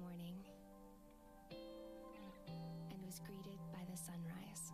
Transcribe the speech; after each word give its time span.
morning 0.00 0.34
and 2.90 3.04
was 3.04 3.20
greeted 3.26 3.58
by 3.72 3.80
the 3.90 3.96
sunrise. 3.96 4.72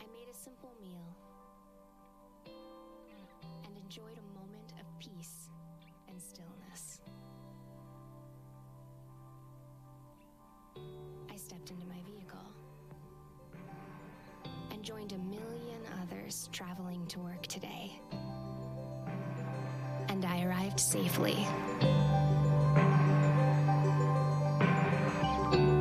I 0.00 0.06
made 0.12 0.28
a 0.30 0.34
simple 0.34 0.74
meal 0.80 1.14
and 3.64 3.76
enjoyed 3.76 4.18
a 4.18 4.38
moment 4.38 4.72
of 4.80 4.86
peace 4.98 5.48
and 6.08 6.20
stillness. 6.20 7.00
I 11.30 11.36
stepped 11.36 11.70
into 11.70 11.86
my 11.86 12.00
vehicle 12.06 12.46
and 14.72 14.82
joined 14.82 15.12
a 15.12 15.18
million 15.18 15.47
others 16.28 16.48
traveling 16.52 17.06
to 17.06 17.18
work 17.20 17.46
today. 17.46 17.98
And 20.10 20.26
I 20.26 20.44
arrived 20.44 20.78
safely. 20.78 21.46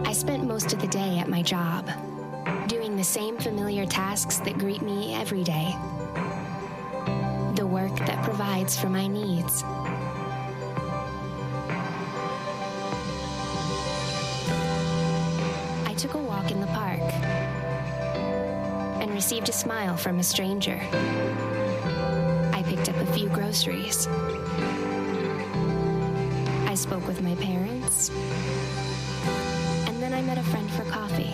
I 0.07 0.13
spent 0.13 0.45
most 0.45 0.71
of 0.71 0.79
the 0.79 0.87
day 0.87 1.19
at 1.19 1.27
my 1.27 1.41
job, 1.41 1.89
doing 2.67 2.95
the 2.95 3.03
same 3.03 3.37
familiar 3.37 3.85
tasks 3.85 4.37
that 4.39 4.57
greet 4.57 4.81
me 4.81 5.15
every 5.15 5.43
day. 5.43 5.75
The 7.55 7.67
work 7.67 7.97
that 7.97 8.23
provides 8.23 8.79
for 8.79 8.87
my 8.87 9.05
needs. 9.07 9.63
I 15.85 15.93
took 15.97 16.13
a 16.13 16.19
walk 16.19 16.51
in 16.51 16.61
the 16.61 16.67
park 16.67 17.46
received 19.17 19.49
a 19.49 19.51
smile 19.51 19.97
from 19.97 20.19
a 20.19 20.23
stranger. 20.23 20.79
I 22.53 22.63
picked 22.67 22.87
up 22.87 22.95
a 22.97 23.05
few 23.13 23.27
groceries. 23.29 24.05
I 26.67 26.75
spoke 26.75 27.07
with 27.07 27.23
my 27.23 27.33
parents. 27.33 28.11
And 29.87 29.99
then 29.99 30.13
I 30.13 30.21
met 30.21 30.37
a 30.37 30.43
friend 30.43 30.69
for 30.69 30.83
coffee. 30.83 31.33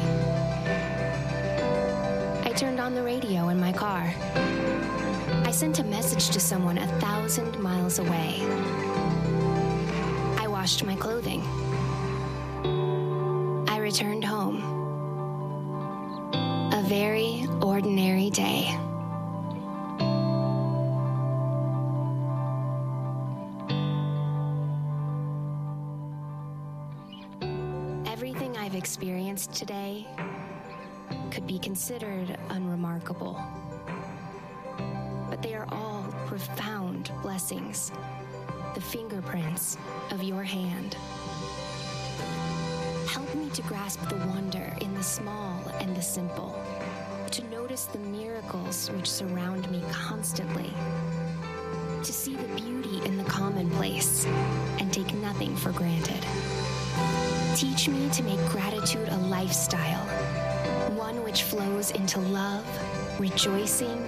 I 2.48 2.54
turned 2.56 2.80
on 2.80 2.96
the 2.96 3.04
radio 3.04 3.50
in 3.50 3.60
my 3.60 3.74
car. 3.74 4.14
I 5.44 5.52
sent 5.52 5.80
a 5.80 5.84
message 5.84 6.30
to 6.30 6.40
someone 6.40 6.78
a 6.78 6.88
thousand 7.02 7.60
miles 7.60 8.00
away. 8.00 8.40
I 10.40 10.48
washed 10.48 10.86
my 10.86 10.96
clothing. 10.96 11.44
Considered 31.84 32.38
unremarkable. 32.50 33.38
But 35.30 35.42
they 35.42 35.54
are 35.54 35.68
all 35.70 36.06
profound 36.28 37.12
blessings, 37.22 37.92
the 38.74 38.80
fingerprints 38.80 39.78
of 40.12 40.24
your 40.24 40.44
hand. 40.44 40.94
Help 43.10 43.36
me 43.36 43.50
to 43.50 43.62
grasp 43.64 44.00
the 44.08 44.16
wonder 44.28 44.74
in 44.80 44.94
the 44.94 45.04
small 45.04 45.62
and 45.82 45.94
the 45.94 46.02
simple, 46.02 46.58
to 47.32 47.44
notice 47.50 47.84
the 47.88 48.00
miracles 48.00 48.90
which 48.92 49.12
surround 49.12 49.70
me 49.70 49.84
constantly, 49.92 50.72
to 52.02 52.14
see 52.14 52.38
the 52.38 52.48
beauty 52.56 53.06
in 53.06 53.18
the 53.18 53.26
commonplace 53.26 54.26
and 54.80 54.94
take 54.94 55.14
nothing 55.16 55.54
for 55.58 55.74
granted. 55.74 56.26
Teach 57.58 57.90
me 57.90 58.10
to 58.12 58.24
make 58.24 58.40
gratitude 58.52 59.10
a 59.10 59.18
lifestyle, 59.18 60.13
which 61.34 61.42
flows 61.42 61.90
into 61.90 62.20
love, 62.20 62.64
rejoicing, 63.20 64.08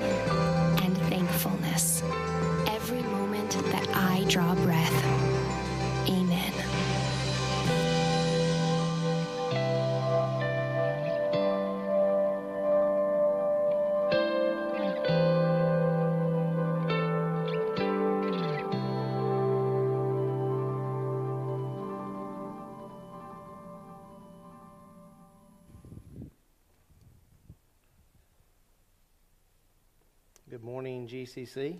Good 31.05 31.27
GCC. 31.27 31.77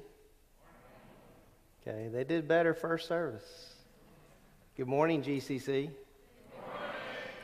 Okay, 1.81 2.09
they 2.11 2.23
did 2.23 2.47
better 2.47 2.73
first 2.73 3.07
service. 3.07 3.73
Good 4.77 4.87
morning, 4.87 5.23
GCC. 5.23 5.89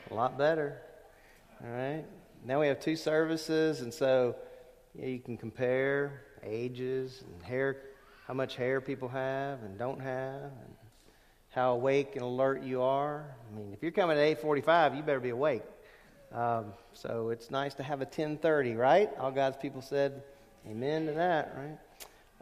A 0.10 0.14
lot 0.14 0.38
better. 0.38 0.80
All 1.64 1.72
right. 1.72 2.04
Now 2.46 2.60
we 2.60 2.68
have 2.68 2.80
two 2.80 2.96
services, 2.96 3.82
and 3.82 3.94
so 3.94 4.36
yeah, 4.94 5.08
you 5.08 5.20
can 5.20 5.38
compare 5.38 6.22
ages 6.44 7.24
and 7.26 7.42
hair, 7.42 7.78
how 8.28 8.34
much 8.34 8.56
hair 8.56 8.82
people 8.82 9.08
have 9.08 9.64
and 9.64 9.78
don't 9.80 10.02
have, 10.02 10.42
and 10.44 10.76
how 11.50 11.74
awake 11.74 12.16
and 12.16 12.24
alert 12.24 12.62
you 12.64 12.82
are. 12.82 13.26
I 13.52 13.58
mean, 13.58 13.74
if 13.74 13.82
you're 13.82 13.92
coming 13.92 14.18
at 14.18 14.40
8:45, 14.40 14.98
you 14.98 15.04
better 15.04 15.20
be 15.20 15.30
awake. 15.30 15.64
Um, 16.32 16.74
so 16.94 17.30
it's 17.30 17.50
nice 17.50 17.74
to 17.76 17.84
have 17.84 18.02
a 18.02 18.06
10:30, 18.06 18.78
right? 18.78 19.10
All 19.20 19.32
God's 19.32 19.58
people 19.58 19.82
said, 19.82 20.24
"Amen" 20.68 21.08
to 21.08 21.14
that, 21.14 21.56
right? 21.58 21.78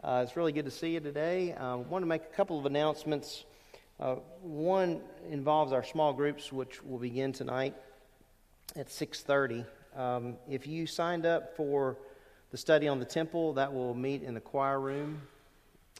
Uh, 0.02 0.22
it's 0.22 0.36
really 0.36 0.52
good 0.52 0.66
to 0.66 0.70
see 0.70 0.90
you 0.90 1.00
today. 1.00 1.54
I 1.54 1.72
uh, 1.72 1.76
want 1.78 2.02
to 2.02 2.06
make 2.06 2.22
a 2.22 2.34
couple 2.36 2.58
of 2.58 2.66
announcements. 2.66 3.44
Uh, 3.98 4.16
one 4.42 5.00
involves 5.30 5.72
our 5.72 5.82
small 5.82 6.12
groups, 6.12 6.52
which 6.52 6.82
will 6.82 6.98
begin 6.98 7.32
tonight 7.32 7.74
at 8.76 8.88
6:30. 8.88 9.64
Um, 9.96 10.36
if 10.48 10.66
you 10.66 10.86
signed 10.86 11.24
up 11.24 11.56
for 11.56 11.96
the 12.50 12.56
study 12.56 12.88
on 12.88 12.98
the 12.98 13.04
temple, 13.04 13.54
that 13.54 13.72
will 13.72 13.94
meet 13.94 14.22
in 14.22 14.34
the 14.34 14.40
choir 14.40 14.78
room. 14.78 15.22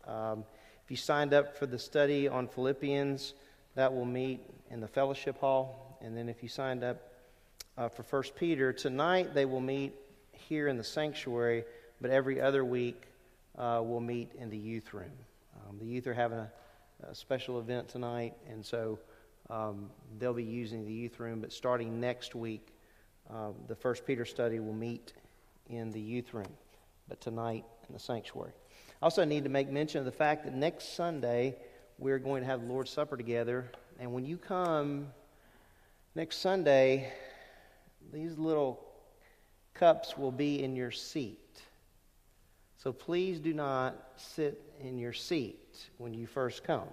Um, 0.07 0.45
if 0.85 0.91
you 0.91 0.97
signed 0.97 1.33
up 1.33 1.57
for 1.57 1.67
the 1.67 1.79
study 1.79 2.29
on 2.29 2.49
Philippians, 2.49 3.35
that 3.77 3.95
will 3.95 4.05
meet 4.05 4.41
in 4.71 4.81
the 4.81 4.89
fellowship 4.89 5.39
hall. 5.39 5.99
And 6.03 6.17
then 6.17 6.29
if 6.29 6.43
you 6.43 6.49
signed 6.49 6.85
up 6.85 6.99
uh, 7.79 7.89
for 7.89 8.03
First 8.03 8.37
Peter 8.37 8.73
tonight, 8.73 9.33
they 9.33 9.45
will 9.45 9.61
meet 9.61 9.95
here 10.33 10.69
in 10.69 10.77
the 10.77 10.85
sanctuary. 10.85 11.65
But 12.01 12.11
every 12.11 12.41
other 12.41 12.65
week, 12.65 13.03
uh, 13.59 13.81
we'll 13.83 14.01
meet 14.01 14.33
in 14.39 14.49
the 14.49 14.57
youth 14.57 14.95
room. 14.95 15.13
Um, 15.69 15.79
the 15.79 15.85
youth 15.85 16.07
are 16.07 16.15
having 16.15 16.39
a, 16.39 16.51
a, 17.09 17.15
special 17.15 17.59
event 17.59 17.89
tonight, 17.89 18.35
and 18.49 18.65
so 18.65 18.99
um, 19.51 19.91
they'll 20.19 20.33
be 20.33 20.45
using 20.45 20.87
the 20.87 20.93
youth 20.93 21.21
room. 21.21 21.41
But 21.41 21.53
starting 21.53 22.01
next 22.01 22.35
week, 22.35 22.69
uh, 23.29 23.51
the 23.69 23.75
First 23.75 24.07
Peter 24.07 24.25
study 24.25 24.61
will 24.61 24.73
meet 24.73 25.13
in 25.69 25.91
the 25.91 26.01
youth 26.01 26.33
room, 26.33 26.53
but 27.09 27.21
tonight 27.21 27.65
in 27.89 27.95
the 27.95 28.01
sanctuary. 28.01 28.53
I 29.03 29.05
also 29.05 29.25
need 29.25 29.45
to 29.45 29.51
make 29.51 29.69
mention 29.69 29.99
of 29.99 30.05
the 30.05 30.13
fact 30.13 30.45
that 30.45 30.55
next 30.55 30.95
Sunday 30.95 31.57
we're 31.99 32.19
going 32.19 32.43
to 32.43 32.47
have 32.47 32.63
the 32.63 32.67
Lord's 32.67 32.91
Supper 32.91 33.17
together, 33.17 33.71
and 33.99 34.13
when 34.13 34.25
you 34.25 34.37
come 34.37 35.09
next 36.15 36.39
Sunday, 36.39 37.13
these 38.13 38.39
little 38.39 38.81
cups 39.75 40.17
will 40.17 40.33
be 40.33 40.63
in 40.63 40.77
your 40.77 40.91
seat. 40.91 41.39
So 42.83 42.95
please 42.95 43.41
do 43.41 43.53
not 43.53 43.95
sit 44.17 44.59
in 44.81 44.99
your 44.99 45.13
seat 45.13 45.87
when 45.99 46.15
you 46.15 46.27
first 46.27 46.65
come. 46.65 46.89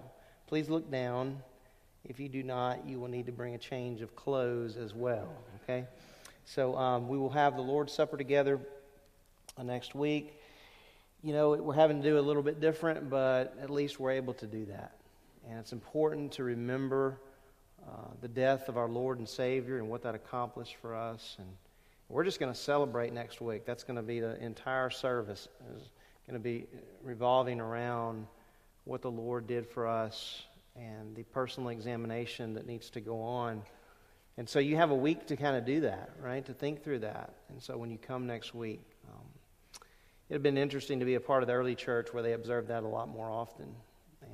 Please 0.45 0.67
look 0.67 0.91
down. 0.91 1.41
If 2.03 2.19
you 2.19 2.27
do 2.27 2.43
not, 2.43 2.85
you 2.85 2.99
will 2.99 3.07
need 3.07 3.25
to 3.27 3.31
bring 3.31 3.55
a 3.55 3.57
change 3.57 4.01
of 4.01 4.13
clothes 4.13 4.75
as 4.75 4.93
well. 4.93 5.29
Okay? 5.63 5.85
So 6.43 6.75
um, 6.75 7.07
we 7.07 7.17
will 7.17 7.29
have 7.29 7.55
the 7.55 7.61
Lord's 7.61 7.93
Supper 7.93 8.17
together 8.17 8.59
uh, 9.57 9.63
next 9.63 9.95
week. 9.95 10.41
You 11.23 11.31
know, 11.31 11.51
we're 11.51 11.73
having 11.73 12.01
to 12.01 12.09
do 12.09 12.19
a 12.19 12.21
little 12.21 12.43
bit 12.43 12.59
different, 12.59 13.09
but 13.09 13.55
at 13.61 13.69
least 13.69 13.97
we're 13.97 14.11
able 14.11 14.33
to 14.35 14.45
do 14.45 14.65
that. 14.65 14.91
And 15.49 15.57
it's 15.57 15.71
important 15.71 16.33
to 16.33 16.43
remember 16.43 17.17
uh, 17.87 18.09
the 18.19 18.27
death 18.27 18.67
of 18.67 18.75
our 18.75 18.89
Lord 18.89 19.19
and 19.19 19.29
Savior 19.29 19.77
and 19.77 19.89
what 19.89 20.03
that 20.03 20.15
accomplished 20.15 20.75
for 20.81 20.93
us. 20.93 21.37
And 21.39 21.47
we're 22.09 22.23
just 22.23 22.39
going 22.39 22.51
to 22.51 22.57
celebrate 22.57 23.13
next 23.13 23.41
week. 23.41 23.65
That's 23.65 23.83
going 23.83 23.97
to 23.97 24.03
be 24.03 24.19
the 24.19 24.41
entire 24.43 24.89
service. 24.89 25.47
Is 25.75 25.89
going 26.27 26.39
to 26.39 26.43
be 26.43 26.67
revolving 27.03 27.59
around 27.59 28.27
what 28.83 29.01
the 29.01 29.11
Lord 29.11 29.47
did 29.47 29.65
for 29.65 29.87
us 29.87 30.43
and 30.75 31.15
the 31.15 31.23
personal 31.23 31.69
examination 31.69 32.53
that 32.53 32.67
needs 32.67 32.89
to 32.91 33.01
go 33.01 33.21
on. 33.21 33.61
And 34.37 34.47
so 34.47 34.59
you 34.59 34.75
have 34.75 34.91
a 34.91 34.95
week 34.95 35.25
to 35.27 35.35
kind 35.35 35.57
of 35.57 35.65
do 35.65 35.81
that, 35.81 36.11
right? 36.21 36.45
To 36.45 36.53
think 36.53 36.83
through 36.83 36.99
that. 36.99 37.33
And 37.49 37.61
so 37.61 37.77
when 37.77 37.89
you 37.89 37.97
come 37.97 38.27
next 38.27 38.53
week, 38.53 38.81
um, 39.09 39.25
it 40.29 40.33
had 40.33 40.43
been 40.43 40.57
interesting 40.57 40.99
to 40.99 41.05
be 41.05 41.15
a 41.15 41.19
part 41.19 41.43
of 41.43 41.47
the 41.47 41.53
early 41.53 41.75
church 41.75 42.13
where 42.13 42.21
they 42.21 42.33
observed 42.33 42.67
that 42.67 42.83
a 42.83 42.87
lot 42.87 43.09
more 43.09 43.31
often. 43.31 43.73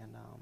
And, 0.02 0.16
um, 0.16 0.42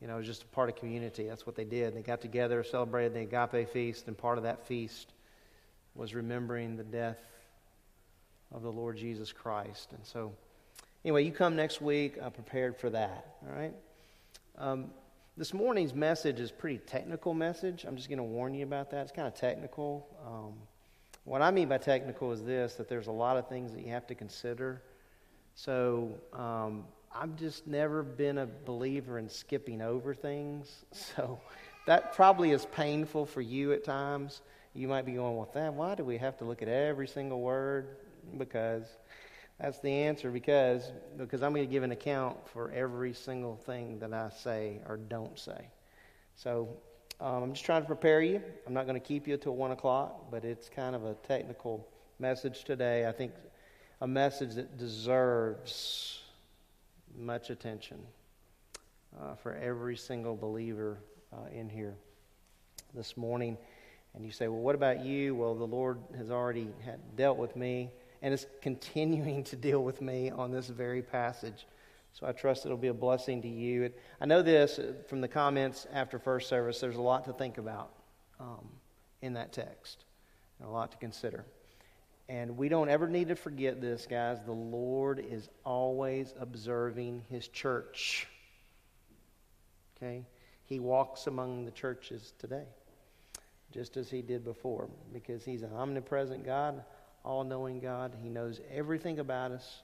you 0.00 0.06
know, 0.06 0.14
it 0.14 0.18
was 0.18 0.26
just 0.26 0.44
a 0.44 0.46
part 0.46 0.68
of 0.70 0.76
community. 0.76 1.28
That's 1.28 1.44
what 1.44 1.54
they 1.56 1.64
did. 1.64 1.94
They 1.94 2.02
got 2.02 2.20
together, 2.20 2.64
celebrated 2.64 3.14
the 3.14 3.20
agape 3.20 3.68
feast, 3.68 4.06
and 4.06 4.16
part 4.16 4.38
of 4.38 4.44
that 4.44 4.66
feast 4.66 5.12
was 5.94 6.14
remembering 6.14 6.76
the 6.76 6.84
death 6.84 7.20
of 8.52 8.62
the 8.62 8.70
Lord 8.70 8.96
Jesus 8.96 9.32
Christ. 9.32 9.92
And 9.92 10.04
so, 10.04 10.32
anyway, 11.04 11.24
you 11.24 11.32
come 11.32 11.56
next 11.56 11.80
week 11.80 12.16
uh, 12.20 12.30
prepared 12.30 12.76
for 12.76 12.90
that. 12.90 13.36
All 13.46 13.54
right. 13.54 13.74
Um, 14.58 14.90
this 15.36 15.52
morning's 15.52 15.94
message 15.94 16.38
is 16.38 16.52
pretty 16.52 16.78
technical 16.78 17.34
message. 17.34 17.84
I'm 17.84 17.96
just 17.96 18.08
going 18.08 18.18
to 18.18 18.24
warn 18.24 18.54
you 18.54 18.64
about 18.64 18.90
that. 18.90 19.02
It's 19.02 19.12
kind 19.12 19.26
of 19.26 19.34
technical. 19.34 20.06
Um, 20.24 20.54
what 21.24 21.42
I 21.42 21.50
mean 21.50 21.68
by 21.68 21.78
technical 21.78 22.32
is 22.32 22.42
this: 22.42 22.74
that 22.74 22.88
there's 22.88 23.08
a 23.08 23.12
lot 23.12 23.36
of 23.36 23.48
things 23.48 23.72
that 23.72 23.84
you 23.84 23.90
have 23.90 24.06
to 24.08 24.14
consider. 24.14 24.82
So 25.56 26.18
um, 26.32 26.84
I've 27.12 27.36
just 27.36 27.66
never 27.66 28.02
been 28.02 28.38
a 28.38 28.46
believer 28.46 29.18
in 29.18 29.28
skipping 29.28 29.82
over 29.82 30.14
things. 30.14 30.84
So 30.92 31.40
that 31.86 32.14
probably 32.14 32.50
is 32.52 32.66
painful 32.66 33.26
for 33.26 33.42
you 33.42 33.72
at 33.72 33.84
times. 33.84 34.40
You 34.74 34.88
might 34.88 35.06
be 35.06 35.12
going, 35.12 35.36
well, 35.36 35.48
that, 35.54 35.72
why 35.72 35.94
do 35.94 36.04
we 36.04 36.18
have 36.18 36.36
to 36.38 36.44
look 36.44 36.60
at 36.60 36.68
every 36.68 37.06
single 37.06 37.40
word? 37.40 37.96
Because 38.36 38.84
that's 39.60 39.78
the 39.78 39.90
answer. 39.90 40.30
Because 40.30 40.90
because 41.16 41.42
I'm 41.42 41.54
going 41.54 41.66
to 41.66 41.70
give 41.70 41.84
an 41.84 41.92
account 41.92 42.36
for 42.48 42.72
every 42.72 43.12
single 43.12 43.56
thing 43.56 44.00
that 44.00 44.12
I 44.12 44.30
say 44.30 44.80
or 44.88 44.96
don't 44.96 45.38
say. 45.38 45.68
So 46.34 46.68
um, 47.20 47.44
I'm 47.44 47.52
just 47.52 47.64
trying 47.64 47.82
to 47.82 47.86
prepare 47.86 48.20
you. 48.20 48.42
I'm 48.66 48.74
not 48.74 48.86
going 48.86 49.00
to 49.00 49.06
keep 49.06 49.28
you 49.28 49.34
until 49.34 49.54
one 49.54 49.70
o'clock, 49.70 50.30
but 50.30 50.44
it's 50.44 50.68
kind 50.68 50.96
of 50.96 51.04
a 51.04 51.14
technical 51.26 51.86
message 52.18 52.64
today. 52.64 53.06
I 53.06 53.12
think 53.12 53.32
a 54.00 54.08
message 54.08 54.54
that 54.54 54.76
deserves 54.76 56.22
much 57.16 57.50
attention 57.50 57.98
uh, 59.22 59.36
for 59.36 59.54
every 59.54 59.96
single 59.96 60.36
believer 60.36 60.98
uh, 61.32 61.46
in 61.52 61.68
here 61.68 61.94
this 62.92 63.16
morning. 63.16 63.56
And 64.14 64.24
you 64.24 64.30
say, 64.30 64.48
well, 64.48 64.60
what 64.60 64.74
about 64.74 65.04
you? 65.04 65.34
Well, 65.34 65.54
the 65.54 65.66
Lord 65.66 65.98
has 66.16 66.30
already 66.30 66.68
dealt 67.16 67.36
with 67.36 67.56
me 67.56 67.90
and 68.22 68.32
is 68.32 68.46
continuing 68.62 69.44
to 69.44 69.56
deal 69.56 69.82
with 69.82 70.00
me 70.00 70.30
on 70.30 70.50
this 70.50 70.68
very 70.68 71.02
passage. 71.02 71.66
So 72.12 72.26
I 72.26 72.32
trust 72.32 72.64
it'll 72.64 72.78
be 72.78 72.88
a 72.88 72.94
blessing 72.94 73.42
to 73.42 73.48
you. 73.48 73.90
I 74.20 74.26
know 74.26 74.40
this 74.40 74.78
from 75.08 75.20
the 75.20 75.28
comments 75.28 75.86
after 75.92 76.18
first 76.18 76.48
service, 76.48 76.78
there's 76.78 76.96
a 76.96 77.02
lot 77.02 77.24
to 77.24 77.32
think 77.32 77.58
about 77.58 77.90
um, 78.38 78.68
in 79.20 79.34
that 79.34 79.52
text, 79.52 80.04
and 80.60 80.68
a 80.68 80.70
lot 80.70 80.92
to 80.92 80.96
consider. 80.98 81.44
And 82.28 82.56
we 82.56 82.68
don't 82.68 82.88
ever 82.88 83.08
need 83.08 83.28
to 83.28 83.36
forget 83.36 83.80
this, 83.80 84.06
guys. 84.06 84.38
The 84.46 84.52
Lord 84.52 85.18
is 85.28 85.48
always 85.64 86.32
observing 86.38 87.24
His 87.28 87.48
church. 87.48 88.28
Okay? 89.96 90.24
He 90.64 90.78
walks 90.78 91.26
among 91.26 91.64
the 91.64 91.70
churches 91.72 92.32
today, 92.38 92.64
just 93.74 93.96
as 93.96 94.08
He 94.08 94.22
did 94.22 94.44
before, 94.44 94.88
because 95.12 95.44
He's 95.44 95.62
an 95.62 95.72
omnipresent 95.74 96.46
God, 96.46 96.82
all 97.24 97.42
knowing 97.44 97.80
God. 97.80 98.14
He 98.22 98.28
knows 98.28 98.60
everything 98.72 99.18
about 99.18 99.50
us. 99.50 99.82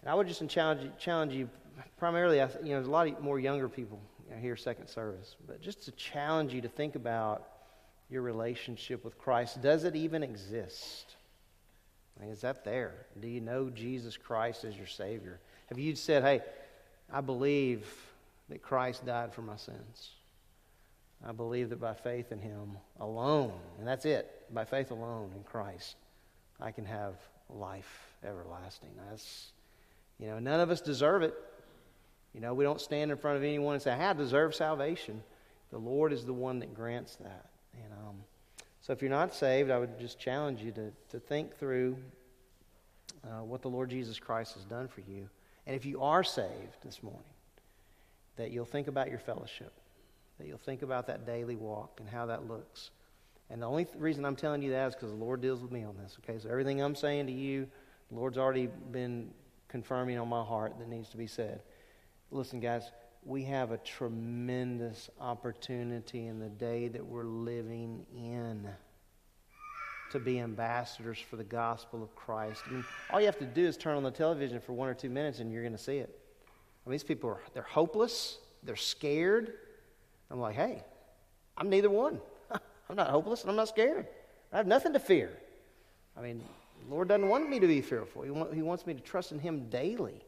And 0.00 0.08
I 0.08 0.14
would 0.14 0.26
just 0.26 0.48
challenge 0.48 0.82
you, 0.82 0.90
challenge 0.98 1.34
you 1.34 1.50
primarily, 1.98 2.38
you 2.38 2.42
know, 2.42 2.56
there's 2.62 2.86
a 2.86 2.90
lot 2.90 3.22
more 3.22 3.38
younger 3.38 3.68
people 3.68 4.00
here, 4.40 4.56
second 4.56 4.88
service, 4.88 5.36
but 5.46 5.60
just 5.60 5.84
to 5.84 5.92
challenge 5.92 6.54
you 6.54 6.62
to 6.62 6.68
think 6.68 6.94
about 6.94 7.46
your 8.10 8.22
relationship 8.22 9.04
with 9.04 9.16
Christ? 9.18 9.62
Does 9.62 9.84
it 9.84 9.96
even 9.96 10.22
exist? 10.22 11.16
I 12.16 12.24
mean, 12.24 12.32
is 12.32 12.40
that 12.40 12.64
there? 12.64 13.06
Do 13.20 13.28
you 13.28 13.40
know 13.40 13.70
Jesus 13.70 14.16
Christ 14.16 14.64
as 14.64 14.76
your 14.76 14.86
Savior? 14.86 15.38
Have 15.68 15.78
you 15.78 15.94
said, 15.94 16.22
hey, 16.22 16.42
I 17.12 17.20
believe 17.20 17.86
that 18.48 18.62
Christ 18.62 19.06
died 19.06 19.32
for 19.32 19.42
my 19.42 19.56
sins? 19.56 20.10
I 21.26 21.32
believe 21.32 21.70
that 21.70 21.80
by 21.80 21.94
faith 21.94 22.32
in 22.32 22.38
Him 22.38 22.76
alone, 22.98 23.52
and 23.78 23.86
that's 23.86 24.04
it, 24.04 24.42
by 24.52 24.64
faith 24.64 24.90
alone 24.90 25.30
in 25.36 25.42
Christ, 25.42 25.96
I 26.60 26.70
can 26.70 26.84
have 26.84 27.14
life 27.48 28.14
everlasting. 28.24 28.90
That's, 29.08 29.52
you 30.18 30.26
know, 30.26 30.38
none 30.38 30.60
of 30.60 30.70
us 30.70 30.80
deserve 30.80 31.22
it. 31.22 31.34
You 32.34 32.40
know, 32.40 32.54
we 32.54 32.64
don't 32.64 32.80
stand 32.80 33.10
in 33.10 33.16
front 33.16 33.36
of 33.36 33.42
anyone 33.42 33.74
and 33.74 33.82
say, 33.82 33.92
I 33.92 34.12
deserve 34.12 34.54
salvation. 34.54 35.22
The 35.70 35.78
Lord 35.78 36.12
is 36.12 36.24
the 36.24 36.32
one 36.32 36.60
that 36.60 36.74
grants 36.74 37.16
that. 37.16 37.46
And 37.74 37.92
um, 37.92 38.16
so 38.80 38.92
if 38.92 39.02
you're 39.02 39.10
not 39.10 39.34
saved, 39.34 39.70
I 39.70 39.78
would 39.78 39.98
just 39.98 40.18
challenge 40.18 40.62
you 40.62 40.72
to, 40.72 40.92
to 41.10 41.20
think 41.20 41.56
through 41.58 41.96
uh, 43.24 43.42
what 43.42 43.62
the 43.62 43.68
Lord 43.68 43.90
Jesus 43.90 44.18
Christ 44.18 44.54
has 44.54 44.64
done 44.64 44.88
for 44.88 45.00
you. 45.02 45.28
And 45.66 45.76
if 45.76 45.84
you 45.84 46.02
are 46.02 46.24
saved 46.24 46.82
this 46.84 47.02
morning, 47.02 47.22
that 48.36 48.50
you'll 48.50 48.64
think 48.64 48.88
about 48.88 49.10
your 49.10 49.18
fellowship, 49.18 49.72
that 50.40 50.48
you'll 50.48 50.58
think 50.58 50.82
about 50.82 51.06
that 51.06 51.26
daily 51.26 51.56
walk 51.56 51.98
and 52.00 52.08
how 52.08 52.26
that 52.26 52.48
looks. 52.48 52.90
And 53.50 53.62
the 53.62 53.66
only 53.66 53.84
th- 53.84 53.96
reason 53.98 54.24
I'm 54.24 54.36
telling 54.36 54.62
you 54.62 54.70
that 54.70 54.88
is 54.88 54.94
because 54.94 55.10
the 55.10 55.16
Lord 55.16 55.40
deals 55.40 55.60
with 55.60 55.70
me 55.70 55.84
on 55.84 55.96
this. 55.96 56.18
Okay, 56.22 56.38
so 56.38 56.48
everything 56.48 56.80
I'm 56.80 56.94
saying 56.94 57.26
to 57.26 57.32
you, 57.32 57.68
the 58.10 58.16
Lord's 58.16 58.38
already 58.38 58.68
been 58.90 59.30
confirming 59.68 60.18
on 60.18 60.28
my 60.28 60.42
heart 60.42 60.78
that 60.78 60.88
needs 60.88 61.08
to 61.10 61.16
be 61.16 61.26
said. 61.26 61.62
Listen, 62.30 62.60
guys, 62.60 62.90
we 63.24 63.44
have 63.44 63.70
a 63.70 63.78
tremendous 63.78 65.10
opportunity 65.20 66.26
in 66.26 66.38
the 66.38 66.48
day 66.48 66.88
that 66.88 67.04
we're 67.04 67.24
living 67.24 68.06
in 68.14 68.68
to 70.10 70.18
be 70.18 70.40
ambassadors 70.40 71.18
for 71.18 71.36
the 71.36 71.44
gospel 71.44 72.02
of 72.02 72.14
Christ. 72.16 72.62
I 72.68 72.72
mean, 72.72 72.84
all 73.10 73.20
you 73.20 73.26
have 73.26 73.38
to 73.38 73.46
do 73.46 73.66
is 73.66 73.76
turn 73.76 73.96
on 73.96 74.02
the 74.02 74.10
television 74.10 74.60
for 74.60 74.72
one 74.72 74.88
or 74.88 74.94
two 74.94 75.10
minutes 75.10 75.38
and 75.38 75.52
you're 75.52 75.62
going 75.62 75.72
to 75.72 75.78
see 75.78 75.98
it. 75.98 76.18
I 76.84 76.88
mean, 76.88 76.92
these 76.92 77.04
people 77.04 77.30
are 77.30 77.40
they're 77.54 77.62
hopeless, 77.62 78.38
they're 78.62 78.76
scared. 78.76 79.54
I'm 80.30 80.40
like, 80.40 80.54
hey, 80.54 80.82
I'm 81.56 81.68
neither 81.68 81.90
one. 81.90 82.20
I'm 82.88 82.96
not 82.96 83.10
hopeless 83.10 83.42
and 83.42 83.50
I'm 83.50 83.56
not 83.56 83.68
scared. 83.68 84.06
I 84.52 84.56
have 84.56 84.66
nothing 84.66 84.92
to 84.92 84.98
fear. 84.98 85.30
I 86.16 86.20
mean, 86.20 86.42
the 86.84 86.94
Lord 86.94 87.08
doesn't 87.08 87.28
want 87.28 87.48
me 87.48 87.60
to 87.60 87.66
be 87.66 87.80
fearful. 87.80 88.22
He, 88.22 88.30
want, 88.30 88.54
he 88.54 88.62
wants 88.62 88.86
me 88.86 88.94
to 88.94 89.00
trust 89.00 89.32
in 89.32 89.38
Him 89.38 89.68
daily. 89.68 90.24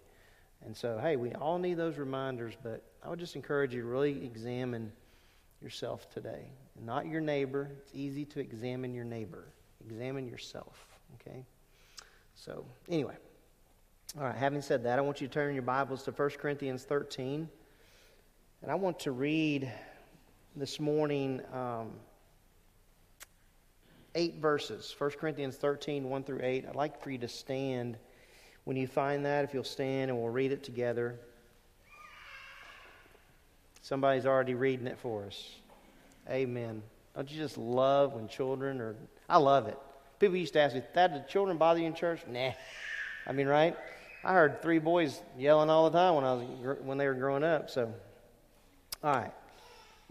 And 0.64 0.76
so, 0.76 0.98
hey, 1.00 1.16
we 1.16 1.32
all 1.32 1.58
need 1.58 1.74
those 1.74 1.98
reminders, 1.98 2.54
but 2.62 2.84
I 3.04 3.08
would 3.08 3.18
just 3.18 3.34
encourage 3.34 3.74
you 3.74 3.82
to 3.82 3.86
really 3.86 4.24
examine 4.24 4.92
yourself 5.60 6.08
today. 6.10 6.50
Not 6.80 7.06
your 7.06 7.20
neighbor. 7.20 7.70
It's 7.78 7.90
easy 7.94 8.24
to 8.26 8.40
examine 8.40 8.94
your 8.94 9.04
neighbor. 9.04 9.44
Examine 9.84 10.28
yourself, 10.28 10.86
okay? 11.14 11.44
So, 12.34 12.64
anyway. 12.88 13.16
All 14.18 14.24
right, 14.24 14.36
having 14.36 14.60
said 14.60 14.84
that, 14.84 14.98
I 14.98 15.02
want 15.02 15.20
you 15.20 15.26
to 15.26 15.32
turn 15.32 15.54
your 15.54 15.62
Bibles 15.62 16.02
to 16.04 16.10
1 16.10 16.30
Corinthians 16.30 16.84
13. 16.84 17.48
And 18.62 18.70
I 18.70 18.74
want 18.74 19.00
to 19.00 19.10
read 19.10 19.72
this 20.54 20.78
morning 20.78 21.40
um, 21.54 21.90
eight 24.14 24.36
verses 24.36 24.94
1 24.98 25.10
Corinthians 25.12 25.56
13, 25.56 26.08
1 26.08 26.24
through 26.24 26.40
8. 26.42 26.66
I'd 26.68 26.74
like 26.74 27.02
for 27.02 27.10
you 27.10 27.18
to 27.18 27.28
stand 27.28 27.96
when 28.64 28.76
you 28.76 28.86
find 28.86 29.24
that, 29.24 29.44
if 29.44 29.54
you'll 29.54 29.64
stand 29.64 30.10
and 30.10 30.20
we'll 30.20 30.28
read 30.28 30.52
it 30.52 30.62
together. 30.62 31.18
Somebody's 33.80 34.26
already 34.26 34.54
reading 34.54 34.86
it 34.86 34.98
for 34.98 35.24
us. 35.24 35.52
Amen. 36.28 36.82
Don't 37.16 37.30
you 37.30 37.38
just 37.38 37.56
love 37.56 38.12
when 38.12 38.28
children 38.28 38.80
are. 38.80 38.94
I 39.28 39.38
love 39.38 39.66
it. 39.68 39.78
People 40.18 40.36
used 40.36 40.52
to 40.52 40.60
ask 40.60 40.74
me, 40.74 40.82
Dad, 40.94 41.14
did 41.14 41.28
children 41.28 41.56
bother 41.56 41.80
you 41.80 41.86
in 41.86 41.94
church? 41.94 42.20
Nah. 42.28 42.52
I 43.26 43.32
mean, 43.32 43.48
right? 43.48 43.74
I 44.22 44.34
heard 44.34 44.62
three 44.62 44.78
boys 44.78 45.20
yelling 45.36 45.70
all 45.70 45.90
the 45.90 45.98
time 45.98 46.14
when, 46.14 46.24
I 46.24 46.34
was, 46.34 46.78
when 46.82 46.98
they 46.98 47.06
were 47.06 47.14
growing 47.14 47.42
up. 47.42 47.70
So, 47.70 47.92
all 49.02 49.12
right. 49.14 49.32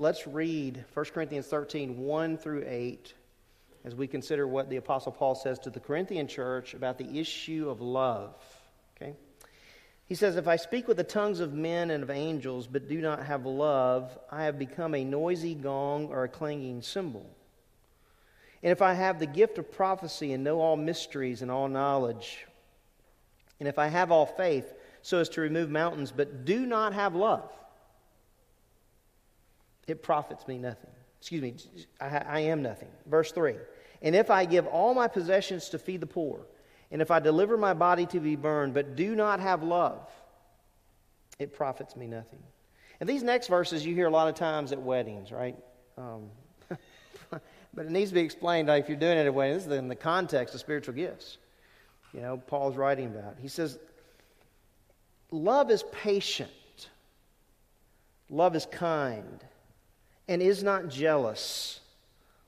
Let's 0.01 0.25
read 0.25 0.83
1 0.95 1.05
Corinthians 1.13 1.45
13, 1.45 1.99
1 1.99 2.37
through 2.39 2.63
8 2.65 3.13
as 3.85 3.93
we 3.93 4.07
consider 4.07 4.47
what 4.47 4.67
the 4.67 4.77
Apostle 4.77 5.11
Paul 5.11 5.35
says 5.35 5.59
to 5.59 5.69
the 5.69 5.79
Corinthian 5.79 6.27
church 6.27 6.73
about 6.73 6.97
the 6.97 7.19
issue 7.19 7.69
of 7.69 7.81
love. 7.81 8.33
Okay? 8.97 9.13
He 10.07 10.15
says, 10.15 10.37
If 10.37 10.47
I 10.47 10.55
speak 10.55 10.87
with 10.87 10.97
the 10.97 11.03
tongues 11.03 11.39
of 11.39 11.53
men 11.53 11.91
and 11.91 12.01
of 12.01 12.09
angels, 12.09 12.65
but 12.65 12.89
do 12.89 12.99
not 12.99 13.23
have 13.27 13.45
love, 13.45 14.17
I 14.31 14.45
have 14.45 14.57
become 14.57 14.95
a 14.95 15.03
noisy 15.03 15.53
gong 15.53 16.07
or 16.07 16.23
a 16.23 16.29
clanging 16.29 16.81
cymbal. 16.81 17.29
And 18.63 18.71
if 18.71 18.81
I 18.81 18.93
have 18.93 19.19
the 19.19 19.27
gift 19.27 19.59
of 19.59 19.71
prophecy 19.71 20.33
and 20.33 20.43
know 20.43 20.61
all 20.61 20.77
mysteries 20.77 21.43
and 21.43 21.51
all 21.51 21.67
knowledge, 21.67 22.47
and 23.59 23.67
if 23.67 23.77
I 23.77 23.85
have 23.85 24.11
all 24.11 24.25
faith 24.25 24.73
so 25.03 25.19
as 25.19 25.29
to 25.29 25.41
remove 25.41 25.69
mountains, 25.69 26.11
but 26.11 26.43
do 26.43 26.65
not 26.65 26.93
have 26.93 27.13
love, 27.13 27.51
it 29.91 30.01
profits 30.01 30.47
me 30.47 30.57
nothing 30.57 30.89
excuse 31.21 31.41
me, 31.41 31.53
I, 32.01 32.17
I 32.17 32.39
am 32.41 32.63
nothing. 32.63 32.89
Verse 33.05 33.31
3 33.31 33.55
And 34.01 34.15
if 34.15 34.29
I 34.29 34.45
give 34.45 34.65
all 34.65 34.93
my 34.93 35.07
possessions 35.07 35.69
to 35.69 35.79
feed 35.79 36.01
the 36.01 36.07
poor, 36.07 36.41
and 36.91 37.01
if 37.01 37.11
I 37.11 37.19
deliver 37.19 37.57
my 37.57 37.73
body 37.73 38.05
to 38.07 38.19
be 38.19 38.35
burned, 38.35 38.73
but 38.73 38.95
do 38.95 39.15
not 39.15 39.39
have 39.39 39.63
love, 39.63 40.09
it 41.39 41.53
profits 41.53 41.95
me 41.95 42.07
nothing. 42.07 42.41
And 42.99 43.07
these 43.07 43.23
next 43.23 43.47
verses 43.47 43.85
you 43.85 43.95
hear 43.95 44.07
a 44.07 44.11
lot 44.11 44.27
of 44.27 44.35
times 44.35 44.71
at 44.71 44.81
weddings, 44.81 45.31
right? 45.31 45.55
Um, 45.97 46.29
but 47.29 47.85
it 47.85 47.91
needs 47.91 48.09
to 48.09 48.15
be 48.15 48.21
explained 48.21 48.69
if 48.69 48.89
you're 48.89 48.97
doing 48.97 49.17
it 49.17 49.21
at 49.21 49.27
a 49.27 49.31
wedding. 49.31 49.53
This 49.53 49.65
is 49.65 49.71
in 49.71 49.87
the 49.87 49.95
context 49.95 50.53
of 50.53 50.59
spiritual 50.59 50.95
gifts. 50.95 51.37
You 52.13 52.21
know, 52.21 52.37
Paul's 52.37 52.75
writing 52.75 53.07
about. 53.07 53.37
He 53.39 53.47
says, 53.47 53.79
Love 55.29 55.71
is 55.71 55.83
patient, 55.93 56.89
love 58.29 58.55
is 58.55 58.65
kind 58.65 59.41
and 60.31 60.41
is 60.41 60.63
not 60.63 60.87
jealous. 60.87 61.81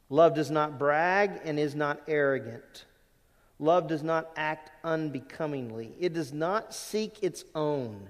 Love 0.09 0.35
does 0.35 0.49
not 0.49 0.79
brag 0.79 1.41
and 1.43 1.59
is 1.59 1.75
not 1.75 2.01
arrogant. 2.07 2.85
Love 3.59 3.87
does 3.89 4.01
not 4.01 4.31
act 4.37 4.71
unbecomingly. 4.85 5.91
It 5.99 6.13
does 6.13 6.31
not 6.31 6.73
seek 6.73 7.21
its 7.21 7.43
own, 7.53 8.07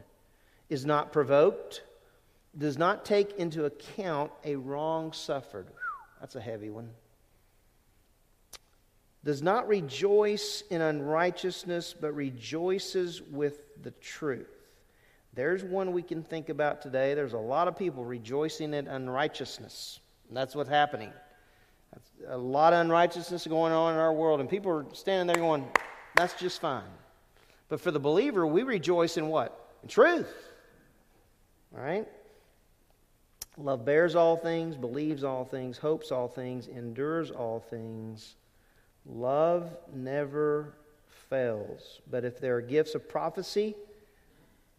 is 0.70 0.86
not 0.86 1.12
provoked, 1.12 1.82
does 2.56 2.78
not 2.78 3.04
take 3.04 3.32
into 3.38 3.66
account 3.66 4.32
a 4.46 4.58
wrong 4.58 5.12
suffered. 5.12 5.66
That's 6.20 6.36
a 6.36 6.42
heavy 6.42 6.70
one. 6.70 6.92
Does 9.26 9.42
not 9.42 9.68
rejoice 9.68 10.64
in 10.70 10.82
unrighteousness, 10.82 11.96
but 12.00 12.14
rejoices 12.14 13.24
with 13.24 13.82
the 13.82 13.92
truth. 13.92 14.53
There's 15.36 15.64
one 15.64 15.94
we 15.94 16.04
can 16.04 16.24
think 16.24 16.50
about 16.50 16.82
today. 16.82 17.14
There's 17.16 17.34
a 17.34 17.38
lot 17.38 17.68
of 17.68 17.78
people 17.78 18.06
rejoicing 18.06 18.74
in 18.74 18.88
unrighteousness. 18.88 20.00
That's 20.32 20.56
what's 20.56 20.70
happening. 20.70 21.12
That's 21.92 22.10
a 22.30 22.38
lot 22.38 22.74
of 22.74 22.80
unrighteousness 22.80 23.48
going 23.48 23.74
on 23.74 23.94
in 23.94 24.00
our 24.00 24.14
world, 24.14 24.40
and 24.40 24.50
people 24.50 24.72
are 24.72 24.86
standing 24.94 25.28
there 25.28 25.42
going, 25.44 25.68
that's 26.16 26.34
just 26.36 26.62
fine. 26.62 26.84
But 27.70 27.82
for 27.82 27.92
the 27.92 28.00
believer, 28.00 28.46
we 28.46 28.64
rejoice 28.64 29.18
in 29.18 29.28
what? 29.28 29.72
In 29.82 29.90
truth. 29.90 30.32
All 31.76 31.84
right? 31.84 32.08
Love 33.58 33.86
bears 33.86 34.16
all 34.16 34.38
things, 34.38 34.76
believes 34.76 35.24
all 35.24 35.46
things, 35.46 35.78
hopes 35.78 36.12
all 36.12 36.28
things, 36.28 36.68
endures 36.68 37.32
all 37.32 37.60
things. 37.60 38.36
Love 39.06 39.70
never 39.94 40.74
fails. 41.30 42.02
But 42.10 42.26
if 42.26 42.40
there 42.40 42.56
are 42.56 42.62
gifts 42.62 42.96
of 42.96 43.08
prophecy, 43.08 43.76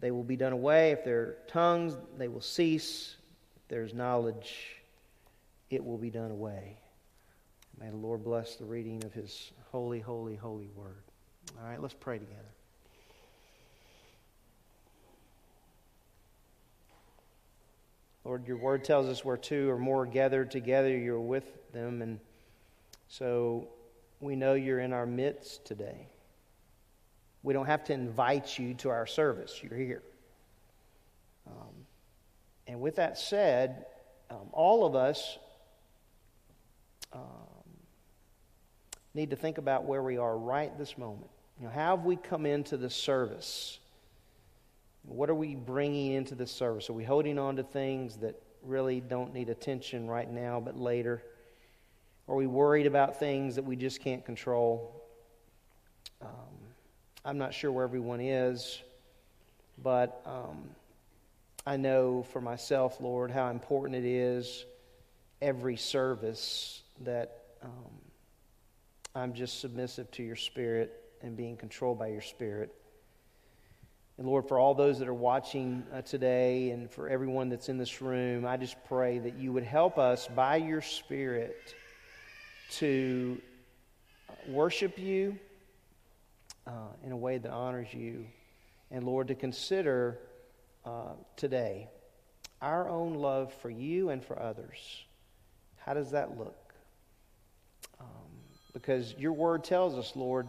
they 0.05 0.11
will 0.11 0.23
be 0.23 0.37
done 0.37 0.53
away. 0.53 0.91
If 0.91 1.03
there 1.03 1.19
are 1.19 1.37
tongues, 1.49 1.97
they 2.19 2.29
will 2.29 2.43
cease. 2.43 3.17
If 3.57 3.69
there's 3.69 3.95
knowledge, 3.95 4.77
it 5.71 5.83
will 5.83 5.97
be 5.97 6.11
done 6.11 6.31
away. 6.31 6.77
May 7.81 7.89
the 7.89 7.97
Lord 7.97 8.23
bless 8.23 8.57
the 8.57 8.67
reading 8.67 9.03
of 9.03 9.15
his 9.15 9.53
holy, 9.73 10.01
holy, 10.01 10.37
holy 10.37 10.69
word. 10.77 11.05
All 11.59 11.67
right, 11.67 11.81
let's 11.81 11.95
pray 11.95 12.19
together. 12.19 12.43
Lord, 18.25 18.47
your 18.47 18.59
word 18.59 18.85
tells 18.85 19.07
us 19.07 19.25
where 19.25 19.39
two 19.39 19.71
or 19.71 19.79
more 19.79 20.05
gathered 20.05 20.51
together, 20.51 20.95
you're 20.95 21.19
with 21.19 21.73
them. 21.73 22.03
And 22.03 22.21
so 23.09 23.69
we 24.21 24.37
know 24.37 24.53
you're 24.53 24.81
in 24.81 24.93
our 24.93 25.07
midst 25.07 25.65
today. 25.65 26.09
We 27.45 27.53
don't 27.53 27.67
have 27.67 27.85
to 27.85 27.93
invite 27.93 28.59
you 28.59 28.73
to 28.75 28.89
our 28.89 29.07
service, 29.07 29.61
you're 29.63 29.79
here. 29.79 30.03
Um, 31.47 31.75
and 32.67 32.81
with 32.81 32.97
that 32.97 33.19
said, 33.19 33.85
um, 34.31 34.49
all 34.53 34.87
of 34.87 34.97
us 34.97 35.39
um, 37.13 37.21
need 39.15 39.29
to 39.31 39.37
think 39.37 39.59
about 39.59 39.85
where 39.85 40.03
we 40.03 40.17
are 40.17 40.37
right 40.37 40.77
this 40.79 40.97
moment. 40.97 41.31
You 41.61 41.67
know, 41.67 41.73
how 41.73 41.97
have 41.97 42.07
we 42.07 42.17
come 42.17 42.47
into 42.47 42.79
this 42.79 42.95
service? 42.95 43.79
What 45.03 45.29
are 45.29 45.35
we 45.35 45.55
bringing 45.55 46.13
into 46.13 46.35
this 46.35 46.51
service? 46.51 46.89
Are 46.89 46.95
we 46.95 47.05
holding 47.05 47.39
on 47.39 47.57
to 47.57 47.63
things 47.63 48.17
that 48.17 48.41
really 48.63 49.01
don't 49.03 49.35
need 49.35 49.51
attention 49.51 50.09
right 50.09 50.31
now, 50.31 50.61
but 50.61 50.79
later? 50.79 51.23
Are 52.27 52.35
we 52.35 52.47
worried 52.47 52.87
about 52.87 53.21
things 53.21 53.57
that 53.57 53.65
we 53.65 53.77
just 53.77 54.01
can't 54.01 54.25
control? 54.25 55.03
Um, 56.23 56.54
I'm 57.27 57.39
not 57.39 57.55
sure 57.55 57.73
where 57.73 57.85
everyone 57.85 58.21
is, 58.21 58.83
but 59.83 60.21
um, 60.27 60.69
I 61.67 61.79
know 61.79 62.23
for 62.23 62.41
myself, 62.43 63.01
Lord, 63.01 63.31
how 63.31 63.49
important 63.49 63.97
it 63.97 64.05
is 64.05 64.67
every 65.41 65.79
service 65.79 66.83
that 67.01 67.39
um, 67.63 67.71
I'm 69.15 69.33
just 69.33 69.61
submissive 69.61 70.11
to 70.13 70.23
your 70.23 70.37
Spirit 70.37 70.93
and 71.23 71.35
being 71.35 71.57
controlled 71.57 71.99
by 71.99 72.09
your 72.09 72.21
Spirit. 72.21 72.75
And 74.19 74.27
Lord, 74.27 74.47
for 74.47 74.59
all 74.59 74.75
those 74.75 74.99
that 74.99 75.09
are 75.09 75.15
watching 75.15 75.83
uh, 75.95 76.03
today 76.03 76.73
and 76.73 76.91
for 76.91 77.09
everyone 77.09 77.49
that's 77.49 77.71
in 77.71 77.79
this 77.79 78.03
room, 78.03 78.45
I 78.45 78.59
just 78.59 78.77
pray 78.85 79.19
that 79.21 79.39
you 79.39 79.51
would 79.51 79.65
help 79.65 79.97
us 79.97 80.29
by 80.29 80.57
your 80.57 80.83
Spirit 80.83 81.75
to 82.73 83.41
worship 84.47 84.99
you 84.99 85.39
uh, 86.67 86.93
in 87.05 87.13
a 87.13 87.17
way 87.17 87.39
that 87.39 87.51
honors 87.51 87.93
you. 87.93 88.27
And 88.91 89.05
Lord, 89.05 89.29
to 89.29 89.35
consider 89.35 90.19
uh, 90.85 91.13
today 91.37 91.89
our 92.61 92.89
own 92.89 93.15
love 93.15 93.53
for 93.61 93.71
you 93.71 94.11
and 94.11 94.25
for 94.25 94.39
others. 94.41 95.05
How 95.77 95.95
does 95.95 96.11
that 96.13 96.39
look? 96.39 96.73
Um, 98.01 98.07
because 98.73 99.15
your 99.19 99.33
word 99.33 99.65
tells 99.65 99.95
us, 99.95 100.13
Lord, 100.17 100.49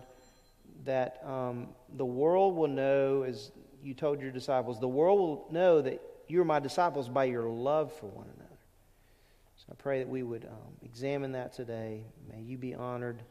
that 0.85 1.21
um, 1.25 1.67
the 1.97 2.05
world 2.05 2.55
will 2.55 2.67
know, 2.67 3.23
as 3.23 3.51
you 3.83 3.93
told 3.93 4.21
your 4.21 4.31
disciples, 4.31 4.79
the 4.79 4.87
world 4.87 5.19
will 5.19 5.47
know 5.51 5.81
that 5.81 6.01
you're 6.27 6.45
my 6.45 6.59
disciples 6.59 7.09
by 7.09 7.25
your 7.25 7.49
love 7.49 7.93
for 7.93 8.07
one 8.07 8.25
another. 8.25 8.45
So 9.57 9.65
I 9.71 9.75
pray 9.75 9.99
that 9.99 10.09
we 10.09 10.23
would 10.23 10.45
um, 10.45 10.73
examine 10.83 11.33
that 11.33 11.53
today. 11.53 12.03
May 12.31 12.41
you 12.41 12.57
be 12.57 12.73
honored 12.73 13.21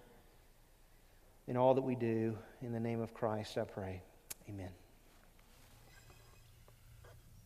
in 1.46 1.56
all 1.56 1.74
that 1.74 1.82
we 1.82 1.94
do. 1.94 2.36
In 2.64 2.72
the 2.72 2.80
name 2.80 3.02
of 3.02 3.12
Christ, 3.12 3.58
I 3.58 3.64
pray. 3.64 4.00
Amen. 4.48 4.70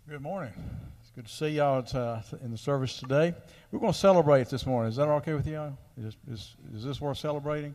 Good 0.08 0.22
morning. 0.22 0.52
It's 1.00 1.10
good 1.10 1.26
to 1.26 1.32
see 1.32 1.48
y'all 1.48 1.84
uh, 1.92 2.22
in 2.44 2.52
the 2.52 2.56
service 2.56 3.00
today. 3.00 3.34
We're 3.72 3.80
going 3.80 3.92
to 3.92 3.98
celebrate 3.98 4.48
this 4.48 4.64
morning. 4.64 4.90
Is 4.90 4.96
that 4.96 5.08
okay 5.08 5.34
with 5.34 5.48
you? 5.48 5.76
Is, 6.00 6.16
is, 6.30 6.54
is 6.72 6.84
this 6.84 7.00
worth 7.00 7.18
celebrating? 7.18 7.74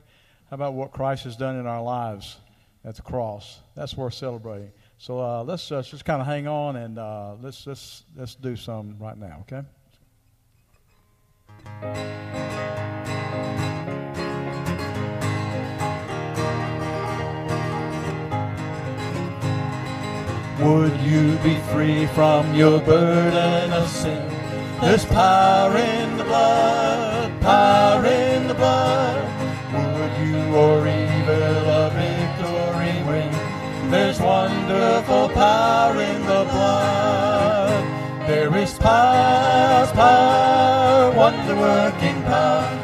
How 0.49 0.55
about 0.55 0.73
what 0.73 0.93
Christ 0.93 1.25
has 1.25 1.35
done 1.35 1.59
in 1.59 1.67
our 1.67 1.83
lives 1.83 2.37
at 2.85 2.95
the 2.95 3.01
cross? 3.01 3.59
That's 3.75 3.97
worth 3.97 4.13
celebrating. 4.13 4.71
So 4.97 5.19
uh, 5.19 5.43
let's 5.43 5.67
just 5.67 6.05
kind 6.05 6.21
of 6.21 6.27
hang 6.27 6.47
on 6.47 6.77
and 6.77 6.97
uh, 6.97 7.35
let's 7.41 7.67
let's 7.67 8.05
let's 8.15 8.35
do 8.35 8.55
some 8.55 8.95
right 8.99 9.17
now. 9.17 9.43
Okay. 11.81 12.52
Would 20.63 20.97
you 21.01 21.35
be 21.39 21.57
free 21.73 22.05
from 22.07 22.55
your 22.55 22.79
burden 22.79 23.73
of 23.73 23.85
sin? 23.89 24.25
There's 24.79 25.03
power 25.03 25.75
in 25.75 26.17
the 26.17 26.23
blood, 26.23 27.41
power 27.41 28.05
in 28.05 28.47
the 28.47 28.53
blood 28.53 29.27
Would 29.73 30.25
you 30.25 30.37
or 30.55 30.87
evil 30.87 31.69
a 31.81 31.89
victory 31.99 32.95
win. 33.09 33.91
There's 33.91 34.21
wonderful 34.21 35.27
power 35.29 36.01
in 36.01 36.21
the 36.21 36.43
blood. 36.51 37.83
There 38.27 38.55
is 38.55 38.73
power, 38.75 39.85
power, 39.93 41.11
wonder 41.11 41.55
working 41.57 42.21
power 42.23 42.82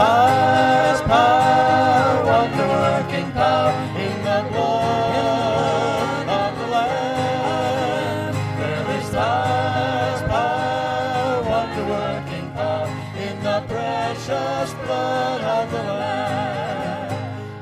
power 0.00 1.04
wonder-working 2.24 3.28
power 3.32 3.72
in 3.98 4.16
the 4.28 4.40
blood 4.50 6.28
of 6.28 6.52
the 6.58 6.66
Lamb. 6.74 8.34
There 8.60 8.86
is 8.98 9.08
power 10.30 11.42
wonder-working 11.52 12.48
power 12.52 12.88
in 13.26 13.34
the 13.42 13.58
precious 13.68 14.70
blood 14.84 15.40
of 15.42 15.70
the 15.70 15.82
Lamb. 15.82 17.12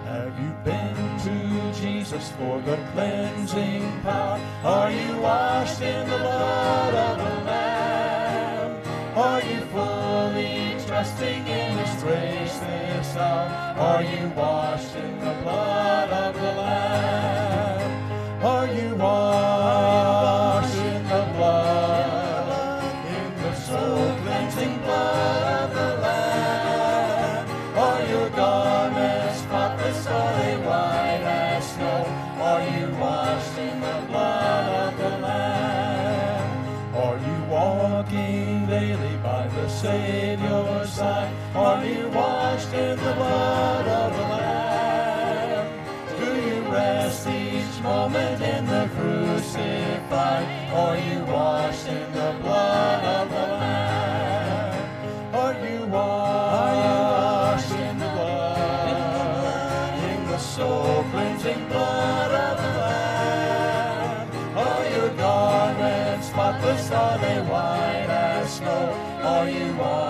Have 0.07 0.35
you 0.39 0.51
been 0.65 0.97
to 1.27 1.35
Jesus 1.81 2.31
for 2.39 2.61
the 2.61 2.77
cleansing 2.93 3.85
power? 4.03 4.41
Are 4.65 4.93
you 4.93 5.19
washed 5.19 5.83
in 5.83 6.09
the 6.09 6.19
Are 13.21 14.03
you 14.05 14.29
washed 14.37 14.95
in 14.95 15.19
the 15.19 15.35
blood 15.43 16.11
of 16.11 16.35
the 16.35 16.41
Lamb? 16.41 17.38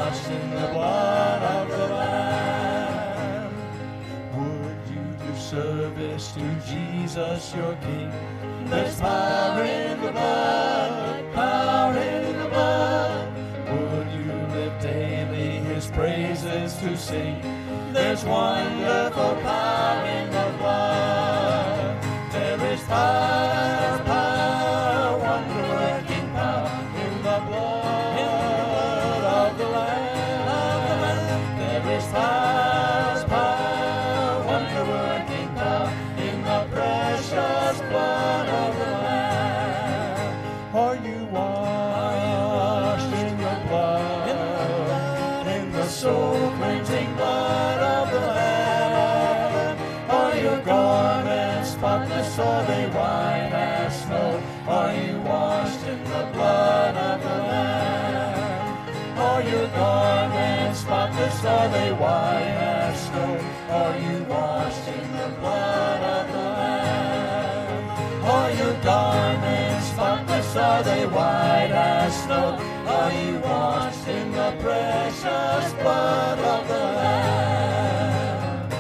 Washed 0.09 0.31
in 0.31 0.51
the 0.51 0.69
blood 0.73 1.43
of 1.43 1.69
the 1.69 1.87
Lamb? 1.95 3.53
Would 4.39 4.81
you 4.95 5.05
do 5.27 5.39
service 5.39 6.33
to 6.33 6.45
Jesus 6.67 7.55
your 7.55 7.75
King? 7.77 8.11
There's 8.71 8.99
power 9.01 9.63
in 9.63 10.01
the 10.01 10.13
blood, 10.13 11.35
power 11.35 11.97
in 11.97 12.39
the 12.39 12.49
blood. 12.49 13.29
Would 13.69 14.09
you 14.19 14.33
live 14.57 14.81
daily 14.81 15.51
His 15.69 15.87
praises 15.89 16.75
to 16.79 16.97
sing? 16.97 17.43
There's 17.93 18.25
wonderful 18.25 19.35
power 19.43 20.07
in 20.07 20.31
the 20.31 20.55
blood. 20.59 22.33
There 22.33 22.73
is 22.73 22.83
power, 22.85 23.38
Are 61.69 61.73
they 61.73 61.93
white 61.93 62.57
as 62.63 62.99
snow? 63.09 63.39
Are 63.69 63.99
you 63.99 64.25
washed 64.25 64.89
in 64.89 65.13
the 65.13 65.29
blood 65.39 66.03
of 66.03 66.33
the 66.33 66.39
Lamb? 66.39 68.25
Are 68.25 68.51
your 68.53 68.73
garments 68.83 69.89
spotless? 69.89 70.57
Are 70.57 70.83
they 70.83 71.07
white 71.07 71.71
as 71.71 72.23
snow? 72.23 72.57
Are 72.89 73.13
you 73.13 73.39
washed 73.41 74.09
in 74.09 74.33
the 74.33 74.57
precious 74.61 75.73
blood 75.75 76.39
of 76.39 76.69
the 76.69 76.75
Lamb? 76.75 78.71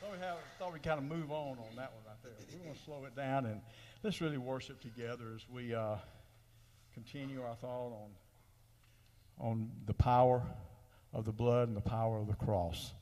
Thought 0.00 0.10
we, 0.10 0.18
have, 0.18 0.38
thought 0.58 0.72
we'd 0.72 0.82
kind 0.82 0.98
of 0.98 1.04
move 1.04 1.30
on 1.30 1.56
on 1.58 1.76
that 1.76 1.92
one 1.94 2.02
right 2.04 2.20
there. 2.24 2.32
We 2.52 2.66
want 2.66 2.76
to 2.76 2.84
slow 2.84 3.04
it 3.04 3.14
down 3.14 3.46
and 3.46 3.60
let's 4.02 4.20
really 4.20 4.38
worship 4.38 4.80
together 4.80 5.34
as 5.36 5.48
we 5.48 5.72
uh, 5.72 5.98
continue 6.94 7.42
our 7.42 7.54
thought 7.56 7.92
on 7.92 8.10
on 9.40 9.70
the 9.86 9.94
power 9.94 10.42
of 11.12 11.24
the 11.24 11.32
blood 11.32 11.68
and 11.68 11.76
the 11.76 11.80
power 11.80 12.18
of 12.18 12.26
the 12.26 12.34
cross. 12.34 12.92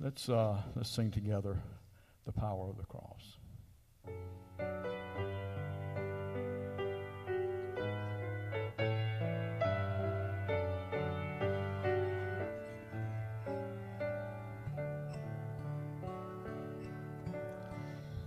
Let's 0.00 0.28
uh, 0.28 0.56
let's 0.74 0.90
sing 0.90 1.10
together 1.10 1.58
the 2.24 2.32
power 2.32 2.70
of 2.70 2.76
the 2.78 2.84
cross. 2.84 3.36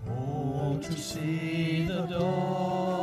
Oh, 0.07 0.79
to 0.81 0.93
see 0.93 1.85
the 1.87 2.01
dawn 2.03 3.02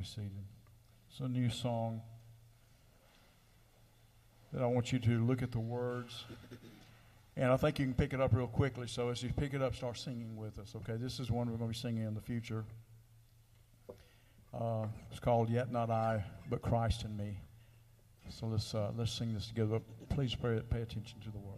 be 0.00 0.06
seated. 0.06 0.30
It's 1.10 1.20
a 1.20 1.28
new 1.28 1.50
song 1.50 2.00
that 4.50 4.62
I 4.62 4.66
want 4.66 4.92
you 4.92 4.98
to 4.98 5.24
look 5.26 5.42
at 5.42 5.52
the 5.52 5.60
words. 5.60 6.24
And 7.36 7.52
I 7.52 7.56
think 7.58 7.78
you 7.78 7.84
can 7.84 7.94
pick 7.94 8.14
it 8.14 8.20
up 8.20 8.32
real 8.32 8.46
quickly. 8.46 8.86
So 8.86 9.10
as 9.10 9.22
you 9.22 9.30
pick 9.36 9.52
it 9.52 9.60
up, 9.60 9.74
start 9.74 9.98
singing 9.98 10.36
with 10.36 10.58
us. 10.58 10.74
Okay, 10.74 10.96
this 10.96 11.20
is 11.20 11.30
one 11.30 11.50
we're 11.50 11.58
going 11.58 11.70
to 11.70 11.76
be 11.76 11.80
singing 11.80 12.04
in 12.04 12.14
the 12.14 12.20
future. 12.20 12.64
Uh, 14.54 14.86
it's 15.10 15.20
called 15.20 15.50
"Yet 15.50 15.70
Not 15.70 15.90
I, 15.90 16.24
But 16.48 16.62
Christ 16.62 17.04
in 17.04 17.14
Me." 17.16 17.38
So 18.30 18.46
let's 18.46 18.74
uh, 18.74 18.92
let's 18.96 19.12
sing 19.12 19.34
this 19.34 19.48
together. 19.48 19.80
Please 20.08 20.34
pay, 20.34 20.60
pay 20.70 20.80
attention 20.80 21.20
to 21.20 21.30
the 21.30 21.38
words. 21.38 21.49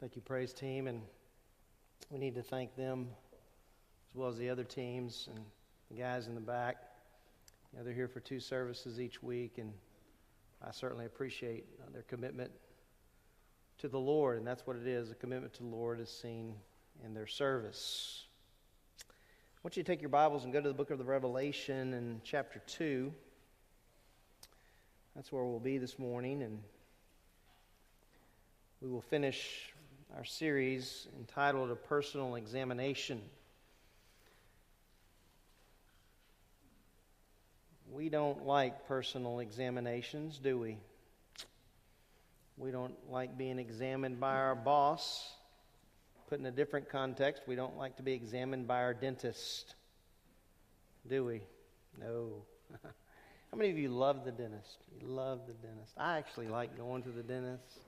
Thank 0.00 0.16
you, 0.16 0.22
praise 0.22 0.54
team, 0.54 0.86
and 0.86 1.02
we 2.08 2.18
need 2.18 2.34
to 2.36 2.42
thank 2.42 2.74
them 2.74 3.08
as 4.10 4.16
well 4.16 4.30
as 4.30 4.38
the 4.38 4.48
other 4.48 4.64
teams 4.64 5.28
and 5.30 5.44
the 5.90 5.98
guys 5.98 6.26
in 6.26 6.34
the 6.34 6.40
back. 6.40 6.76
You 7.70 7.78
know, 7.78 7.84
they're 7.84 7.92
here 7.92 8.08
for 8.08 8.20
two 8.20 8.40
services 8.40 8.98
each 8.98 9.22
week, 9.22 9.58
and 9.58 9.74
I 10.66 10.70
certainly 10.70 11.04
appreciate 11.04 11.66
uh, 11.82 11.90
their 11.92 12.00
commitment 12.04 12.50
to 13.76 13.88
the 13.88 13.98
Lord, 13.98 14.38
and 14.38 14.46
that's 14.46 14.66
what 14.66 14.76
it 14.76 14.86
is. 14.86 15.10
A 15.10 15.14
commitment 15.14 15.52
to 15.52 15.64
the 15.64 15.68
Lord 15.68 16.00
is 16.00 16.08
seen 16.08 16.54
in 17.04 17.12
their 17.12 17.26
service. 17.26 18.24
I 19.02 19.60
want 19.62 19.76
you 19.76 19.82
to 19.82 19.86
take 19.86 20.00
your 20.00 20.08
Bibles 20.08 20.44
and 20.44 20.52
go 20.54 20.62
to 20.62 20.68
the 20.68 20.74
book 20.74 20.90
of 20.90 20.96
the 20.96 21.04
Revelation 21.04 21.92
in 21.92 22.22
chapter 22.24 22.62
2. 22.68 23.12
That's 25.14 25.30
where 25.30 25.44
we'll 25.44 25.60
be 25.60 25.76
this 25.76 25.98
morning, 25.98 26.42
and 26.42 26.58
we 28.80 28.88
will 28.88 29.02
finish 29.02 29.74
our 30.16 30.24
series 30.24 31.06
entitled 31.18 31.70
A 31.70 31.76
Personal 31.76 32.34
Examination. 32.34 33.20
We 37.92 38.08
don't 38.08 38.46
like 38.46 38.86
personal 38.86 39.40
examinations, 39.40 40.38
do 40.38 40.58
we? 40.58 40.78
We 42.56 42.70
don't 42.70 42.94
like 43.10 43.38
being 43.38 43.58
examined 43.58 44.20
by 44.20 44.34
our 44.34 44.54
boss. 44.54 45.28
Put 46.28 46.38
in 46.38 46.46
a 46.46 46.50
different 46.50 46.88
context, 46.88 47.42
we 47.46 47.56
don't 47.56 47.76
like 47.76 47.96
to 47.96 48.02
be 48.02 48.12
examined 48.12 48.68
by 48.68 48.82
our 48.82 48.94
dentist, 48.94 49.74
do 51.08 51.24
we? 51.24 51.40
No. 51.98 52.44
How 53.50 53.58
many 53.58 53.70
of 53.70 53.78
you 53.78 53.88
love 53.88 54.24
the 54.24 54.30
dentist? 54.30 54.78
You 55.00 55.08
love 55.08 55.40
the 55.48 55.54
dentist. 55.54 55.92
I 55.96 56.18
actually 56.18 56.46
like 56.46 56.76
going 56.76 57.02
to 57.02 57.08
the 57.08 57.22
dentist. 57.22 57.80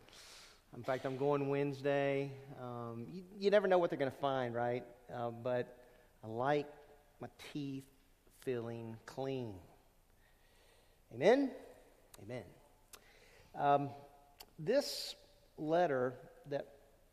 In 0.75 0.83
fact, 0.83 1.05
I'm 1.05 1.19
going 1.19 1.49
Wednesday. 1.49 2.31
Um, 2.61 3.07
you, 3.13 3.23
you, 3.39 3.51
never 3.51 3.69
know 3.69 3.79
what 3.79 3.91
they're 3.91 3.99
going 3.99 4.11
to 4.11 4.17
find, 4.17 4.55
right? 4.55 4.83
Uh, 5.15 5.31
but 5.31 5.77
I 6.25 6.29
like 6.29 6.67
my 7.21 7.29
teeth 7.53 7.85
feeling 8.41 8.97
clean. 9.05 9.55
Amen? 11.15 11.51
Amen. 12.25 12.43
Um, 13.55 13.91
this 14.59 15.15
letter 15.59 16.15
that 16.49 16.69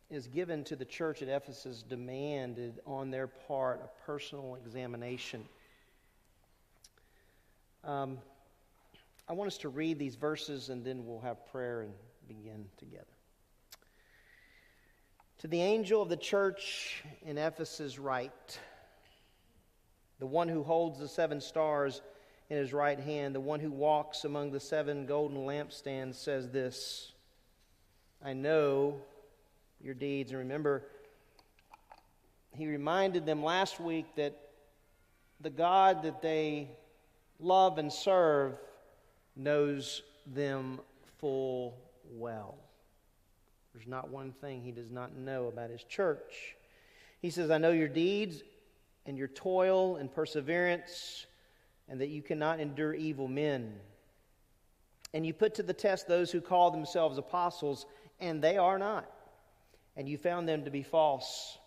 is 0.10 0.28
given 0.28 0.64
to 0.64 0.78
the 0.78 0.86
church 0.86 1.22
at 1.22 1.28
Ephesus 1.28 1.84
demanded 1.84 2.80
on 2.86 3.12
their 3.12 3.28
part 3.28 3.82
a 3.84 4.06
personal 4.06 4.56
examination. 4.56 5.44
Um, 7.84 8.20
I 9.28 9.34
want 9.34 9.48
us 9.50 9.58
to 9.60 9.70
read 9.70 10.00
these 10.00 10.16
verses 10.16 10.70
and 10.70 10.84
then 10.84 11.06
we'll 11.06 11.22
have 11.22 11.46
prayer 11.52 11.82
and 11.82 11.92
begin 12.28 12.66
together. 12.78 13.19
To 15.40 15.48
the 15.48 15.62
angel 15.62 16.02
of 16.02 16.10
the 16.10 16.18
church 16.18 17.02
in 17.26 17.38
Ephesus, 17.38 17.98
write 17.98 18.60
the 20.20 20.26
one 20.28 20.50
who 20.50 20.64
holds 20.64 21.00
the 21.00 21.08
seven 21.08 21.40
stars 21.40 22.02
in 22.50 22.58
his 22.58 22.74
right 22.74 23.00
hand, 23.00 23.34
the 23.34 23.40
one 23.40 23.62
who 23.62 23.72
walks 23.72 24.26
among 24.26 24.52
the 24.52 24.60
seven 24.60 25.06
golden 25.06 25.38
lampstands, 25.38 26.16
says 26.16 26.50
this 26.50 27.14
I 28.22 28.34
know 28.34 29.00
your 29.80 29.94
deeds. 29.94 30.32
And 30.32 30.40
remember, 30.40 30.84
he 32.52 32.68
reminded 32.68 33.26
them 33.26 33.42
last 33.42 33.80
week 33.80 34.08
that 34.18 34.38
the 35.40 35.50
God 35.50 36.04
that 36.04 36.22
they 36.22 36.68
love 37.40 37.78
and 37.78 37.94
serve 37.94 38.56
knows 39.38 40.02
them 40.28 40.82
full 41.18 41.78
well. 42.12 42.58
There's 43.74 43.88
not 43.88 44.10
one 44.10 44.32
thing 44.32 44.62
he 44.62 44.72
does 44.72 44.90
not 44.90 45.16
know 45.16 45.48
about 45.48 45.70
his 45.70 45.84
church. 45.84 46.56
He 47.22 47.30
says, 47.30 47.52
I 47.52 47.58
know 47.58 47.72
your 47.72 47.88
deeds 47.88 48.42
and 49.06 49.18
your 49.18 49.28
toil 49.28 49.98
and 49.98 50.14
perseverance, 50.14 51.26
and 51.88 52.02
that 52.02 52.10
you 52.10 52.22
cannot 52.22 52.60
endure 52.60 52.94
evil 52.94 53.28
men. 53.28 53.74
And 55.14 55.26
you 55.26 55.34
put 55.34 55.56
to 55.56 55.64
the 55.64 55.74
test 55.74 56.08
those 56.08 56.32
who 56.32 56.42
call 56.42 56.72
themselves 56.72 57.18
apostles, 57.18 57.86
and 58.20 58.42
they 58.42 58.58
are 58.58 58.78
not. 58.78 59.10
And 59.96 60.08
you 60.08 60.18
found 60.18 60.48
them 60.48 60.66
to 60.66 60.72
be 60.72 60.84
false. 60.84 61.58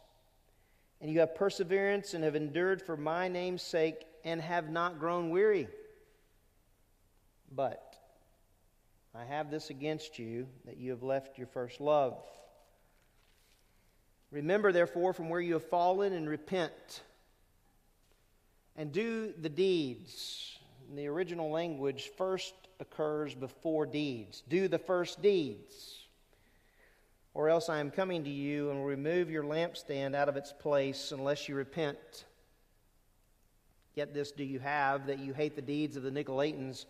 And 1.01 1.11
you 1.11 1.21
have 1.21 1.35
perseverance 1.35 2.15
and 2.15 2.23
have 2.25 2.37
endured 2.37 2.81
for 2.81 2.97
my 2.97 3.29
name's 3.29 3.62
sake 3.62 4.07
and 4.25 4.41
have 4.41 4.71
not 4.71 5.01
grown 5.01 5.31
weary. 5.31 5.69
But 7.51 7.92
I 9.14 9.25
have 9.25 9.51
this 9.51 9.68
against 9.70 10.18
you, 10.18 10.46
that 10.64 10.79
you 10.79 10.90
have 10.90 11.03
left 11.03 11.37
your 11.37 11.46
first 11.46 11.81
love. 11.81 12.18
Remember, 14.31 14.72
therefore, 14.72 15.12
from 15.12 15.29
where 15.29 15.40
you 15.40 15.55
have 15.55 15.68
fallen 15.68 16.14
and 16.14 16.29
repent 16.29 17.03
and 18.77 18.90
do 18.90 19.35
the 19.38 19.51
deeds. 19.51 20.59
In 20.88 20.96
the 20.96 21.09
original 21.09 21.51
language, 21.51 22.11
first 22.16 22.55
occurs 22.81 23.35
before 23.35 23.85
deeds. 23.85 24.42
Do 24.48 24.68
the 24.68 24.79
first 24.79 25.20
deeds. 25.20 25.98
Or 27.35 27.51
else 27.51 27.68
I 27.68 27.81
am 27.81 27.90
coming 27.90 28.25
to 28.25 28.31
you 28.31 28.70
and 28.70 28.79
will 28.79 28.87
remove 28.87 29.31
your 29.31 29.44
lampstand 29.44 30.14
out 30.14 30.31
of 30.31 30.37
its 30.37 30.53
place 30.53 31.12
unless 31.12 31.48
you 31.48 31.55
repent. 31.55 32.25
Yet 33.94 34.14
this 34.14 34.33
do 34.33 34.44
you 34.44 34.59
have, 34.61 35.07
that 35.07 35.18
you 35.18 35.35
hate 35.35 35.55
the 35.55 35.62
deeds 35.62 35.96
of 35.96 36.03
the 36.03 36.11
Nicolaitans, 36.11 36.87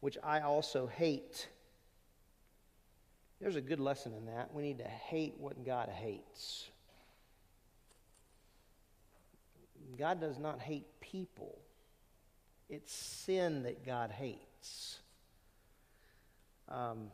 which 0.00 0.16
I 0.24 0.40
also 0.40 0.86
hate. 0.86 1.48
There's 3.40 3.56
a 3.56 3.60
good 3.60 3.80
lesson 3.80 4.12
in 4.14 4.26
that. 4.26 4.52
We 4.52 4.62
need 4.62 4.78
to 4.78 4.88
hate 4.88 5.34
what 5.38 5.64
God 5.64 5.88
hates. 5.88 6.68
God 9.96 10.20
does 10.20 10.38
not 10.38 10.60
hate 10.60 10.86
people, 11.00 11.58
it's 12.68 12.92
sin 12.92 13.64
that 13.64 13.84
God 13.84 14.10
hates. 14.10 14.98
Um, 16.68 17.10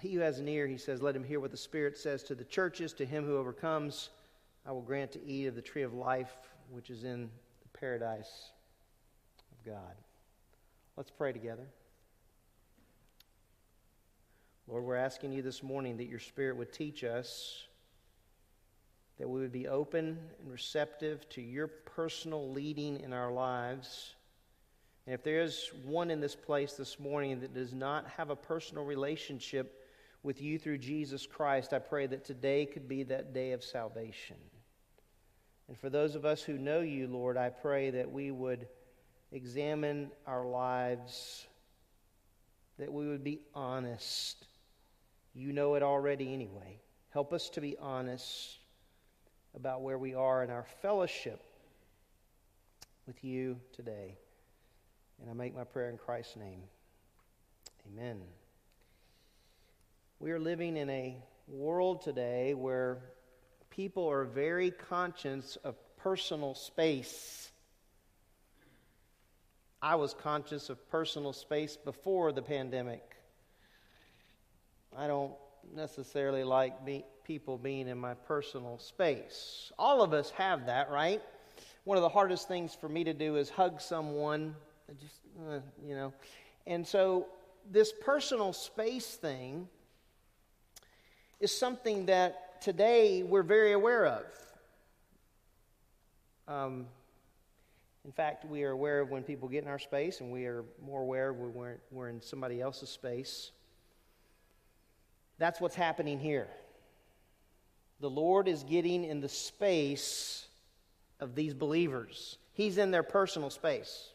he 0.00 0.14
who 0.14 0.20
has 0.20 0.38
an 0.38 0.48
ear, 0.48 0.66
he 0.66 0.78
says, 0.78 1.02
let 1.02 1.16
him 1.16 1.24
hear 1.24 1.40
what 1.40 1.50
the 1.50 1.56
Spirit 1.56 1.96
says 1.96 2.22
to 2.24 2.34
the 2.34 2.44
churches. 2.44 2.92
To 2.94 3.04
him 3.04 3.24
who 3.24 3.36
overcomes, 3.36 4.10
I 4.64 4.72
will 4.72 4.82
grant 4.82 5.12
to 5.12 5.24
eat 5.24 5.46
of 5.46 5.54
the 5.54 5.62
tree 5.62 5.82
of 5.82 5.94
life, 5.94 6.34
which 6.70 6.90
is 6.90 7.04
in 7.04 7.22
the 7.62 7.78
paradise 7.78 8.50
of 9.52 9.72
God. 9.72 9.94
Let's 10.96 11.10
pray 11.10 11.32
together. 11.32 11.66
Lord, 14.66 14.84
we're 14.84 14.96
asking 14.96 15.32
you 15.32 15.42
this 15.42 15.62
morning 15.62 15.98
that 15.98 16.08
your 16.08 16.18
Spirit 16.18 16.56
would 16.56 16.72
teach 16.72 17.04
us, 17.04 17.64
that 19.18 19.28
we 19.28 19.40
would 19.40 19.52
be 19.52 19.68
open 19.68 20.18
and 20.40 20.50
receptive 20.50 21.28
to 21.30 21.42
your 21.42 21.68
personal 21.68 22.50
leading 22.50 23.00
in 23.00 23.12
our 23.12 23.30
lives. 23.30 24.14
And 25.06 25.12
if 25.12 25.22
there 25.22 25.42
is 25.42 25.70
one 25.84 26.10
in 26.10 26.20
this 26.20 26.34
place 26.34 26.72
this 26.72 26.98
morning 26.98 27.40
that 27.40 27.52
does 27.52 27.74
not 27.74 28.08
have 28.16 28.30
a 28.30 28.36
personal 28.36 28.84
relationship 28.84 29.82
with 30.22 30.40
you 30.40 30.58
through 30.58 30.78
Jesus 30.78 31.26
Christ, 31.26 31.74
I 31.74 31.78
pray 31.78 32.06
that 32.06 32.24
today 32.24 32.64
could 32.64 32.88
be 32.88 33.02
that 33.02 33.34
day 33.34 33.52
of 33.52 33.62
salvation. 33.62 34.36
And 35.68 35.78
for 35.78 35.90
those 35.90 36.14
of 36.14 36.24
us 36.24 36.42
who 36.42 36.56
know 36.56 36.80
you, 36.80 37.06
Lord, 37.06 37.36
I 37.36 37.50
pray 37.50 37.90
that 37.90 38.10
we 38.10 38.30
would 38.30 38.66
examine 39.30 40.10
our 40.26 40.46
lives, 40.46 41.46
that 42.78 42.90
we 42.90 43.06
would 43.06 43.22
be 43.22 43.40
honest 43.54 44.46
you 45.34 45.52
know 45.52 45.74
it 45.74 45.82
already 45.82 46.32
anyway. 46.32 46.80
Help 47.10 47.32
us 47.32 47.48
to 47.50 47.60
be 47.60 47.76
honest 47.78 48.58
about 49.54 49.82
where 49.82 49.98
we 49.98 50.14
are 50.14 50.42
in 50.42 50.50
our 50.50 50.66
fellowship 50.82 51.42
with 53.06 53.22
you 53.24 53.58
today. 53.72 54.16
And 55.20 55.30
I 55.30 55.32
make 55.32 55.54
my 55.54 55.64
prayer 55.64 55.90
in 55.90 55.98
Christ's 55.98 56.36
name. 56.36 56.60
Amen. 57.92 58.20
We 60.18 60.30
are 60.30 60.40
living 60.40 60.76
in 60.76 60.88
a 60.90 61.16
world 61.48 62.02
today 62.02 62.54
where 62.54 62.98
people 63.70 64.08
are 64.08 64.24
very 64.24 64.70
conscious 64.70 65.56
of 65.64 65.76
personal 65.98 66.54
space. 66.54 67.50
I 69.82 69.96
was 69.96 70.14
conscious 70.14 70.70
of 70.70 70.88
personal 70.90 71.32
space 71.32 71.76
before 71.76 72.32
the 72.32 72.42
pandemic. 72.42 73.13
I 74.96 75.06
don't 75.06 75.32
necessarily 75.74 76.44
like 76.44 76.84
be, 76.84 77.04
people 77.24 77.58
being 77.58 77.88
in 77.88 77.98
my 77.98 78.14
personal 78.14 78.78
space. 78.78 79.72
All 79.78 80.02
of 80.02 80.12
us 80.12 80.30
have 80.30 80.66
that, 80.66 80.90
right? 80.90 81.20
One 81.84 81.96
of 81.98 82.02
the 82.02 82.08
hardest 82.08 82.48
things 82.48 82.74
for 82.74 82.88
me 82.88 83.04
to 83.04 83.12
do 83.12 83.36
is 83.36 83.50
hug 83.50 83.80
someone, 83.80 84.54
just, 85.00 85.20
uh, 85.48 85.58
you 85.84 85.94
know. 85.94 86.12
And 86.66 86.86
so, 86.86 87.26
this 87.70 87.92
personal 88.02 88.52
space 88.52 89.14
thing 89.14 89.68
is 91.40 91.56
something 91.56 92.06
that 92.06 92.60
today 92.62 93.22
we're 93.22 93.42
very 93.42 93.72
aware 93.72 94.06
of. 94.06 94.24
Um, 96.46 96.86
in 98.04 98.12
fact, 98.12 98.44
we 98.44 98.64
are 98.64 98.70
aware 98.70 99.00
of 99.00 99.10
when 99.10 99.22
people 99.22 99.48
get 99.48 99.62
in 99.62 99.68
our 99.68 99.78
space, 99.78 100.20
and 100.20 100.30
we 100.30 100.44
are 100.44 100.64
more 100.84 101.00
aware 101.00 101.32
when 101.32 101.54
we're, 101.54 101.76
we're 101.90 102.08
in 102.10 102.20
somebody 102.20 102.60
else's 102.60 102.90
space. 102.90 103.50
That's 105.38 105.60
what's 105.60 105.74
happening 105.74 106.20
here. 106.20 106.48
The 108.00 108.10
Lord 108.10 108.48
is 108.48 108.62
getting 108.64 109.04
in 109.04 109.20
the 109.20 109.28
space 109.28 110.46
of 111.20 111.34
these 111.34 111.54
believers, 111.54 112.38
He's 112.52 112.78
in 112.78 112.90
their 112.90 113.02
personal 113.02 113.50
space. 113.50 114.10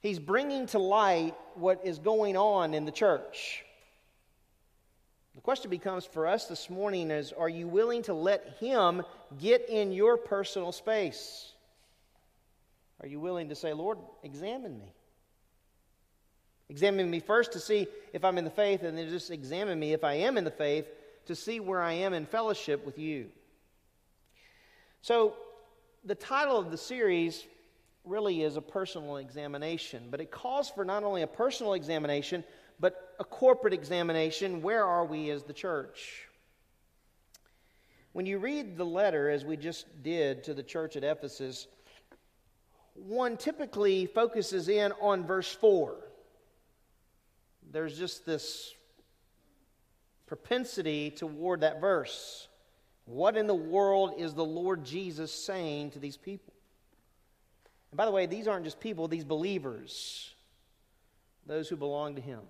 He's 0.00 0.18
bringing 0.18 0.66
to 0.68 0.78
light 0.78 1.34
what 1.54 1.80
is 1.84 1.98
going 1.98 2.36
on 2.36 2.74
in 2.74 2.84
the 2.84 2.92
church. 2.92 3.64
The 5.34 5.40
question 5.40 5.68
becomes 5.68 6.06
for 6.06 6.26
us 6.26 6.46
this 6.46 6.70
morning 6.70 7.10
is 7.10 7.32
are 7.32 7.48
you 7.48 7.68
willing 7.68 8.02
to 8.04 8.14
let 8.14 8.56
him 8.58 9.02
get 9.38 9.68
in 9.68 9.92
your 9.92 10.16
personal 10.16 10.72
space? 10.72 11.52
Are 13.00 13.06
you 13.06 13.20
willing 13.20 13.50
to 13.50 13.54
say, 13.54 13.72
Lord, 13.72 13.98
examine 14.22 14.78
me? 14.78 14.94
Examine 16.68 17.08
me 17.10 17.20
first 17.20 17.52
to 17.52 17.60
see 17.60 17.86
if 18.12 18.24
I'm 18.24 18.38
in 18.38 18.44
the 18.44 18.50
faith, 18.50 18.82
and 18.82 18.98
then 18.98 19.08
just 19.08 19.30
examine 19.30 19.78
me 19.78 19.92
if 19.92 20.02
I 20.02 20.14
am 20.14 20.36
in 20.36 20.44
the 20.44 20.50
faith 20.50 20.86
to 21.26 21.34
see 21.34 21.60
where 21.60 21.80
I 21.80 21.92
am 21.92 22.12
in 22.12 22.26
fellowship 22.26 22.84
with 22.84 22.98
you. 22.98 23.26
So, 25.02 25.34
the 26.04 26.14
title 26.14 26.56
of 26.56 26.70
the 26.70 26.76
series 26.76 27.44
really 28.04 28.42
is 28.42 28.56
a 28.56 28.60
personal 28.60 29.16
examination, 29.16 30.08
but 30.10 30.20
it 30.20 30.30
calls 30.30 30.70
for 30.70 30.84
not 30.84 31.04
only 31.04 31.22
a 31.22 31.26
personal 31.26 31.74
examination, 31.74 32.44
but 32.78 33.14
a 33.18 33.24
corporate 33.24 33.72
examination. 33.72 34.62
Where 34.62 34.84
are 34.84 35.04
we 35.04 35.30
as 35.30 35.42
the 35.42 35.52
church? 35.52 36.28
When 38.12 38.26
you 38.26 38.38
read 38.38 38.76
the 38.76 38.84
letter, 38.84 39.28
as 39.28 39.44
we 39.44 39.56
just 39.56 40.02
did 40.02 40.44
to 40.44 40.54
the 40.54 40.62
church 40.62 40.96
at 40.96 41.04
Ephesus, 41.04 41.66
one 42.94 43.36
typically 43.36 44.06
focuses 44.06 44.68
in 44.68 44.92
on 45.00 45.26
verse 45.26 45.52
4. 45.52 45.96
There's 47.76 47.98
just 47.98 48.24
this 48.24 48.74
propensity 50.26 51.10
toward 51.10 51.60
that 51.60 51.78
verse. 51.78 52.48
What 53.04 53.36
in 53.36 53.46
the 53.46 53.54
world 53.54 54.14
is 54.16 54.32
the 54.32 54.46
Lord 54.46 54.82
Jesus 54.82 55.30
saying 55.30 55.90
to 55.90 55.98
these 55.98 56.16
people? 56.16 56.54
And 57.90 57.98
by 57.98 58.06
the 58.06 58.12
way, 58.12 58.24
these 58.24 58.48
aren't 58.48 58.64
just 58.64 58.80
people, 58.80 59.08
these 59.08 59.26
believers, 59.26 60.32
those 61.44 61.68
who 61.68 61.76
belong 61.76 62.14
to 62.14 62.22
Him. 62.22 62.40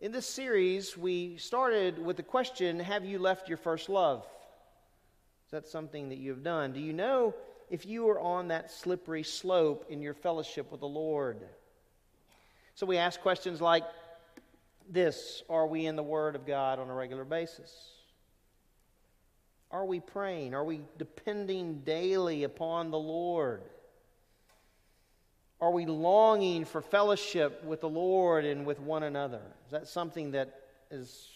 In 0.00 0.12
this 0.12 0.26
series, 0.26 0.96
we 0.96 1.36
started 1.36 1.98
with 1.98 2.16
the 2.16 2.22
question 2.22 2.80
Have 2.80 3.04
you 3.04 3.18
left 3.18 3.50
your 3.50 3.58
first 3.58 3.90
love? 3.90 4.26
Is 5.44 5.50
that 5.50 5.66
something 5.66 6.08
that 6.08 6.16
you 6.16 6.30
have 6.30 6.42
done? 6.42 6.72
Do 6.72 6.80
you 6.80 6.94
know 6.94 7.34
if 7.68 7.84
you 7.84 8.08
are 8.08 8.18
on 8.18 8.48
that 8.48 8.70
slippery 8.70 9.24
slope 9.24 9.84
in 9.90 10.00
your 10.00 10.14
fellowship 10.14 10.72
with 10.72 10.80
the 10.80 10.88
Lord? 10.88 11.42
So 12.76 12.84
we 12.84 12.98
ask 12.98 13.20
questions 13.22 13.62
like 13.62 13.84
this 14.88 15.42
Are 15.48 15.66
we 15.66 15.86
in 15.86 15.96
the 15.96 16.02
Word 16.02 16.36
of 16.36 16.46
God 16.46 16.78
on 16.78 16.88
a 16.88 16.94
regular 16.94 17.24
basis? 17.24 17.74
Are 19.70 19.84
we 19.84 19.98
praying? 19.98 20.54
Are 20.54 20.62
we 20.62 20.82
depending 20.98 21.80
daily 21.80 22.44
upon 22.44 22.90
the 22.90 22.98
Lord? 22.98 23.62
Are 25.58 25.70
we 25.70 25.86
longing 25.86 26.66
for 26.66 26.82
fellowship 26.82 27.64
with 27.64 27.80
the 27.80 27.88
Lord 27.88 28.44
and 28.44 28.66
with 28.66 28.78
one 28.78 29.02
another? 29.02 29.40
Is 29.64 29.72
that 29.72 29.88
something 29.88 30.32
that 30.32 30.54
is 30.90 31.28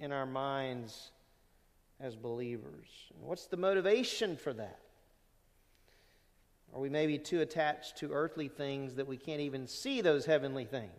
in 0.00 0.10
our 0.10 0.26
minds 0.26 1.12
as 2.00 2.16
believers? 2.16 2.88
What's 3.20 3.46
the 3.46 3.56
motivation 3.56 4.36
for 4.36 4.52
that? 4.54 4.80
Are 6.74 6.80
we 6.80 6.88
maybe 6.88 7.18
too 7.18 7.40
attached 7.40 7.98
to 7.98 8.12
earthly 8.12 8.48
things 8.48 8.94
that 8.94 9.06
we 9.06 9.16
can't 9.16 9.40
even 9.40 9.66
see 9.66 10.00
those 10.00 10.24
heavenly 10.24 10.64
things? 10.64 10.90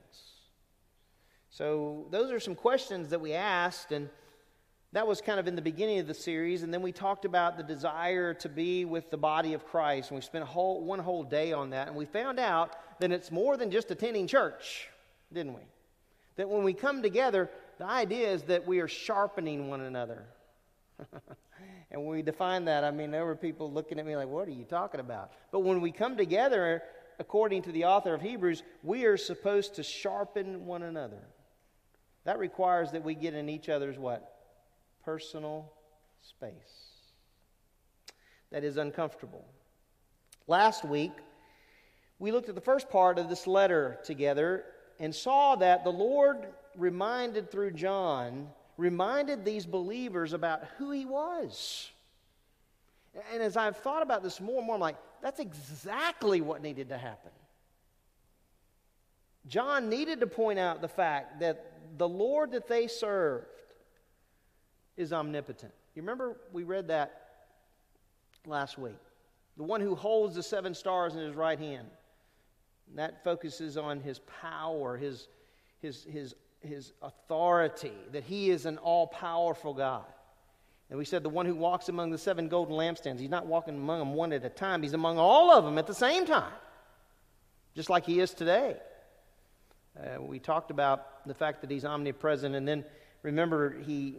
So, 1.50 2.08
those 2.12 2.32
are 2.32 2.40
some 2.40 2.56
questions 2.56 3.10
that 3.10 3.22
we 3.22 3.34
asked, 3.34 3.92
and 3.92 4.10
that 4.92 5.08
was 5.08 5.22
kind 5.22 5.40
of 5.40 5.48
in 5.48 5.56
the 5.56 5.62
beginning 5.62 6.00
of 6.00 6.08
the 6.08 6.14
series, 6.14 6.62
and 6.62 6.72
then 6.72 6.82
we 6.84 6.92
talked 6.92 7.26
about 7.26 7.58
the 7.58 7.64
desire 7.64 8.34
to 8.36 8.50
be 8.50 8.86
with 8.86 9.10
the 9.10 9.18
body 9.18 9.54
of 9.54 9.66
Christ, 9.66 10.10
and 10.10 10.16
we 10.16 10.22
spent 10.22 10.46
whole, 10.46 10.84
one 10.84 11.00
whole 11.00 11.24
day 11.24 11.54
on 11.54 11.72
that, 11.72 11.88
and 11.88 11.96
we 11.96 12.06
found 12.06 12.40
out 12.40 12.76
that 13.00 13.12
it's 13.12 13.32
more 13.32 13.58
than 13.58 13.72
just 13.72 13.90
attending 13.90 14.28
church, 14.28 14.88
didn't 15.32 15.54
we? 15.54 15.62
That 16.36 16.50
when 16.50 16.64
we 16.64 16.74
come 16.74 17.02
together, 17.02 17.50
the 17.80 17.86
idea 17.86 18.32
is 18.32 18.44
that 18.44 18.68
we 18.68 18.80
are 18.80 18.88
sharpening 18.88 19.68
one 19.68 19.82
another. 19.82 20.26
And 21.92 22.02
when 22.04 22.08
we 22.08 22.22
define 22.22 22.66
that, 22.66 22.84
I 22.84 22.92
mean, 22.92 23.12
there 23.12 23.26
were 23.26 23.36
people 23.36 23.72
looking 23.72 24.00
at 24.00 24.06
me 24.06 24.16
like, 24.16 24.28
what 24.28 24.48
are 24.48 24.52
you 24.52 24.66
talking 24.66 25.00
about? 25.00 25.32
But 25.52 25.62
when 25.62 25.82
we 25.82 25.92
come 25.92 26.18
together, 26.18 26.84
according 27.20 27.64
to 27.64 27.72
the 27.72 27.86
author 27.86 28.14
of 28.14 28.22
Hebrews, 28.22 28.64
we 28.84 29.06
are 29.06 29.18
supposed 29.18 29.76
to 29.76 29.84
sharpen 29.84 30.66
one 30.66 30.84
another. 30.84 31.22
That 32.26 32.40
requires 32.40 32.92
that 32.92 33.04
we 33.04 33.16
get 33.16 33.34
in 33.34 33.50
each 33.50 33.70
other's 33.70 33.98
what? 33.98 34.34
personal 35.04 35.72
space 36.22 36.54
that 38.52 38.64
is 38.64 38.78
uncomfortable. 38.78 39.46
Last 40.48 40.86
week, 40.86 41.12
we 42.20 42.32
looked 42.32 42.50
at 42.50 42.56
the 42.56 42.62
first 42.62 42.90
part 42.90 43.18
of 43.18 43.28
this 43.28 43.48
letter 43.48 44.00
together 44.06 44.64
and 45.00 45.14
saw 45.14 45.56
that 45.56 45.84
the 45.84 45.92
Lord 45.92 46.48
reminded 46.78 47.52
through 47.52 47.72
John, 47.72 48.48
reminded 48.78 49.46
these 49.46 49.66
believers 49.66 50.34
about 50.34 50.64
who 50.78 50.92
he 50.92 51.06
was. 51.06 51.90
And 53.32 53.44
as 53.44 53.56
I've 53.56 53.78
thought 53.78 54.02
about 54.02 54.24
this 54.24 54.42
more 54.42 54.58
and 54.58 54.66
more, 54.66 54.76
I'm 54.76 54.82
like, 54.82 54.98
that's 55.22 55.40
exactly 55.40 56.42
what 56.42 56.62
needed 56.62 56.90
to 56.90 56.98
happen. 56.98 57.32
John 59.48 59.90
needed 59.90 60.20
to 60.22 60.28
point 60.28 60.58
out 60.58 60.82
the 60.82 60.88
fact 60.88 61.40
that 61.42 61.72
the 61.98 62.08
Lord 62.08 62.52
that 62.52 62.68
they 62.68 62.88
served 62.88 63.46
is 64.98 65.14
omnipotent. 65.14 65.74
You 65.96 66.02
remember 66.02 66.38
we 66.52 66.64
read 66.64 66.88
that 66.88 67.30
last 68.46 68.78
week? 68.78 68.98
The 69.58 69.64
one 69.64 69.82
who 69.82 69.96
holds 69.96 70.36
the 70.36 70.44
seven 70.44 70.74
stars 70.74 71.16
in 71.16 71.22
his 71.22 71.36
right 71.36 71.60
hand. 71.60 71.88
And 72.90 72.98
that 72.98 73.24
focuses 73.24 73.78
on 73.78 74.00
his 74.00 74.20
power, 74.42 74.98
his, 74.98 75.28
his, 75.82 76.04
his, 76.06 76.36
his 76.64 76.94
authority, 77.02 77.94
that 78.12 78.24
he 78.24 78.50
is 78.50 78.66
an 78.66 78.78
all 78.78 79.08
powerful 79.08 79.74
God. 79.74 80.06
And 80.90 81.00
we 81.00 81.06
said 81.06 81.24
the 81.24 81.30
one 81.30 81.46
who 81.46 81.56
walks 81.56 81.90
among 81.90 82.12
the 82.12 82.18
seven 82.18 82.48
golden 82.48 82.76
lampstands, 82.76 83.20
he's 83.20 83.30
not 83.30 83.46
walking 83.46 83.76
among 83.76 84.00
them 84.00 84.14
one 84.14 84.32
at 84.34 84.44
a 84.46 84.50
time, 84.50 84.82
he's 84.84 84.94
among 84.94 85.18
all 85.18 85.52
of 85.52 85.64
them 85.64 85.78
at 85.78 85.88
the 85.88 85.94
same 85.94 86.26
time, 86.26 86.54
just 87.76 87.90
like 87.90 88.06
he 88.06 88.20
is 88.20 88.34
today. 88.34 88.78
Uh, 90.00 90.22
we 90.22 90.40
talked 90.40 90.72
about 90.72 91.28
the 91.28 91.34
fact 91.34 91.62
that 91.62 91.70
he's 91.70 91.86
omnipresent, 91.86 92.56
and 92.56 92.68
then 92.68 92.84
remember, 93.22 93.80
he 93.86 94.18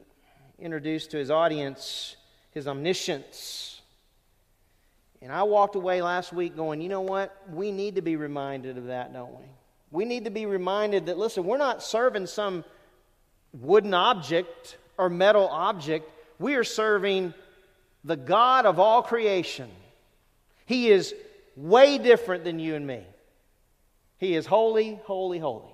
introduced 0.58 1.10
to 1.10 1.16
his 1.16 1.30
audience 1.30 2.16
his 2.54 2.68
omniscience. 2.68 3.82
And 5.20 5.32
I 5.32 5.42
walked 5.42 5.74
away 5.74 6.00
last 6.00 6.32
week 6.32 6.56
going, 6.56 6.80
you 6.80 6.88
know 6.88 7.00
what? 7.00 7.36
We 7.50 7.72
need 7.72 7.96
to 7.96 8.02
be 8.02 8.16
reminded 8.16 8.78
of 8.78 8.86
that, 8.86 9.12
don't 9.12 9.32
we? 9.32 9.46
We 9.94 10.06
need 10.06 10.24
to 10.24 10.30
be 10.32 10.44
reminded 10.44 11.06
that, 11.06 11.18
listen, 11.18 11.44
we're 11.44 11.56
not 11.56 11.80
serving 11.80 12.26
some 12.26 12.64
wooden 13.52 13.94
object 13.94 14.76
or 14.98 15.08
metal 15.08 15.46
object. 15.46 16.10
We 16.40 16.56
are 16.56 16.64
serving 16.64 17.32
the 18.02 18.16
God 18.16 18.66
of 18.66 18.80
all 18.80 19.04
creation. 19.04 19.70
He 20.66 20.90
is 20.90 21.14
way 21.54 21.98
different 21.98 22.42
than 22.42 22.58
you 22.58 22.74
and 22.74 22.84
me. 22.84 23.04
He 24.18 24.34
is 24.34 24.46
holy, 24.46 24.98
holy, 25.04 25.38
holy. 25.38 25.72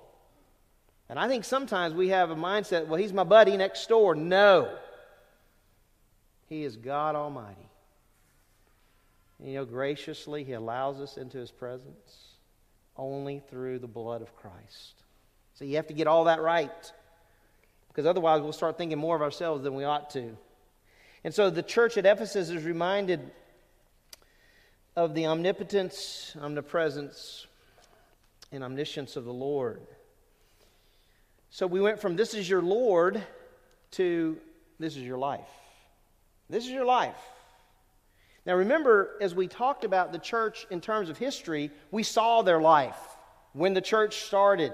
And 1.09 1.17
I 1.17 1.27
think 1.27 1.43
sometimes 1.43 1.95
we 1.95 2.09
have 2.09 2.29
a 2.29 2.35
mindset, 2.35 2.85
well, 2.85 2.99
he's 2.99 3.13
my 3.13 3.23
buddy 3.23 3.57
next 3.57 3.89
door. 3.89 4.13
No. 4.13 4.71
He 6.47 6.63
is 6.63 6.75
God 6.77 7.15
Almighty. 7.15 7.69
You 9.43 9.55
know, 9.55 9.65
graciously, 9.65 10.43
he 10.43 10.53
allows 10.53 10.99
us 10.99 11.17
into 11.17 11.39
his 11.39 11.49
presence 11.49 12.30
only 12.97 13.41
through 13.49 13.79
the 13.79 13.87
blood 13.87 14.21
of 14.21 14.35
Christ. 14.35 15.03
So 15.55 15.65
you 15.65 15.75
have 15.77 15.87
to 15.87 15.93
get 15.93 16.07
all 16.07 16.25
that 16.25 16.41
right. 16.41 16.91
Because 17.87 18.05
otherwise, 18.05 18.41
we'll 18.41 18.53
start 18.53 18.77
thinking 18.77 18.97
more 18.97 19.15
of 19.15 19.21
ourselves 19.21 19.63
than 19.63 19.75
we 19.75 19.83
ought 19.83 20.09
to. 20.11 20.37
And 21.23 21.33
so 21.33 21.49
the 21.49 21.63
church 21.63 21.97
at 21.97 22.05
Ephesus 22.05 22.49
is 22.49 22.63
reminded 22.63 23.31
of 24.95 25.13
the 25.13 25.27
omnipotence, 25.27 26.35
omnipresence, 26.41 27.47
and 28.51 28.63
omniscience 28.63 29.15
of 29.15 29.25
the 29.25 29.33
Lord. 29.33 29.81
So 31.49 31.67
we 31.67 31.81
went 31.81 31.99
from 31.99 32.15
this 32.15 32.33
is 32.33 32.49
your 32.49 32.61
Lord 32.61 33.21
to 33.91 34.37
this 34.79 34.95
is 34.95 35.03
your 35.03 35.17
life. 35.17 35.49
This 36.49 36.65
is 36.65 36.71
your 36.71 36.85
life. 36.85 37.21
Now 38.45 38.55
remember, 38.55 39.17
as 39.21 39.35
we 39.35 39.47
talked 39.47 39.83
about 39.83 40.11
the 40.11 40.19
church 40.19 40.65
in 40.71 40.81
terms 40.81 41.09
of 41.09 41.17
history, 41.17 41.71
we 41.91 42.03
saw 42.03 42.41
their 42.41 42.59
life 42.59 42.97
when 43.53 43.73
the 43.73 43.81
church 43.81 44.21
started, 44.21 44.73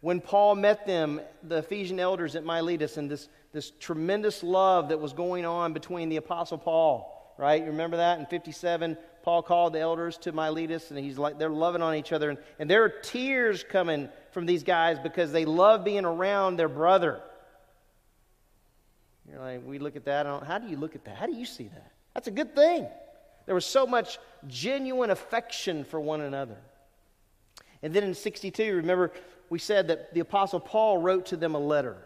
when 0.00 0.20
Paul 0.20 0.54
met 0.56 0.86
them, 0.86 1.20
the 1.42 1.58
Ephesian 1.58 1.98
elders 1.98 2.36
at 2.36 2.44
Miletus, 2.44 2.98
and 2.98 3.10
this, 3.10 3.28
this 3.52 3.70
tremendous 3.80 4.42
love 4.42 4.90
that 4.90 5.00
was 5.00 5.14
going 5.14 5.46
on 5.46 5.72
between 5.72 6.10
the 6.10 6.16
Apostle 6.16 6.58
Paul, 6.58 7.34
right? 7.38 7.60
You 7.60 7.68
remember 7.68 7.96
that 7.96 8.18
in 8.18 8.26
57? 8.26 8.98
Paul 9.22 9.42
called 9.42 9.72
the 9.72 9.80
elders 9.80 10.18
to 10.18 10.32
Miletus, 10.32 10.90
and 10.90 10.98
he's 10.98 11.16
like, 11.16 11.38
they're 11.38 11.48
loving 11.48 11.80
on 11.80 11.94
each 11.94 12.12
other. 12.12 12.28
And, 12.28 12.38
and 12.58 12.68
there 12.68 12.84
are 12.84 12.90
tears 12.90 13.64
coming 13.66 14.10
from 14.32 14.44
these 14.44 14.62
guys 14.62 14.98
because 14.98 15.32
they 15.32 15.46
love 15.46 15.84
being 15.84 16.04
around 16.04 16.56
their 16.56 16.68
brother. 16.68 17.22
You're 19.26 19.40
like, 19.40 19.62
we 19.64 19.78
look 19.78 19.96
at 19.96 20.04
that. 20.04 20.26
How 20.26 20.58
do 20.58 20.68
you 20.68 20.76
look 20.76 20.94
at 20.94 21.06
that? 21.06 21.16
How 21.16 21.24
do 21.24 21.32
you 21.32 21.46
see 21.46 21.68
that? 21.68 21.93
That's 22.14 22.28
a 22.28 22.32
good 22.32 22.54
thing. 22.54 22.86
There 23.46 23.54
was 23.54 23.66
so 23.66 23.86
much 23.86 24.18
genuine 24.46 25.10
affection 25.10 25.84
for 25.84 26.00
one 26.00 26.20
another. 26.20 26.56
And 27.82 27.92
then 27.92 28.04
in 28.04 28.14
62, 28.14 28.76
remember, 28.76 29.12
we 29.50 29.58
said 29.58 29.88
that 29.88 30.14
the 30.14 30.20
Apostle 30.20 30.60
Paul 30.60 30.98
wrote 30.98 31.26
to 31.26 31.36
them 31.36 31.54
a 31.54 31.58
letter. 31.58 31.96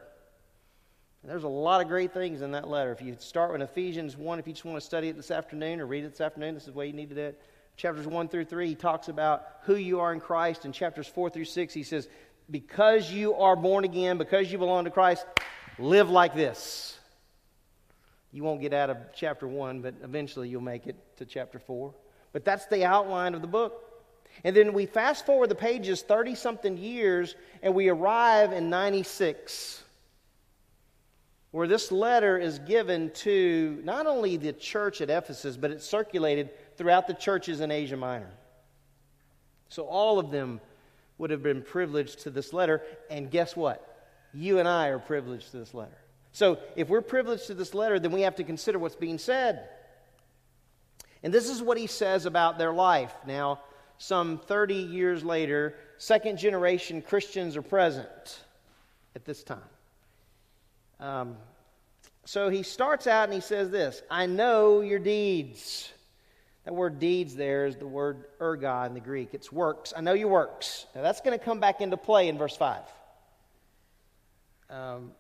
And 1.23 1.31
there's 1.31 1.45
a 1.45 1.49
lot 1.49 1.81
of 1.81 1.89
great 1.89 2.13
things 2.13 2.43
in 2.43 2.53
that 2.53 2.69
letter. 2.69 2.93
If 2.93 3.03
you 3.03 3.17
start 3.19 3.53
with 3.53 3.63
Ephesians 3.63 4.17
1, 4.17 4.39
if 4.39 4.47
you 4.47 4.53
just 4.53 4.65
want 4.65 4.81
to 4.81 4.85
study 4.85 5.09
it 5.09 5.17
this 5.17 5.31
afternoon 5.31 5.81
or 5.81 5.87
read 5.87 6.05
it 6.05 6.11
this 6.11 6.21
afternoon, 6.21 6.55
this 6.55 6.65
is 6.65 6.73
the 6.73 6.79
way 6.79 6.87
you 6.87 6.93
need 6.93 7.11
to 7.11 7.15
do 7.15 7.23
it. 7.23 7.43
Chapters 7.77 8.07
1 8.07 8.29
through 8.29 8.45
3, 8.45 8.69
he 8.69 8.75
talks 8.75 9.09
about 9.09 9.47
who 9.63 9.77
you 9.77 10.01
are 10.01 10.13
in 10.13 10.21
Christ. 10.21 10.65
In 10.65 10.73
chapters 10.73 11.07
4 11.07 11.31
through 11.31 11.45
6, 11.45 11.75
he 11.75 11.85
says, 11.85 12.09
Because 12.51 13.13
you 13.13 13.35
are 13.35 13.55
born 13.55 13.85
again, 13.85 14.19
because 14.19 14.51
you 14.51 14.59
belong 14.59 14.85
to 14.85 14.91
Christ, 14.91 15.25
live 15.79 16.11
like 16.11 16.35
this. 16.35 16.98
You 18.33 18.43
won't 18.43 18.61
get 18.61 18.73
out 18.73 18.91
of 18.91 18.97
chapter 19.15 19.49
1, 19.49 19.81
but 19.81 19.95
eventually 20.03 20.49
you'll 20.49 20.61
make 20.61 20.87
it 20.87 20.97
to 21.17 21.25
chapter 21.25 21.59
4. 21.59 21.95
But 22.33 22.45
that's 22.45 22.67
the 22.67 22.85
outline 22.85 23.35
of 23.35 23.41
the 23.41 23.49
book. 23.49 23.85
And 24.45 24.55
then 24.55 24.73
we 24.73 24.87
fast 24.87 25.27
forward 25.27 25.49
the 25.49 25.55
pages 25.55 26.03
30 26.03 26.35
something 26.35 26.77
years, 26.77 27.35
and 27.63 27.75
we 27.75 27.89
arrive 27.89 28.53
in 28.53 28.71
96 28.71 29.85
where 31.51 31.67
this 31.67 31.91
letter 31.91 32.37
is 32.37 32.59
given 32.61 33.11
to 33.11 33.81
not 33.83 34.07
only 34.07 34.37
the 34.37 34.53
church 34.53 35.01
at 35.01 35.09
Ephesus, 35.09 35.57
but 35.57 35.71
it's 35.71 35.87
circulated 35.87 36.51
throughout 36.77 37.07
the 37.07 37.15
churches 37.15 37.61
in 37.61 37.71
Asia 37.71 37.97
Minor. 37.97 38.31
So 39.69 39.85
all 39.85 40.19
of 40.19 40.31
them 40.31 40.61
would 41.17 41.31
have 41.31 41.43
been 41.43 41.63
privileged 41.63 42.21
to 42.21 42.31
this 42.31 42.53
letter, 42.53 42.83
and 43.11 43.31
guess 43.31 43.57
what? 43.57 43.85
You 44.35 44.59
and 44.59 44.69
I 44.69 44.89
are 44.89 44.99
privileged 44.99 45.51
to 45.53 45.59
this 45.59 45.73
letter. 45.73 45.97
So 46.33 46.59
if 46.77 46.89
we're 46.89 47.03
privileged 47.03 47.47
to 47.47 47.55
this 47.55 47.75
letter, 47.75 47.99
then 47.99 48.13
we 48.13 48.23
have 48.23 48.37
to 48.37 48.45
consider 48.45 48.79
what's 48.79 48.97
being 48.97 49.19
said. 49.19 49.69
And 51.23 51.33
this 51.33 51.49
is 51.49 51.63
what 51.63 51.79
he 51.79 51.87
says 51.87 52.27
about 52.27 52.59
their 52.59 52.73
life. 52.73 53.13
Now, 53.27 53.61
some 53.99 54.39
30 54.39 54.75
years 54.75 55.25
later, 55.25 55.75
second 55.99 56.39
generation 56.39 57.03
Christians 57.03 57.57
are 57.57 57.63
present 57.63 58.41
at 59.17 59.25
this 59.25 59.43
time. 59.43 59.59
Um, 61.01 61.37
so 62.25 62.49
he 62.49 62.63
starts 62.63 63.07
out 63.07 63.25
and 63.25 63.33
he 63.33 63.41
says 63.41 63.71
this 63.71 64.03
I 64.11 64.27
know 64.27 64.81
your 64.81 64.99
deeds. 64.99 65.91
That 66.65 66.75
word 66.75 66.99
deeds 66.99 67.35
there 67.35 67.65
is 67.65 67.77
the 67.77 67.87
word 67.87 68.27
ergon 68.41 68.89
in 68.89 68.95
the 68.95 69.01
Greek. 69.01 69.31
It's 69.33 69.51
works. 69.51 69.95
I 69.97 70.03
know 70.03 70.13
your 70.13 70.29
works. 70.29 70.87
Now 70.95 71.03
that's 71.03 71.23
going 71.23 71.37
to 71.37 71.43
come 71.43 71.61
back 71.61 71.81
into 71.81 71.97
play 71.97 72.29
in 72.29 72.37
verse 72.37 72.57
5. 72.57 72.83
Um, 74.71 75.13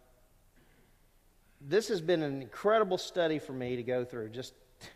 this 1.60 1.88
has 1.88 2.00
been 2.00 2.22
an 2.22 2.40
incredible 2.40 2.98
study 2.98 3.38
for 3.38 3.52
me 3.52 3.76
to 3.76 3.82
go 3.82 4.04
through, 4.04 4.30
just 4.30 4.54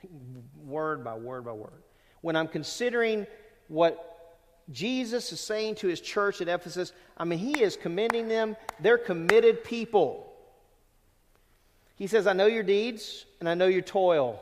word 0.64 1.04
by 1.04 1.14
word 1.14 1.44
by 1.44 1.52
word. 1.52 1.82
When 2.20 2.36
I'm 2.36 2.48
considering 2.48 3.26
what 3.68 4.08
Jesus 4.70 5.32
is 5.32 5.40
saying 5.40 5.76
to 5.76 5.88
his 5.88 6.00
church 6.00 6.40
at 6.40 6.48
Ephesus, 6.48 6.92
I 7.16 7.24
mean, 7.24 7.38
he 7.38 7.62
is 7.62 7.76
commending 7.76 8.28
them. 8.28 8.56
They're 8.80 8.98
committed 8.98 9.64
people. 9.64 10.32
He 11.96 12.06
says, 12.06 12.26
I 12.26 12.32
know 12.32 12.46
your 12.46 12.62
deeds 12.62 13.26
and 13.40 13.48
I 13.48 13.54
know 13.54 13.66
your 13.66 13.82
toil. 13.82 14.40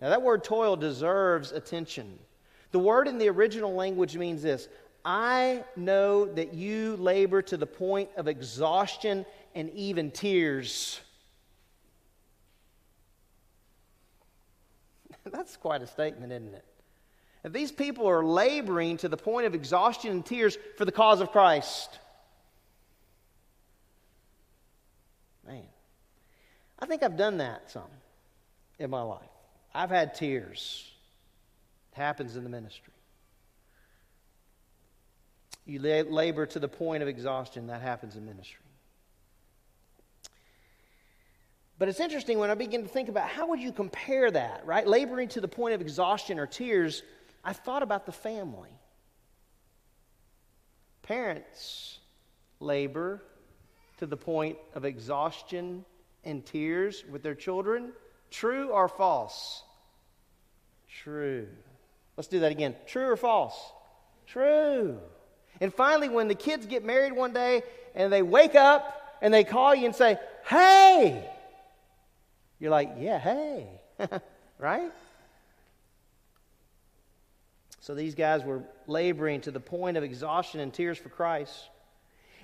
Now, 0.00 0.10
that 0.10 0.22
word 0.22 0.44
toil 0.44 0.76
deserves 0.76 1.52
attention. 1.52 2.18
The 2.72 2.78
word 2.78 3.08
in 3.08 3.16
the 3.16 3.28
original 3.28 3.74
language 3.74 4.16
means 4.16 4.42
this 4.42 4.68
I 5.04 5.64
know 5.76 6.26
that 6.26 6.52
you 6.52 6.96
labor 6.96 7.40
to 7.42 7.56
the 7.56 7.66
point 7.66 8.10
of 8.16 8.28
exhaustion 8.28 9.24
and 9.54 9.70
even 9.70 10.10
tears. 10.10 11.00
That's 15.32 15.56
quite 15.56 15.82
a 15.82 15.86
statement, 15.86 16.32
isn't 16.32 16.54
it? 16.54 16.64
If 17.44 17.52
these 17.52 17.70
people 17.70 18.08
are 18.08 18.24
laboring 18.24 18.96
to 18.98 19.08
the 19.08 19.16
point 19.16 19.46
of 19.46 19.54
exhaustion 19.54 20.10
and 20.10 20.26
tears 20.26 20.58
for 20.76 20.84
the 20.84 20.92
cause 20.92 21.20
of 21.20 21.30
Christ. 21.30 21.98
Man. 25.46 25.62
I 26.78 26.86
think 26.86 27.02
I've 27.02 27.16
done 27.16 27.38
that 27.38 27.70
some 27.70 27.82
in 28.78 28.90
my 28.90 29.02
life. 29.02 29.22
I've 29.72 29.90
had 29.90 30.14
tears. 30.14 30.90
It 31.92 31.96
happens 31.96 32.36
in 32.36 32.42
the 32.42 32.50
ministry. 32.50 32.92
You 35.66 35.80
labor 35.80 36.46
to 36.46 36.58
the 36.58 36.68
point 36.68 37.02
of 37.02 37.08
exhaustion. 37.08 37.68
That 37.68 37.80
happens 37.80 38.16
in 38.16 38.24
ministry. 38.24 38.65
But 41.78 41.88
it's 41.88 42.00
interesting 42.00 42.38
when 42.38 42.50
I 42.50 42.54
begin 42.54 42.82
to 42.82 42.88
think 42.88 43.08
about 43.08 43.28
how 43.28 43.48
would 43.48 43.60
you 43.60 43.70
compare 43.70 44.30
that, 44.30 44.64
right? 44.64 44.86
Laboring 44.86 45.28
to 45.28 45.40
the 45.40 45.48
point 45.48 45.74
of 45.74 45.80
exhaustion 45.80 46.38
or 46.38 46.46
tears, 46.46 47.02
I 47.44 47.52
thought 47.52 47.82
about 47.82 48.06
the 48.06 48.12
family. 48.12 48.70
Parents 51.02 51.98
labor 52.60 53.22
to 53.98 54.06
the 54.06 54.16
point 54.16 54.56
of 54.74 54.84
exhaustion 54.84 55.84
and 56.24 56.44
tears 56.44 57.04
with 57.10 57.22
their 57.22 57.34
children? 57.34 57.92
True 58.30 58.70
or 58.70 58.88
false? 58.88 59.62
True. 61.02 61.46
Let's 62.16 62.28
do 62.28 62.40
that 62.40 62.52
again. 62.52 62.74
True 62.86 63.06
or 63.10 63.16
false? 63.16 63.56
True. 64.26 64.98
And 65.60 65.72
finally, 65.72 66.08
when 66.08 66.28
the 66.28 66.34
kids 66.34 66.66
get 66.66 66.84
married 66.84 67.12
one 67.12 67.34
day 67.34 67.62
and 67.94 68.10
they 68.10 68.22
wake 68.22 68.54
up 68.54 69.18
and 69.20 69.32
they 69.32 69.44
call 69.44 69.74
you 69.74 69.84
and 69.84 69.94
say, 69.94 70.18
Hey! 70.46 71.30
You're 72.66 72.72
like, 72.72 72.94
Yeah, 72.98 73.20
hey. 73.20 73.68
right? 74.58 74.90
So 77.78 77.94
these 77.94 78.16
guys 78.16 78.42
were 78.42 78.64
laboring 78.88 79.42
to 79.42 79.52
the 79.52 79.60
point 79.60 79.96
of 79.96 80.02
exhaustion 80.02 80.58
and 80.58 80.74
tears 80.74 80.98
for 80.98 81.08
Christ. 81.08 81.54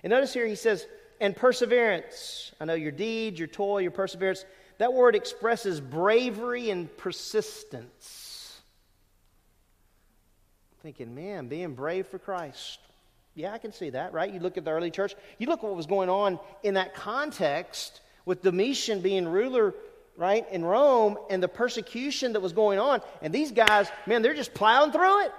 And 0.05 0.13
notice 0.13 0.33
here 0.33 0.47
he 0.47 0.55
says, 0.55 0.87
and 1.21 1.35
perseverance. 1.35 2.53
I 2.61 2.67
know 2.67 2.75
your 2.75 2.93
deeds, 2.93 3.41
your 3.41 3.49
toil, 3.49 3.81
your 3.81 3.91
perseverance. 3.91 4.45
That 4.79 4.93
word 4.93 5.17
expresses 5.17 5.81
bravery 5.81 6.71
and 6.71 6.97
persistence. 6.99 8.61
Thinking, 10.85 11.17
man, 11.17 11.49
being 11.49 11.75
brave 11.75 12.07
for 12.07 12.21
Christ. 12.21 12.79
Yeah, 13.35 13.53
I 13.53 13.59
can 13.59 13.73
see 13.73 13.91
that, 13.91 14.13
right? 14.13 14.33
You 14.33 14.39
look 14.39 14.57
at 14.57 14.65
the 14.65 14.71
early 14.71 14.93
church, 14.93 15.17
you 15.39 15.49
look 15.49 15.65
at 15.65 15.65
what 15.65 15.75
was 15.75 15.87
going 15.87 16.11
on 16.11 16.39
in 16.63 16.75
that 16.75 16.95
context 16.95 18.03
with 18.25 18.43
Domitian 18.43 19.01
being 19.01 19.27
ruler, 19.27 19.75
right, 20.17 20.47
in 20.51 20.65
Rome 20.65 21.19
and 21.31 21.43
the 21.43 21.49
persecution 21.49 22.35
that 22.35 22.41
was 22.41 22.53
going 22.53 22.79
on. 22.79 23.01
And 23.23 23.33
these 23.33 23.53
guys, 23.53 23.89
man, 24.07 24.23
they're 24.23 24.35
just 24.35 24.55
plowing 24.55 24.93
through 24.93 25.25
it. 25.25 25.33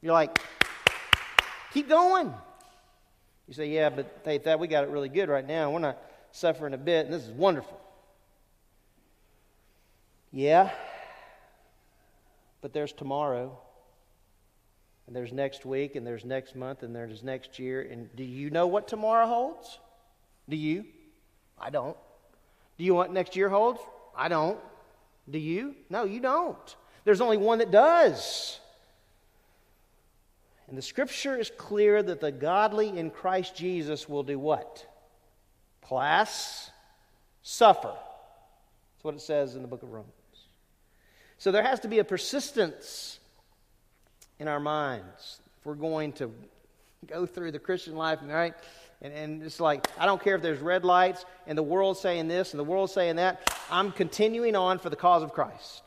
You're 0.00 0.12
like, 0.12 0.38
keep 1.72 1.88
going. 1.88 2.32
You 3.48 3.54
say, 3.54 3.68
yeah, 3.68 3.90
but 3.90 4.20
hey, 4.24 4.38
that 4.38 4.58
we 4.58 4.68
got 4.68 4.84
it 4.84 4.90
really 4.90 5.08
good 5.08 5.28
right 5.28 5.46
now. 5.46 5.70
We're 5.70 5.80
not 5.80 5.98
suffering 6.32 6.74
a 6.74 6.78
bit, 6.78 7.06
and 7.06 7.14
this 7.14 7.24
is 7.24 7.30
wonderful. 7.30 7.80
Yeah, 10.30 10.70
but 12.60 12.72
there's 12.72 12.92
tomorrow, 12.92 13.58
and 15.06 15.14
there's 15.14 15.32
next 15.32 15.64
week, 15.64 15.94
and 15.94 16.06
there's 16.06 16.24
next 16.24 16.56
month, 16.56 16.82
and 16.82 16.94
there's 16.94 17.22
next 17.22 17.58
year. 17.58 17.82
And 17.82 18.14
do 18.16 18.24
you 18.24 18.50
know 18.50 18.66
what 18.66 18.88
tomorrow 18.88 19.26
holds? 19.26 19.78
Do 20.48 20.56
you? 20.56 20.86
I 21.58 21.70
don't. 21.70 21.96
Do 22.78 22.84
you 22.84 22.94
want 22.94 23.12
next 23.12 23.36
year 23.36 23.48
holds? 23.48 23.80
I 24.16 24.28
don't. 24.28 24.58
Do 25.30 25.38
you? 25.38 25.74
No, 25.90 26.04
you 26.04 26.20
don't. 26.20 26.76
There's 27.04 27.20
only 27.20 27.36
one 27.36 27.58
that 27.58 27.70
does. 27.70 28.58
And 30.68 30.78
the 30.78 30.82
scripture 30.82 31.38
is 31.38 31.50
clear 31.56 32.02
that 32.02 32.20
the 32.20 32.32
godly 32.32 32.88
in 32.88 33.10
Christ 33.10 33.54
Jesus 33.54 34.08
will 34.08 34.22
do 34.22 34.38
what? 34.38 34.86
Class, 35.82 36.70
suffer. 37.42 37.92
That's 37.92 39.04
what 39.04 39.14
it 39.14 39.20
says 39.20 39.54
in 39.54 39.62
the 39.62 39.68
book 39.68 39.82
of 39.82 39.92
Romans. 39.92 40.12
So 41.38 41.52
there 41.52 41.62
has 41.62 41.80
to 41.80 41.88
be 41.88 41.98
a 41.98 42.04
persistence 42.04 43.18
in 44.38 44.48
our 44.48 44.60
minds 44.60 45.40
if 45.58 45.66
we're 45.66 45.74
going 45.74 46.12
to 46.14 46.32
go 47.06 47.26
through 47.26 47.52
the 47.52 47.58
Christian 47.58 47.96
life, 47.96 48.18
right? 48.22 48.54
And, 49.04 49.12
and 49.12 49.42
it's 49.42 49.60
like, 49.60 49.86
I 49.98 50.06
don't 50.06 50.20
care 50.20 50.34
if 50.34 50.40
there's 50.40 50.60
red 50.60 50.82
lights 50.82 51.26
and 51.46 51.58
the 51.58 51.62
world's 51.62 52.00
saying 52.00 52.26
this 52.26 52.52
and 52.52 52.58
the 52.58 52.64
world's 52.64 52.94
saying 52.94 53.16
that. 53.16 53.52
I'm 53.70 53.92
continuing 53.92 54.56
on 54.56 54.78
for 54.78 54.88
the 54.88 54.96
cause 54.96 55.22
of 55.22 55.32
Christ. 55.32 55.82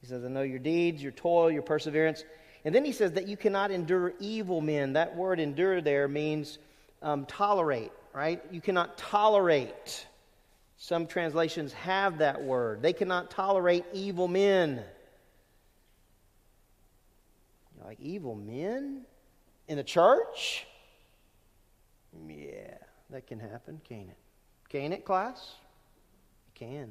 He 0.00 0.06
says, 0.06 0.24
I 0.24 0.28
know 0.28 0.42
your 0.42 0.60
deeds, 0.60 1.02
your 1.02 1.10
toil, 1.10 1.50
your 1.50 1.62
perseverance. 1.62 2.24
And 2.64 2.72
then 2.72 2.84
he 2.84 2.92
says 2.92 3.12
that 3.12 3.26
you 3.26 3.36
cannot 3.36 3.72
endure 3.72 4.14
evil 4.20 4.60
men. 4.60 4.92
That 4.92 5.16
word 5.16 5.40
endure 5.40 5.80
there 5.80 6.06
means 6.06 6.58
um, 7.02 7.26
tolerate, 7.26 7.90
right? 8.14 8.40
You 8.52 8.60
cannot 8.60 8.96
tolerate. 8.96 10.06
Some 10.76 11.08
translations 11.08 11.72
have 11.72 12.18
that 12.18 12.44
word. 12.44 12.80
They 12.80 12.92
cannot 12.92 13.32
tolerate 13.32 13.84
evil 13.92 14.28
men. 14.28 14.84
Like, 17.88 18.00
evil 18.00 18.34
men? 18.34 19.06
In 19.66 19.78
the 19.78 19.82
church? 19.82 20.66
Yeah, 22.28 22.74
that 23.08 23.26
can 23.26 23.40
happen, 23.40 23.80
can't 23.82 24.10
it? 24.10 24.18
Can 24.68 24.92
it, 24.92 25.06
class? 25.06 25.54
It 26.48 26.58
can. 26.58 26.90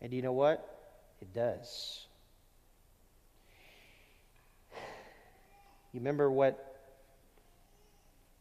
And 0.00 0.12
you 0.12 0.22
know 0.22 0.32
what? 0.32 0.94
It 1.20 1.34
does. 1.34 2.06
You 5.92 5.98
remember 5.98 6.30
what 6.30 6.80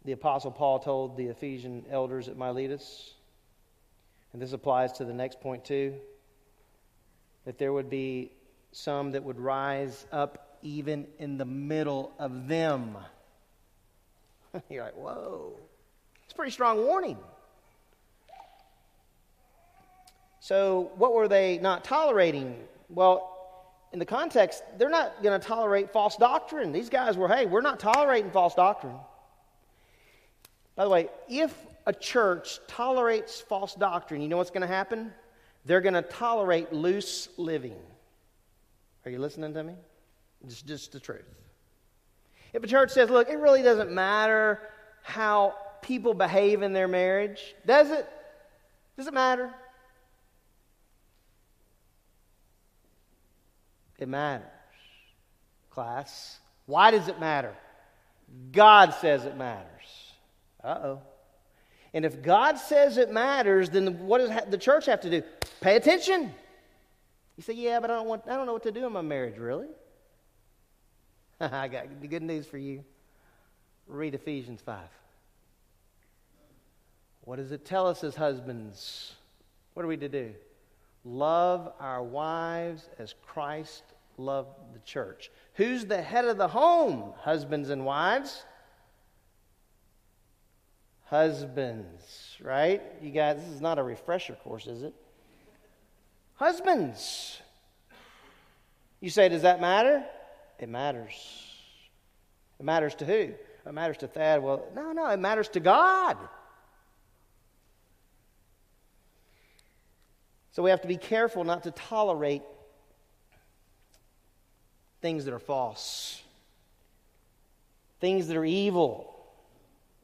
the 0.06 0.12
Apostle 0.12 0.52
Paul 0.52 0.78
told 0.78 1.18
the 1.18 1.26
Ephesian 1.26 1.86
elders 1.90 2.28
at 2.28 2.38
Miletus? 2.38 3.16
And 4.32 4.40
this 4.40 4.54
applies 4.54 4.92
to 4.94 5.06
the 5.06 5.14
next 5.14 5.42
point 5.42 5.66
too 5.66 5.96
that 7.46 7.58
there 7.58 7.74
would 7.74 7.90
be 7.90 8.32
some 8.72 9.14
that 9.14 9.24
would 9.24 9.40
rise 9.40 10.06
up 10.12 10.53
even 10.64 11.06
in 11.20 11.38
the 11.38 11.46
middle 11.46 12.12
of 12.18 12.48
them. 12.48 12.98
You're 14.70 14.86
like, 14.86 14.96
whoa. 14.96 15.54
It's 16.24 16.34
a 16.34 16.36
pretty 16.36 16.52
strong 16.52 16.84
warning. 16.86 17.18
So, 20.40 20.92
what 20.96 21.14
were 21.14 21.28
they 21.28 21.58
not 21.60 21.84
tolerating? 21.84 22.58
Well, 22.90 23.30
in 23.94 24.00
the 24.00 24.06
context, 24.06 24.64
they're 24.78 24.90
not 24.90 25.22
going 25.22 25.40
to 25.40 25.48
tolerate 25.48 25.94
false 25.94 26.18
doctrine. 26.18 26.72
These 26.72 26.90
guys 26.90 27.16
were, 27.16 27.28
hey, 27.28 27.46
we're 27.46 27.62
not 27.62 27.80
tolerating 27.80 28.32
false 28.32 28.56
doctrine. 28.56 28.96
By 30.76 30.84
the 30.84 30.90
way, 30.90 31.10
if 31.30 31.56
a 31.86 31.94
church 31.94 32.60
tolerates 32.68 33.40
false 33.40 33.76
doctrine, 33.76 34.22
you 34.22 34.28
know 34.28 34.38
what's 34.38 34.50
going 34.50 34.62
to 34.62 34.68
happen? 34.68 35.14
They're 35.66 35.82
going 35.82 35.94
to 35.94 36.02
tolerate 36.02 36.74
loose 36.74 37.30
living. 37.38 37.78
Are 39.06 39.12
you 39.12 39.20
listening 39.20 39.54
to 39.54 39.64
me? 39.64 39.76
It's 40.44 40.62
just 40.62 40.92
the 40.92 41.00
truth. 41.00 41.26
If 42.54 42.64
a 42.64 42.68
church 42.68 42.92
says, 42.92 43.10
look, 43.10 43.30
it 43.30 43.38
really 43.40 43.64
doesn't 43.64 43.92
matter 43.92 44.60
how 45.02 45.56
people 45.82 46.14
behave 46.14 46.62
in 46.62 46.74
their 46.74 46.88
marriage, 46.88 47.56
does 47.66 47.90
it? 47.90 48.08
Does 48.98 49.08
it 49.08 49.14
matter? 49.14 49.54
It 53.98 54.08
matters. 54.08 54.48
Class, 55.72 56.40
why 56.66 56.92
does 56.92 57.08
it 57.08 57.20
matter? 57.20 57.56
God 58.52 58.94
says 59.02 59.26
it 59.26 59.38
matters. 59.38 59.68
Uh 60.64 60.80
oh. 60.84 61.02
And 61.94 62.06
if 62.06 62.22
God 62.22 62.58
says 62.58 62.98
it 62.98 63.12
matters, 63.12 63.70
then 63.70 64.06
what 64.06 64.20
does 64.20 64.32
the 64.50 64.58
church 64.58 64.86
have 64.88 65.02
to 65.02 65.10
do? 65.10 65.24
Pay 65.62 65.76
attention. 65.76 66.34
You 67.38 67.44
say, 67.44 67.54
yeah, 67.54 67.80
but 67.80 67.90
I 67.92 67.96
don't, 67.96 68.08
want, 68.08 68.24
I 68.28 68.36
don't 68.36 68.46
know 68.46 68.54
what 68.54 68.64
to 68.64 68.72
do 68.72 68.86
in 68.86 68.94
my 68.94 69.02
marriage, 69.02 69.38
really. 69.38 69.68
I 71.42 71.68
got 71.68 72.02
the 72.02 72.08
good 72.08 72.24
news 72.24 72.46
for 72.46 72.58
you. 72.58 72.84
Read 73.88 74.16
Ephesians 74.16 74.62
5. 74.62 74.80
What 77.22 77.38
does 77.38 77.52
it 77.52 77.66
tell 77.66 77.88
us 77.88 78.04
as 78.04 78.16
husbands? 78.16 79.14
What 79.74 79.84
are 79.84 79.88
we 79.88 79.98
to 79.98 80.10
do? 80.10 80.34
Love 81.06 81.72
our 81.80 82.04
wives 82.04 82.90
as 83.00 83.16
Christ 83.26 83.84
loved 84.18 84.50
the 84.74 84.80
church. 84.80 85.32
Who's 85.56 85.86
the 85.86 86.02
head 86.02 86.26
of 86.26 86.38
the 86.38 86.48
home, 86.48 87.14
husbands 87.20 87.70
and 87.70 87.86
wives? 87.86 88.44
Husbands, 91.06 92.38
right? 92.42 92.82
You 93.02 93.12
guys, 93.12 93.38
this 93.38 93.50
is 93.50 93.62
not 93.62 93.80
a 93.80 93.84
refresher 93.84 94.36
course, 94.36 94.68
is 94.68 94.84
it? 94.84 94.94
Husbands. 96.36 97.40
You 99.00 99.10
say, 99.10 99.30
does 99.30 99.42
that 99.42 99.62
matter? 99.62 100.04
It 100.64 100.70
matters. 100.70 101.14
It 102.58 102.64
matters 102.64 102.96
to 102.96 103.06
who? 103.06 103.34
It 103.66 103.74
matters 103.74 103.98
to 103.98 104.08
Thad. 104.08 104.42
Well, 104.42 104.66
no, 104.74 104.94
no, 104.94 105.08
it 105.10 105.20
matters 105.20 105.50
to 105.50 105.60
God. 105.60 106.18
So 110.54 110.64
we 110.64 110.70
have 110.70 110.82
to 110.82 110.88
be 110.88 110.96
careful 110.96 111.44
not 111.44 111.64
to 111.64 111.72
tolerate 111.72 112.44
things 115.02 115.26
that 115.26 115.34
are 115.34 115.40
false, 115.40 116.22
things 118.00 118.28
that 118.28 118.38
are 118.38 118.46
evil. 118.46 119.14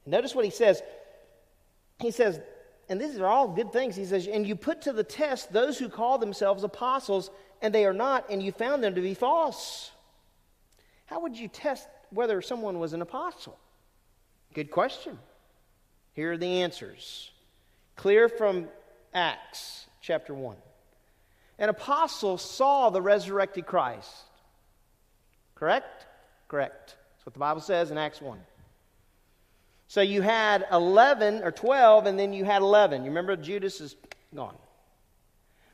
Notice 0.06 0.36
what 0.36 0.44
he 0.44 0.52
says 0.52 0.82
he 2.02 2.12
says, 2.12 2.40
and 2.90 3.00
these 3.00 3.18
are 3.18 3.28
all 3.28 3.48
good 3.48 3.72
things. 3.72 3.96
He 3.96 4.06
says, 4.06 4.28
and 4.28 4.46
you 4.46 4.56
put 4.56 4.82
to 4.84 4.94
the 4.94 5.04
test 5.04 5.54
those 5.54 5.78
who 5.78 5.88
call 5.88 6.18
themselves 6.18 6.64
apostles, 6.64 7.30
and 7.62 7.74
they 7.74 7.86
are 7.86 7.94
not, 7.94 8.26
and 8.30 8.42
you 8.42 8.52
found 8.52 8.84
them 8.84 8.96
to 8.96 9.02
be 9.02 9.14
false. 9.14 9.92
How 11.10 11.22
would 11.22 11.36
you 11.36 11.48
test 11.48 11.88
whether 12.12 12.40
someone 12.40 12.78
was 12.78 12.94
an 12.94 13.02
apostle? 13.02 13.58
Good 14.54 14.70
question. 14.70 15.18
Here 16.14 16.34
are 16.34 16.38
the 16.38 16.62
answers. 16.62 17.32
Clear 17.96 18.30
from 18.30 18.68
Acts 19.12 19.88
chapter 20.02 20.36
1. 20.36 20.56
An 21.58 21.70
apostle 21.70 22.38
saw 22.38 22.92
the 22.92 23.02
resurrected 23.02 23.66
Christ. 23.66 24.14
Correct? 25.56 26.06
Correct. 26.48 26.96
That's 27.16 27.26
what 27.26 27.34
the 27.34 27.40
Bible 27.40 27.62
says 27.62 27.90
in 27.90 27.98
Acts 27.98 28.22
1. 28.22 28.40
So 29.88 30.02
you 30.02 30.22
had 30.22 30.68
11 30.72 31.42
or 31.42 31.52
12, 31.52 32.06
and 32.06 32.20
then 32.20 32.34
you 32.34 32.46
had 32.46 32.62
11. 32.62 33.02
You 33.02 33.10
remember 33.10 33.36
Judas 33.36 33.82
is 33.82 33.96
gone. 34.36 34.56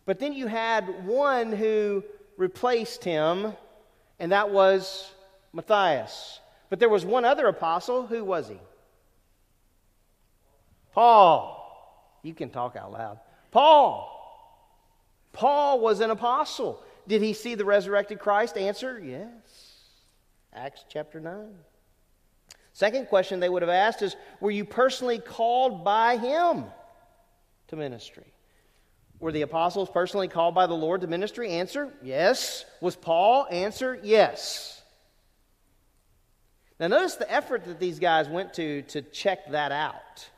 But 0.06 0.20
then 0.20 0.32
you 0.32 0.48
had 0.48 1.06
one 1.06 1.52
who 1.52 2.06
replaced 2.38 3.04
him, 3.04 3.52
and 4.18 4.32
that 4.32 4.50
was 4.50 5.12
Matthias. 5.56 6.42
But 6.70 6.80
there 6.80 6.90
was 6.90 7.06
one 7.06 7.26
other 7.26 7.48
apostle. 7.48 8.06
Who 8.06 8.24
was 8.24 8.50
he? 8.50 8.60
Paul. 10.94 12.20
You 12.22 12.34
can 12.34 12.50
talk 12.50 12.76
out 12.76 12.92
loud. 12.92 13.20
Paul. 13.52 14.12
Paul 15.32 15.80
was 15.80 16.02
an 16.02 16.12
apostle. 16.12 16.84
Did 17.08 17.22
he 17.22 17.34
see 17.34 17.56
the 17.56 17.66
resurrected 17.66 18.20
Christ? 18.20 18.58
Answer 18.58 19.00
yes. 19.00 19.30
Acts 20.54 20.84
chapter 20.90 21.20
9. 21.20 21.54
Second 22.74 23.08
question 23.08 23.40
they 23.40 23.50
would 23.50 23.62
have 23.62 23.70
asked 23.70 24.02
is 24.02 24.16
Were 24.42 24.52
you 24.52 24.66
personally 24.66 25.20
called 25.20 25.86
by 25.86 26.18
him 26.18 26.66
to 27.68 27.76
ministry? 27.76 28.34
Were 29.20 29.32
the 29.32 29.44
apostles 29.44 29.90
personally 29.90 30.28
called 30.28 30.56
by 30.56 30.68
the 30.68 30.74
Lord 30.74 31.02
to 31.02 31.08
ministry? 31.08 31.50
Answer 31.52 31.94
Yes. 32.02 32.66
Was 32.82 32.96
Paul? 32.96 33.48
Answer 33.50 34.00
Yes. 34.04 34.75
Now, 36.80 36.88
notice 36.88 37.16
the 37.16 37.32
effort 37.32 37.66
that 37.66 37.80
these 37.80 38.00
guys 38.00 38.28
went 38.28 38.54
to 38.56 38.82
to 38.84 39.02
check 39.02 39.52
that 39.52 39.72
out. 39.72 40.30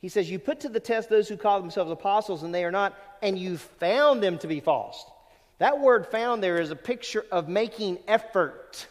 He 0.00 0.08
says, 0.08 0.30
You 0.30 0.38
put 0.38 0.60
to 0.60 0.68
the 0.68 0.80
test 0.80 1.08
those 1.08 1.28
who 1.28 1.36
call 1.36 1.60
themselves 1.60 1.90
apostles, 1.90 2.42
and 2.42 2.54
they 2.54 2.64
are 2.64 2.70
not, 2.70 2.96
and 3.22 3.38
you 3.38 3.56
found 3.56 4.22
them 4.22 4.38
to 4.38 4.46
be 4.46 4.60
false. 4.60 5.04
That 5.58 5.78
word 5.78 6.06
found 6.06 6.42
there 6.42 6.60
is 6.60 6.70
a 6.70 6.76
picture 6.76 7.24
of 7.30 7.48
making 7.48 7.98
effort. 8.08 8.86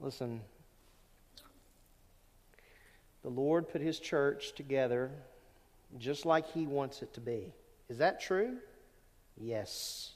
Listen, 0.00 0.40
the 3.22 3.28
Lord 3.28 3.68
put 3.68 3.80
his 3.80 3.98
church 3.98 4.52
together 4.54 5.10
just 5.98 6.24
like 6.24 6.50
he 6.52 6.66
wants 6.66 7.02
it 7.02 7.12
to 7.14 7.20
be. 7.20 7.52
Is 7.88 7.98
that 7.98 8.20
true? 8.20 8.56
Yes, 9.36 10.12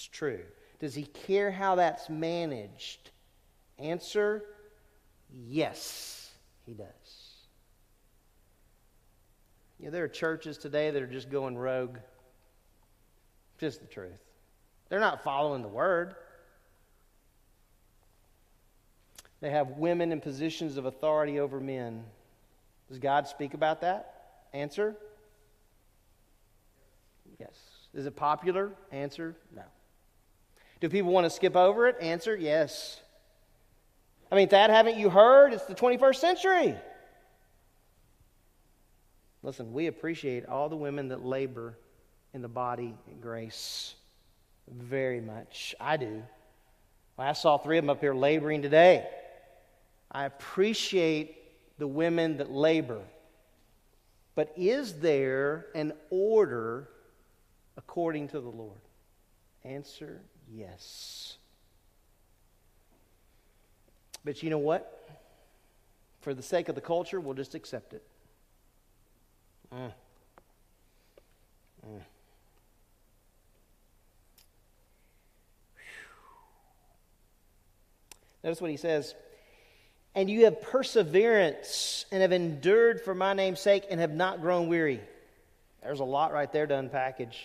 it's 0.00 0.08
true. 0.08 0.40
Does 0.78 0.94
he 0.94 1.02
care 1.02 1.50
how 1.50 1.74
that's 1.74 2.08
managed? 2.08 3.10
Answer 3.78 4.46
yes, 5.30 6.30
he 6.64 6.72
does. 6.72 6.86
You 9.78 9.86
know, 9.86 9.90
there 9.90 10.04
are 10.04 10.08
churches 10.08 10.56
today 10.56 10.90
that 10.90 11.02
are 11.02 11.06
just 11.06 11.30
going 11.30 11.58
rogue. 11.58 11.98
Just 13.58 13.82
the 13.82 13.86
truth. 13.86 14.22
They're 14.88 15.00
not 15.00 15.22
following 15.22 15.60
the 15.60 15.68
word. 15.68 16.14
They 19.42 19.50
have 19.50 19.68
women 19.72 20.12
in 20.12 20.22
positions 20.22 20.78
of 20.78 20.86
authority 20.86 21.40
over 21.40 21.60
men. 21.60 22.04
Does 22.88 22.98
God 22.98 23.28
speak 23.28 23.52
about 23.52 23.82
that? 23.82 24.14
Answer 24.54 24.96
yes. 27.38 27.54
Is 27.92 28.06
it 28.06 28.16
popular? 28.16 28.70
Answer 28.92 29.36
no. 29.54 29.62
Do 30.80 30.88
people 30.88 31.12
want 31.12 31.24
to 31.24 31.30
skip 31.30 31.56
over 31.56 31.86
it? 31.86 31.96
Answer 32.00 32.34
yes. 32.34 33.00
I 34.32 34.36
mean, 34.36 34.48
that 34.48 34.70
haven't 34.70 34.96
you 34.96 35.10
heard? 35.10 35.52
It's 35.52 35.66
the 35.66 35.74
21st 35.74 36.16
century. 36.16 36.74
Listen, 39.42 39.72
we 39.72 39.86
appreciate 39.86 40.46
all 40.46 40.68
the 40.68 40.76
women 40.76 41.08
that 41.08 41.24
labor 41.24 41.76
in 42.34 42.42
the 42.42 42.48
body 42.48 42.94
and 43.10 43.20
grace 43.20 43.94
very 44.70 45.20
much. 45.20 45.74
I 45.80 45.96
do. 45.96 46.22
I 47.18 47.32
saw 47.34 47.58
three 47.58 47.76
of 47.76 47.84
them 47.84 47.90
up 47.90 48.00
here 48.00 48.14
laboring 48.14 48.62
today. 48.62 49.06
I 50.10 50.24
appreciate 50.24 51.36
the 51.78 51.86
women 51.86 52.38
that 52.38 52.50
labor. 52.50 53.00
But 54.34 54.52
is 54.56 55.00
there 55.00 55.66
an 55.74 55.92
order 56.08 56.88
according 57.76 58.28
to 58.28 58.40
the 58.40 58.48
Lord? 58.48 58.80
Answer 59.64 60.22
yes. 60.52 61.36
But 64.24 64.42
you 64.42 64.50
know 64.50 64.58
what? 64.58 64.96
For 66.20 66.34
the 66.34 66.42
sake 66.42 66.68
of 66.68 66.74
the 66.74 66.80
culture, 66.80 67.18
we'll 67.18 67.34
just 67.34 67.54
accept 67.54 67.94
it. 67.94 68.02
Mm. 69.72 69.92
Mm. 71.86 72.00
Notice 78.42 78.60
what 78.60 78.70
he 78.70 78.76
says. 78.76 79.14
And 80.14 80.28
you 80.28 80.44
have 80.44 80.60
perseverance 80.60 82.04
and 82.10 82.20
have 82.22 82.32
endured 82.32 83.00
for 83.00 83.14
my 83.14 83.32
name's 83.32 83.60
sake 83.60 83.84
and 83.90 84.00
have 84.00 84.12
not 84.12 84.40
grown 84.40 84.68
weary. 84.68 85.00
There's 85.82 86.00
a 86.00 86.04
lot 86.04 86.32
right 86.32 86.52
there 86.52 86.66
to 86.66 86.74
unpackage. 86.74 87.36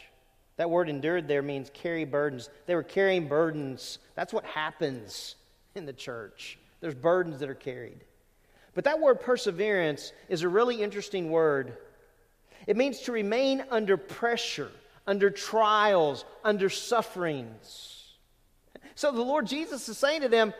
That 0.57 0.69
word 0.69 0.87
endured 0.87 1.27
there 1.27 1.41
means 1.41 1.69
carry 1.73 2.05
burdens. 2.05 2.49
They 2.65 2.75
were 2.75 2.83
carrying 2.83 3.27
burdens. 3.27 3.99
That's 4.15 4.33
what 4.33 4.45
happens 4.45 5.35
in 5.75 5.85
the 5.85 5.93
church. 5.93 6.57
There's 6.79 6.95
burdens 6.95 7.39
that 7.39 7.49
are 7.49 7.55
carried. 7.55 7.99
But 8.73 8.85
that 8.85 8.99
word 8.99 9.21
perseverance 9.21 10.13
is 10.29 10.43
a 10.43 10.49
really 10.49 10.81
interesting 10.81 11.29
word. 11.29 11.77
It 12.67 12.77
means 12.77 13.01
to 13.01 13.11
remain 13.11 13.63
under 13.69 13.97
pressure, 13.97 14.71
under 15.05 15.29
trials, 15.29 16.25
under 16.43 16.69
sufferings. 16.69 18.13
So 18.95 19.11
the 19.11 19.21
Lord 19.21 19.47
Jesus 19.47 19.87
is 19.89 19.97
saying 19.97 20.21
to 20.21 20.29
them, 20.29 20.53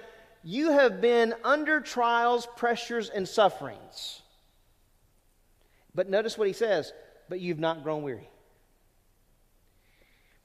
You 0.43 0.71
have 0.71 0.99
been 1.01 1.33
under 1.43 1.79
trials, 1.79 2.47
pressures, 2.57 3.09
and 3.09 3.27
sufferings. 3.27 4.21
But 5.93 6.09
notice 6.09 6.37
what 6.37 6.47
he 6.47 6.53
says, 6.53 6.91
but 7.29 7.39
you've 7.39 7.59
not 7.59 7.83
grown 7.83 8.03
weary. 8.03 8.29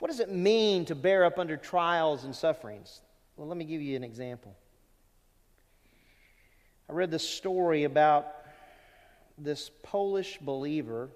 What 0.00 0.10
does 0.10 0.20
it 0.20 0.32
mean 0.32 0.86
to 0.86 0.94
bear 0.94 1.24
up 1.24 1.38
under 1.38 1.56
trials 1.56 2.24
and 2.24 2.34
sufferings? 2.34 3.02
Well, 3.36 3.46
let 3.46 3.56
me 3.56 3.64
give 3.64 3.82
you 3.82 3.96
an 3.96 4.02
example. 4.02 4.56
I 6.88 6.94
read 6.94 7.10
this 7.10 7.28
story 7.28 7.84
about 7.84 8.26
this 9.36 9.70
Polish 9.82 10.38
believer. 10.40 11.10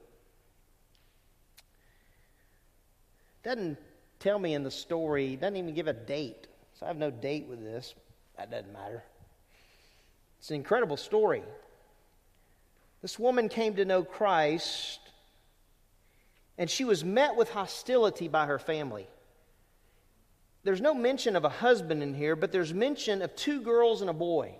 Doesn't 3.42 3.78
tell 4.20 4.38
me 4.38 4.54
in 4.54 4.62
the 4.62 4.70
story, 4.70 5.36
doesn't 5.36 5.56
even 5.56 5.74
give 5.74 5.88
a 5.88 5.92
date. 5.92 6.46
So 6.78 6.84
I 6.84 6.88
have 6.88 6.98
no 6.98 7.10
date 7.10 7.46
with 7.48 7.62
this. 7.62 7.94
That 8.36 8.50
doesn't 8.50 8.72
matter. 8.72 9.02
It's 10.38 10.50
an 10.50 10.56
incredible 10.56 10.98
story. 10.98 11.42
This 13.00 13.18
woman 13.18 13.48
came 13.48 13.76
to 13.76 13.84
know 13.86 14.04
Christ 14.04 15.00
and 16.58 16.70
she 16.70 16.84
was 16.84 17.04
met 17.04 17.36
with 17.36 17.50
hostility 17.50 18.28
by 18.28 18.46
her 18.46 18.58
family. 18.58 19.06
There's 20.62 20.80
no 20.80 20.94
mention 20.94 21.36
of 21.36 21.44
a 21.44 21.48
husband 21.48 22.02
in 22.02 22.14
here, 22.14 22.36
but 22.36 22.52
there's 22.52 22.72
mention 22.72 23.22
of 23.22 23.34
two 23.36 23.60
girls 23.60 24.00
and 24.00 24.08
a 24.08 24.14
boy. 24.14 24.54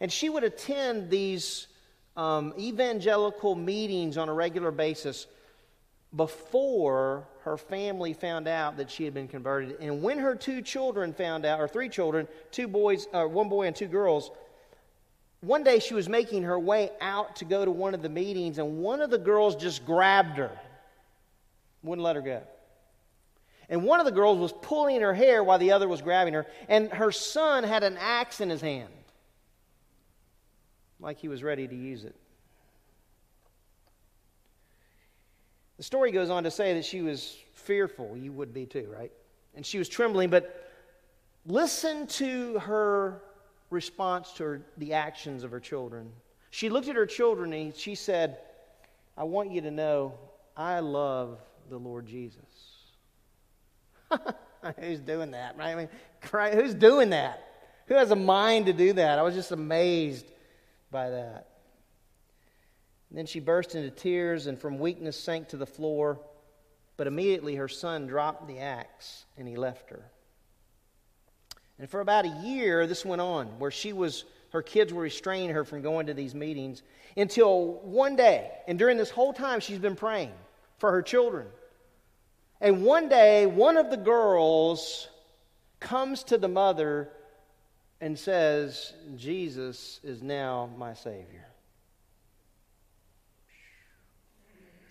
And 0.00 0.10
she 0.10 0.28
would 0.28 0.42
attend 0.42 1.08
these 1.08 1.68
um, 2.16 2.52
evangelical 2.58 3.54
meetings 3.54 4.16
on 4.16 4.28
a 4.28 4.34
regular 4.34 4.70
basis 4.72 5.26
before 6.14 7.28
her 7.44 7.56
family 7.56 8.12
found 8.12 8.48
out 8.48 8.76
that 8.76 8.90
she 8.90 9.04
had 9.04 9.14
been 9.14 9.28
converted. 9.28 9.76
And 9.80 10.02
when 10.02 10.18
her 10.18 10.34
two 10.34 10.62
children 10.62 11.12
found 11.12 11.46
out, 11.46 11.60
or 11.60 11.68
three 11.68 11.88
children, 11.88 12.28
two 12.50 12.68
boys, 12.68 13.06
uh, 13.12 13.24
one 13.24 13.48
boy 13.48 13.66
and 13.66 13.74
two 13.74 13.86
girls, 13.86 14.30
one 15.42 15.64
day 15.64 15.80
she 15.80 15.92
was 15.92 16.08
making 16.08 16.44
her 16.44 16.58
way 16.58 16.90
out 17.00 17.36
to 17.36 17.44
go 17.44 17.64
to 17.64 17.70
one 17.70 17.94
of 17.94 18.02
the 18.02 18.08
meetings, 18.08 18.58
and 18.58 18.78
one 18.78 19.00
of 19.00 19.10
the 19.10 19.18
girls 19.18 19.56
just 19.56 19.84
grabbed 19.84 20.38
her, 20.38 20.56
wouldn't 21.82 22.04
let 22.04 22.14
her 22.14 22.22
go. 22.22 22.42
And 23.68 23.82
one 23.84 23.98
of 23.98 24.06
the 24.06 24.12
girls 24.12 24.38
was 24.38 24.52
pulling 24.52 25.00
her 25.00 25.12
hair 25.12 25.42
while 25.42 25.58
the 25.58 25.72
other 25.72 25.88
was 25.88 26.00
grabbing 26.00 26.34
her, 26.34 26.46
and 26.68 26.92
her 26.92 27.10
son 27.10 27.64
had 27.64 27.82
an 27.82 27.96
axe 27.98 28.40
in 28.40 28.50
his 28.50 28.60
hand, 28.60 28.92
like 31.00 31.18
he 31.18 31.26
was 31.26 31.42
ready 31.42 31.66
to 31.66 31.74
use 31.74 32.04
it. 32.04 32.14
The 35.76 35.82
story 35.82 36.12
goes 36.12 36.30
on 36.30 36.44
to 36.44 36.52
say 36.52 36.74
that 36.74 36.84
she 36.84 37.02
was 37.02 37.36
fearful. 37.54 38.16
You 38.16 38.30
would 38.30 38.54
be 38.54 38.66
too, 38.66 38.88
right? 38.96 39.10
And 39.56 39.66
she 39.66 39.78
was 39.78 39.88
trembling, 39.88 40.30
but 40.30 40.70
listen 41.46 42.06
to 42.06 42.60
her 42.60 43.22
response 43.72 44.32
to 44.34 44.44
her, 44.44 44.62
the 44.76 44.92
actions 44.92 45.44
of 45.44 45.50
her 45.50 45.60
children. 45.60 46.10
She 46.50 46.68
looked 46.68 46.88
at 46.88 46.96
her 46.96 47.06
children 47.06 47.52
and 47.52 47.74
she 47.74 47.94
said, 47.94 48.38
I 49.16 49.24
want 49.24 49.50
you 49.50 49.62
to 49.62 49.70
know 49.70 50.14
I 50.56 50.80
love 50.80 51.38
the 51.70 51.78
Lord 51.78 52.06
Jesus. 52.06 52.44
who's 54.78 55.00
doing 55.00 55.32
that, 55.32 55.56
right? 55.56 55.72
I 55.72 55.74
mean, 55.74 55.88
who's 56.54 56.74
doing 56.74 57.10
that? 57.10 57.42
Who 57.86 57.94
has 57.94 58.10
a 58.10 58.16
mind 58.16 58.66
to 58.66 58.72
do 58.72 58.92
that? 58.94 59.18
I 59.18 59.22
was 59.22 59.34
just 59.34 59.50
amazed 59.50 60.26
by 60.90 61.10
that. 61.10 61.48
And 63.08 63.18
then 63.18 63.26
she 63.26 63.40
burst 63.40 63.74
into 63.74 63.90
tears 63.90 64.46
and 64.46 64.58
from 64.58 64.78
weakness 64.78 65.18
sank 65.18 65.48
to 65.48 65.56
the 65.56 65.66
floor. 65.66 66.20
But 66.96 67.06
immediately 67.06 67.56
her 67.56 67.68
son 67.68 68.06
dropped 68.06 68.46
the 68.46 68.58
axe 68.58 69.24
and 69.36 69.48
he 69.48 69.56
left 69.56 69.90
her. 69.90 70.04
And 71.82 71.90
for 71.90 72.00
about 72.00 72.24
a 72.24 72.28
year, 72.28 72.86
this 72.86 73.04
went 73.04 73.20
on, 73.20 73.58
where 73.58 73.72
she 73.72 73.92
was, 73.92 74.24
her 74.52 74.62
kids 74.62 74.92
were 74.92 75.02
restraining 75.02 75.50
her 75.50 75.64
from 75.64 75.82
going 75.82 76.06
to 76.06 76.14
these 76.14 76.32
meetings 76.32 76.80
until 77.16 77.80
one 77.82 78.14
day, 78.14 78.52
and 78.68 78.78
during 78.78 78.98
this 78.98 79.10
whole 79.10 79.32
time, 79.32 79.58
she's 79.58 79.80
been 79.80 79.96
praying 79.96 80.30
for 80.78 80.92
her 80.92 81.02
children. 81.02 81.48
And 82.60 82.84
one 82.84 83.08
day, 83.08 83.46
one 83.46 83.76
of 83.76 83.90
the 83.90 83.96
girls 83.96 85.08
comes 85.80 86.22
to 86.22 86.38
the 86.38 86.46
mother 86.46 87.08
and 88.00 88.16
says, 88.16 88.92
Jesus 89.16 89.98
is 90.04 90.22
now 90.22 90.70
my 90.78 90.94
Savior. 90.94 91.48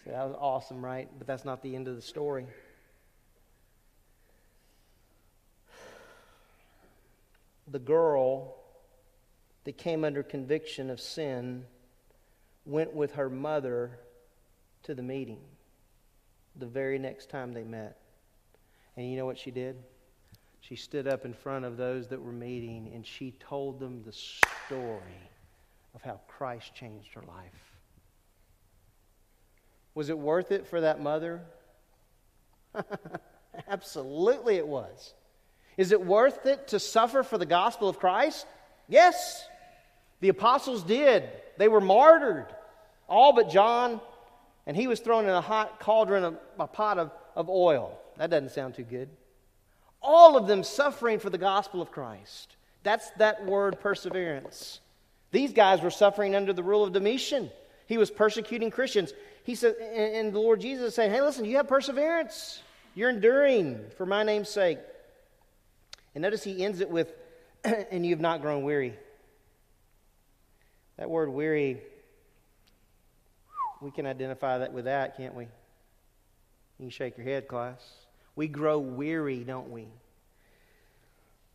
That 0.08 0.26
was 0.28 0.36
awesome, 0.38 0.84
right? 0.84 1.08
But 1.18 1.26
that's 1.26 1.46
not 1.46 1.64
the 1.64 1.74
end 1.74 1.88
of 1.88 1.96
the 1.96 2.02
story. 2.02 2.48
The 7.72 7.80
girl 7.80 8.56
that 9.64 9.78
came 9.78 10.04
under 10.04 10.24
conviction 10.24 10.90
of 10.90 11.00
sin 11.00 11.66
went 12.66 12.94
with 12.94 13.14
her 13.14 13.30
mother 13.30 14.00
to 14.84 14.94
the 14.94 15.04
meeting 15.04 15.40
the 16.56 16.66
very 16.66 17.00
next 17.00 17.30
time 17.30 17.54
they 17.54 17.64
met. 17.64 17.98
And 18.98 19.10
you 19.10 19.18
know 19.18 19.26
what 19.26 19.38
she 19.38 19.52
did? 19.52 19.78
She 20.60 20.76
stood 20.76 21.08
up 21.08 21.26
in 21.26 21.34
front 21.34 21.66
of 21.66 21.78
those 21.78 22.08
that 22.10 22.22
were 22.22 22.32
meeting 22.32 22.92
and 22.94 23.06
she 23.06 23.32
told 23.40 23.80
them 23.80 24.04
the 24.06 24.12
story 24.12 25.30
of 25.96 26.02
how 26.02 26.20
Christ 26.28 26.76
changed 26.76 27.14
her 27.14 27.24
life. 27.28 27.78
Was 29.96 30.10
it 30.10 30.18
worth 30.18 30.52
it 30.52 30.68
for 30.68 30.82
that 30.82 31.02
mother? 31.02 31.42
Absolutely, 33.68 34.56
it 34.56 34.68
was. 34.68 35.14
Is 35.78 35.92
it 35.92 36.06
worth 36.06 36.46
it 36.46 36.70
to 36.70 36.80
suffer 36.80 37.24
for 37.24 37.38
the 37.38 37.46
gospel 37.46 37.90
of 37.90 38.00
Christ? 38.00 38.46
Yes. 38.88 39.48
The 40.20 40.30
apostles 40.30 40.84
did. 40.84 41.30
They 41.58 41.68
were 41.68 41.82
martyred. 41.82 42.48
All 43.08 43.34
but 43.34 43.50
John, 43.50 44.00
and 44.66 44.78
he 44.78 44.88
was 44.88 45.00
thrown 45.00 45.26
in 45.26 45.32
a 45.32 45.42
hot 45.42 45.80
cauldron, 45.80 46.38
a, 46.60 46.68
pot 46.68 46.98
of, 46.98 47.12
of 47.36 47.50
oil. 47.50 47.98
That 48.18 48.30
doesn't 48.30 48.52
sound 48.52 48.76
too 48.76 48.84
good. 48.84 49.10
All 50.02 50.38
of 50.38 50.48
them 50.48 50.64
suffering 50.64 51.20
for 51.20 51.30
the 51.30 51.38
gospel 51.38 51.82
of 51.82 51.92
Christ. 51.92 52.56
That's 52.84 53.10
that 53.12 53.46
word 53.46 53.80
perseverance. 53.80 54.80
These 55.32 55.54
guys 55.54 55.82
were 55.82 55.92
suffering 55.92 56.36
under 56.36 56.54
the 56.54 56.64
rule 56.64 56.84
of 56.84 56.94
Domitian. 56.94 57.50
He 57.86 57.98
was 57.98 58.10
persecuting 58.10 58.72
Christians. 58.72 59.14
He 59.44 59.56
said, 59.56 59.76
and 59.76 60.34
the 60.34 60.40
Lord 60.40 60.62
Jesus 60.62 60.96
saying, 60.96 61.12
Hey, 61.12 61.22
listen, 61.22 61.46
you 61.46 61.58
have 61.58 61.68
perseverance. 61.68 62.62
You're 62.96 63.10
enduring 63.10 63.80
for 63.98 64.06
my 64.06 64.24
name's 64.24 64.50
sake. 64.50 64.80
And 66.14 66.22
notice 66.22 66.44
he 66.44 66.64
ends 66.64 66.82
it 66.82 66.90
with, 66.90 67.14
and 67.64 68.06
you 68.06 68.12
have 68.12 68.20
not 68.20 68.42
grown 68.42 68.64
weary. 68.64 68.94
That 70.98 71.10
word 71.10 71.30
weary, 71.30 71.82
we 73.82 73.92
can 73.92 74.06
identify 74.06 74.60
that 74.60 74.74
with 74.74 74.86
that, 74.86 75.18
can't 75.18 75.34
we? 75.34 75.46
You 75.46 76.86
can 76.86 76.90
shake 76.90 77.18
your 77.18 77.26
head, 77.26 77.48
class. 77.48 77.82
We 78.36 78.48
grow 78.48 78.80
weary, 78.80 79.44
don't 79.44 79.72
we? 79.72 79.88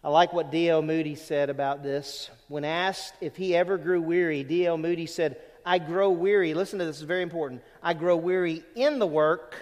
I 0.02 0.08
like 0.08 0.32
what 0.32 0.52
D.L. 0.52 0.82
Moody 0.82 1.16
said 1.16 1.50
about 1.50 1.82
this. 1.82 2.30
When 2.48 2.64
asked 2.64 3.14
if 3.20 3.36
he 3.36 3.56
ever 3.56 3.76
grew 3.76 4.00
weary, 4.00 4.44
D.L. 4.44 4.78
Moody 4.78 5.06
said, 5.06 5.36
I 5.64 5.78
grow 5.78 6.10
weary. 6.10 6.54
Listen 6.54 6.78
to 6.78 6.84
this, 6.84 6.96
it's 6.96 7.04
very 7.04 7.22
important. 7.22 7.62
I 7.82 7.94
grow 7.94 8.16
weary 8.16 8.62
in 8.76 9.00
the 9.00 9.06
work, 9.06 9.56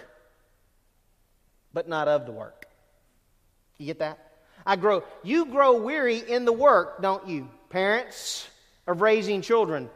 but 1.73 1.87
not 1.87 2.07
of 2.07 2.27
the 2.27 2.31
work. 2.31 2.67
You 3.77 3.87
get 3.87 3.99
that? 3.99 4.34
I 4.65 4.75
grow. 4.75 5.03
You 5.23 5.45
grow 5.45 5.81
weary 5.81 6.17
in 6.17 6.45
the 6.45 6.53
work, 6.53 7.01
don't 7.01 7.27
you, 7.27 7.49
parents, 7.69 8.47
of 8.87 9.01
raising 9.01 9.41
children, 9.41 9.89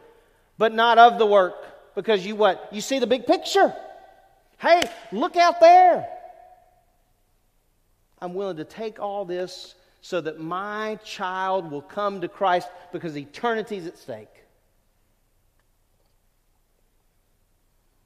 but 0.58 0.72
not 0.72 0.98
of 0.98 1.18
the 1.18 1.26
work 1.26 1.54
because 1.94 2.24
you 2.24 2.36
what? 2.36 2.68
You 2.72 2.80
see 2.80 2.98
the 2.98 3.06
big 3.06 3.26
picture. 3.26 3.74
Hey, 4.58 4.82
look 5.10 5.36
out 5.36 5.60
there. 5.60 6.06
I'm 8.20 8.34
willing 8.34 8.58
to 8.58 8.64
take 8.64 9.00
all 9.00 9.24
this 9.24 9.74
so 10.02 10.20
that 10.20 10.38
my 10.38 10.98
child 11.04 11.70
will 11.70 11.82
come 11.82 12.20
to 12.20 12.28
Christ 12.28 12.68
because 12.92 13.16
eternity 13.16 13.76
is 13.76 13.86
at 13.86 13.98
stake. 13.98 14.28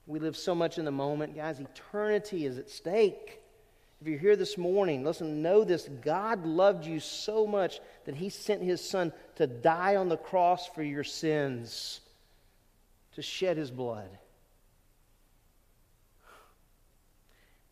We 0.07 0.19
live 0.19 0.37
so 0.37 0.55
much 0.55 0.79
in 0.79 0.85
the 0.85 0.91
moment, 0.91 1.35
guys. 1.35 1.61
Eternity 1.61 2.47
is 2.47 2.59
at 2.59 2.69
stake. 2.69 3.41
If 4.05 4.09
you're 4.11 4.19
here 4.19 4.37
this 4.37 4.59
morning, 4.59 5.03
listen, 5.03 5.41
know 5.41 5.65
this. 5.65 5.89
God 6.03 6.45
loved 6.45 6.85
you 6.85 7.01
so 7.01 7.47
much 7.47 7.81
that 8.05 8.15
He 8.15 8.29
sent 8.29 8.63
His 8.63 8.87
Son 8.87 9.15
to 9.37 9.47
die 9.47 9.97
on 9.97 10.11
the 10.11 10.19
cross 10.19 10.67
for 10.67 10.83
your 10.83 11.05
sins, 11.05 12.03
to 13.15 13.23
shed 13.23 13.57
His 13.57 13.71
blood. 13.71 14.11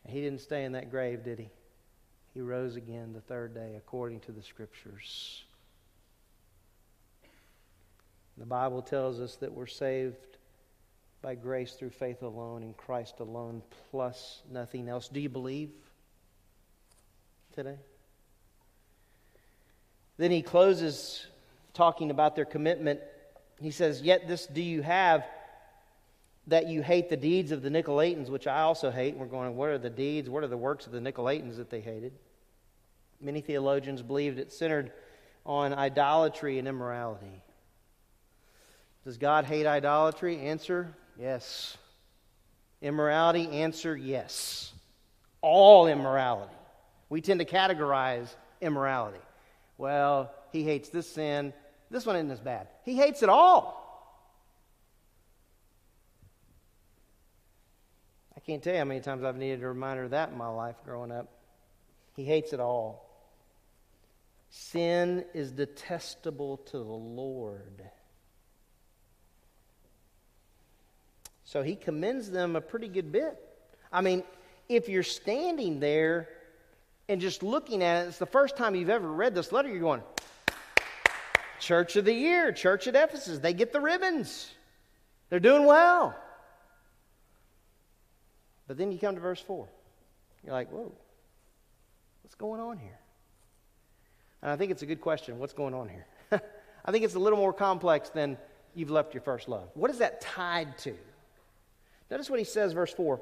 He 0.09 0.23
didn't 0.23 0.41
stay 0.41 0.65
in 0.65 0.73
that 0.73 0.91
grave, 0.91 1.23
did 1.23 1.39
He? 1.39 1.51
He 2.33 2.41
rose 2.41 2.77
again 2.77 3.13
the 3.13 3.21
third 3.21 3.53
day 3.55 3.75
according 3.77 4.21
to 4.21 4.33
the 4.33 4.43
Scriptures. 4.43 5.45
The 8.39 8.47
Bible 8.47 8.81
tells 8.81 9.21
us 9.21 9.37
that 9.37 9.53
we're 9.53 9.67
saved 9.67 10.17
by 11.21 11.35
grace 11.35 11.75
through 11.75 11.91
faith 11.91 12.23
alone 12.23 12.63
in 12.63 12.73
Christ 12.73 13.21
alone, 13.21 13.61
plus 13.91 14.41
nothing 14.51 14.89
else. 14.89 15.09
Do 15.09 15.21
you 15.21 15.29
believe 15.29 15.73
today? 17.53 17.77
Then 20.19 20.31
he 20.31 20.43
closes 20.43 21.27
talking 21.75 22.11
about 22.11 22.37
their 22.37 22.45
commitment. 22.45 23.01
He 23.61 23.71
says, 23.71 24.03
Yet 24.03 24.29
this 24.29 24.47
do 24.47 24.63
you 24.63 24.83
have 24.83 25.25
that 26.49 26.67
you 26.67 26.83
hate 26.83 27.09
the 27.09 27.17
deeds 27.17 27.53
of 27.53 27.63
the 27.63 27.71
Nicolaitans, 27.71 28.29
which 28.29 28.47
I 28.47 28.61
also 28.63 28.91
hate. 28.91 29.17
We're 29.17 29.27
going, 29.27 29.57
What 29.57 29.71
are 29.71 29.79
the 29.79 29.91
deeds? 29.91 30.29
What 30.29 30.43
are 30.43 30.49
the 30.49 30.57
works 30.57 30.87
of 30.87 30.93
the 30.93 31.01
Nicolaitans 31.01 31.57
that 31.57 31.71
they 31.71 31.81
hated? 31.81 32.13
Many 33.21 33.41
theologians 33.41 34.03
believed 34.03 34.39
it 34.39 34.53
centered 34.53 34.93
on 35.47 35.73
idolatry 35.73 36.59
and 36.59 36.67
immorality. 36.67 37.43
Does 39.05 39.17
God 39.17 39.45
hate 39.45 39.67
idolatry? 39.67 40.41
Answer 40.41 40.95
Yes. 41.19 41.77
Immorality? 42.81 43.49
Answer 43.49 43.97
yes. 43.97 44.73
All 45.41 45.87
immorality. 45.87 46.55
We 47.13 47.21
tend 47.21 47.41
to 47.41 47.45
categorize 47.45 48.35
immorality. 48.63 49.21
Well, 49.77 50.33
he 50.51 50.65
hates 50.65 50.89
this 50.89 51.07
sin. 51.07 51.53
This 51.91 52.07
one 52.07 52.17
isn't 52.17 52.31
as 52.31 52.41
bad. 52.41 52.69
He 52.87 52.97
hates 52.97 53.23
it 53.23 53.29
all. 53.29 53.79
I 58.35 58.41
can't 58.41 58.63
tell 58.63 58.73
you 58.73 58.79
how 58.79 58.87
many 58.87 59.01
times 59.01 59.25
I've 59.25 59.37
needed 59.37 59.63
a 59.63 59.69
reminder 59.69 60.05
of 60.05 60.13
that 60.13 60.31
in 60.31 60.39
my 60.39 60.49
life 60.49 60.77
growing 60.87 61.13
up. 61.13 61.29
He 62.17 62.25
hates 62.25 62.55
it 62.55 62.61
all. 62.61 63.07
Sin 64.49 65.27
is 65.35 65.53
detestable 65.53 66.57
to 66.57 66.79
the 66.79 66.83
Lord. 66.83 67.91
So 71.45 71.63
he 71.63 71.77
commends 71.77 72.31
them 72.31 72.57
a 72.57 72.63
pretty 72.63 72.89
good 72.89 73.13
bit. 73.13 73.39
I 73.93 74.01
mean, 74.01 74.23
if 74.71 74.89
you're 74.89 75.03
standing 75.03 75.79
there 75.79 76.31
and 77.13 77.21
just 77.21 77.43
looking 77.43 77.83
at 77.83 78.05
it, 78.05 78.09
it's 78.09 78.19
the 78.19 78.25
first 78.25 78.57
time 78.57 78.75
you've 78.75 78.89
ever 78.89 79.07
read 79.07 79.35
this 79.35 79.53
letter, 79.53 79.69
you're 79.69 79.81
going, 79.81 80.03
Church 81.61 81.97
of 81.97 82.07
the 82.07 82.13
Year, 82.15 82.53
Church 82.53 82.87
at 82.87 82.97
Ephesus, 82.97 83.39
they 83.39 83.53
get 83.53 83.71
the 83.71 83.83
ribbons. 83.83 84.51
They're 85.29 85.39
doing 85.39 85.67
well. 85.67 86.17
But 88.67 88.79
then 88.79 88.91
you 88.91 88.99
come 88.99 89.15
to 89.15 89.21
verse 89.21 89.41
4. 89.41 89.69
You're 90.43 90.55
like, 90.55 90.71
whoa, 90.71 90.91
what's 92.23 92.35
going 92.35 92.63
on 92.63 92.79
here? 92.79 92.99
And 94.41 94.51
I 94.51 94.57
think 94.57 94.73
it's 94.73 94.83
a 94.83 94.87
good 94.87 95.03
question. 95.03 95.39
What's 95.39 95.53
going 95.53 95.75
on 95.75 95.91
here? 95.91 96.07
I 96.85 96.93
think 96.93 97.05
it's 97.05 97.15
a 97.15 97.19
little 97.19 97.39
more 97.39 97.53
complex 97.53 98.09
than 98.09 98.39
you've 98.75 98.91
left 98.91 99.13
your 99.13 99.21
first 99.21 99.51
love. 99.51 99.69
What 99.75 99.91
is 99.91 99.99
that 99.99 100.23
tied 100.23 100.79
to? 100.79 100.95
Notice 102.11 102.31
what 102.31 102.39
he 102.39 102.47
says, 102.47 102.73
verse 102.73 102.95
4. 102.95 103.21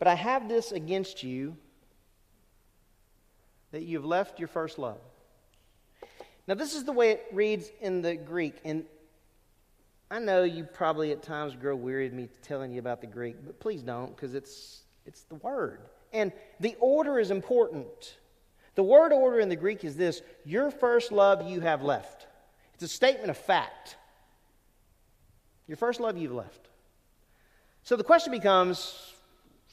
But 0.00 0.08
I 0.08 0.16
have 0.16 0.48
this 0.48 0.72
against 0.72 1.22
you 1.22 1.56
that 3.76 3.84
you've 3.84 4.06
left 4.06 4.38
your 4.38 4.48
first 4.48 4.78
love. 4.78 4.96
Now, 6.48 6.54
this 6.54 6.74
is 6.74 6.84
the 6.84 6.92
way 6.92 7.10
it 7.10 7.26
reads 7.30 7.70
in 7.82 8.00
the 8.00 8.16
Greek. 8.16 8.54
And 8.64 8.86
I 10.10 10.18
know 10.18 10.44
you 10.44 10.64
probably 10.64 11.12
at 11.12 11.22
times 11.22 11.54
grow 11.54 11.76
weary 11.76 12.06
of 12.06 12.14
me 12.14 12.30
telling 12.40 12.72
you 12.72 12.78
about 12.78 13.02
the 13.02 13.06
Greek, 13.06 13.36
but 13.44 13.60
please 13.60 13.82
don't, 13.82 14.16
because 14.16 14.34
it's, 14.34 14.80
it's 15.04 15.24
the 15.24 15.34
word. 15.34 15.80
And 16.14 16.32
the 16.58 16.74
order 16.80 17.18
is 17.18 17.30
important. 17.30 18.16
The 18.76 18.82
word 18.82 19.12
order 19.12 19.40
in 19.40 19.50
the 19.50 19.56
Greek 19.56 19.84
is 19.84 19.94
this 19.94 20.22
Your 20.46 20.70
first 20.70 21.12
love 21.12 21.46
you 21.46 21.60
have 21.60 21.82
left. 21.82 22.26
It's 22.72 22.82
a 22.82 22.88
statement 22.88 23.28
of 23.28 23.36
fact. 23.36 23.98
Your 25.68 25.76
first 25.76 26.00
love 26.00 26.16
you've 26.16 26.32
left. 26.32 26.70
So 27.82 27.94
the 27.94 28.04
question 28.04 28.30
becomes 28.30 29.12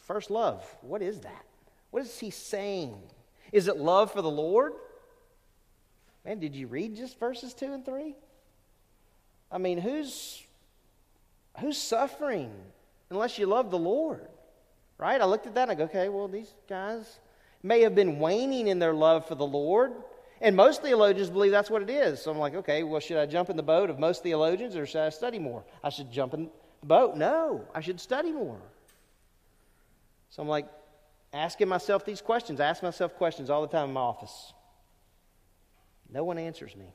first 0.02 0.30
love. 0.30 0.62
What 0.82 1.02
is 1.02 1.22
that? 1.22 1.46
What 1.92 2.04
is 2.04 2.20
he 2.20 2.32
saying? 2.32 2.98
Is 3.54 3.68
it 3.68 3.78
love 3.78 4.12
for 4.12 4.22
the 4.22 4.32
Lord? 4.32 4.74
Man, 6.26 6.40
did 6.40 6.56
you 6.56 6.68
read 6.68 6.96
just 6.96 7.20
verses 7.20 7.54
2 7.54 7.72
and 7.72 7.86
3? 7.86 8.16
I 9.52 9.58
mean, 9.60 9.78
who's 9.78 10.44
who's 11.60 11.78
suffering 11.78 12.52
unless 13.12 13.38
you 13.38 13.46
love 13.46 13.70
the 13.70 13.78
Lord? 13.78 14.28
Right? 14.98 15.22
I 15.22 15.26
looked 15.26 15.46
at 15.46 15.54
that 15.56 15.70
and 15.70 15.72
I 15.72 15.76
go, 15.76 15.84
okay, 15.84 16.10
well, 16.10 16.28
these 16.28 16.52
guys 16.68 17.20
may 17.62 17.82
have 17.82 17.94
been 17.94 18.20
waning 18.20 18.68
in 18.68 18.80
their 18.80 18.94
love 18.94 19.28
for 19.28 19.36
the 19.36 19.46
Lord. 19.46 19.94
And 20.42 20.56
most 20.56 20.82
theologians 20.82 21.30
believe 21.30 21.52
that's 21.52 21.70
what 21.70 21.84
it 21.84 21.90
is. 21.90 22.22
So 22.22 22.32
I'm 22.32 22.40
like, 22.40 22.56
okay, 22.56 22.84
well, 22.84 23.00
should 23.00 23.18
I 23.18 23.28
jump 23.28 23.50
in 23.50 23.56
the 23.56 23.64
boat 23.64 23.90
of 23.90 24.00
most 24.00 24.24
theologians 24.24 24.76
or 24.76 24.86
should 24.86 25.02
I 25.02 25.10
study 25.10 25.40
more? 25.40 25.64
I 25.84 25.90
should 25.90 26.12
jump 26.12 26.34
in 26.34 26.50
the 26.82 26.88
boat. 26.88 27.16
No, 27.16 27.66
I 27.76 27.82
should 27.82 28.02
study 28.02 28.32
more. 28.32 28.60
So 30.32 30.42
I'm 30.42 30.50
like 30.50 30.68
asking 31.34 31.68
myself 31.68 32.06
these 32.06 32.22
questions. 32.22 32.60
I 32.60 32.66
ask 32.66 32.84
myself 32.84 33.16
questions 33.16 33.50
all 33.50 33.62
the 33.62 33.68
time 33.68 33.90
in 33.90 33.94
my 33.94 34.02
office. 34.02 34.54
No 36.12 36.24
one 36.24 36.38
answers 36.38 36.76
me. 36.76 36.86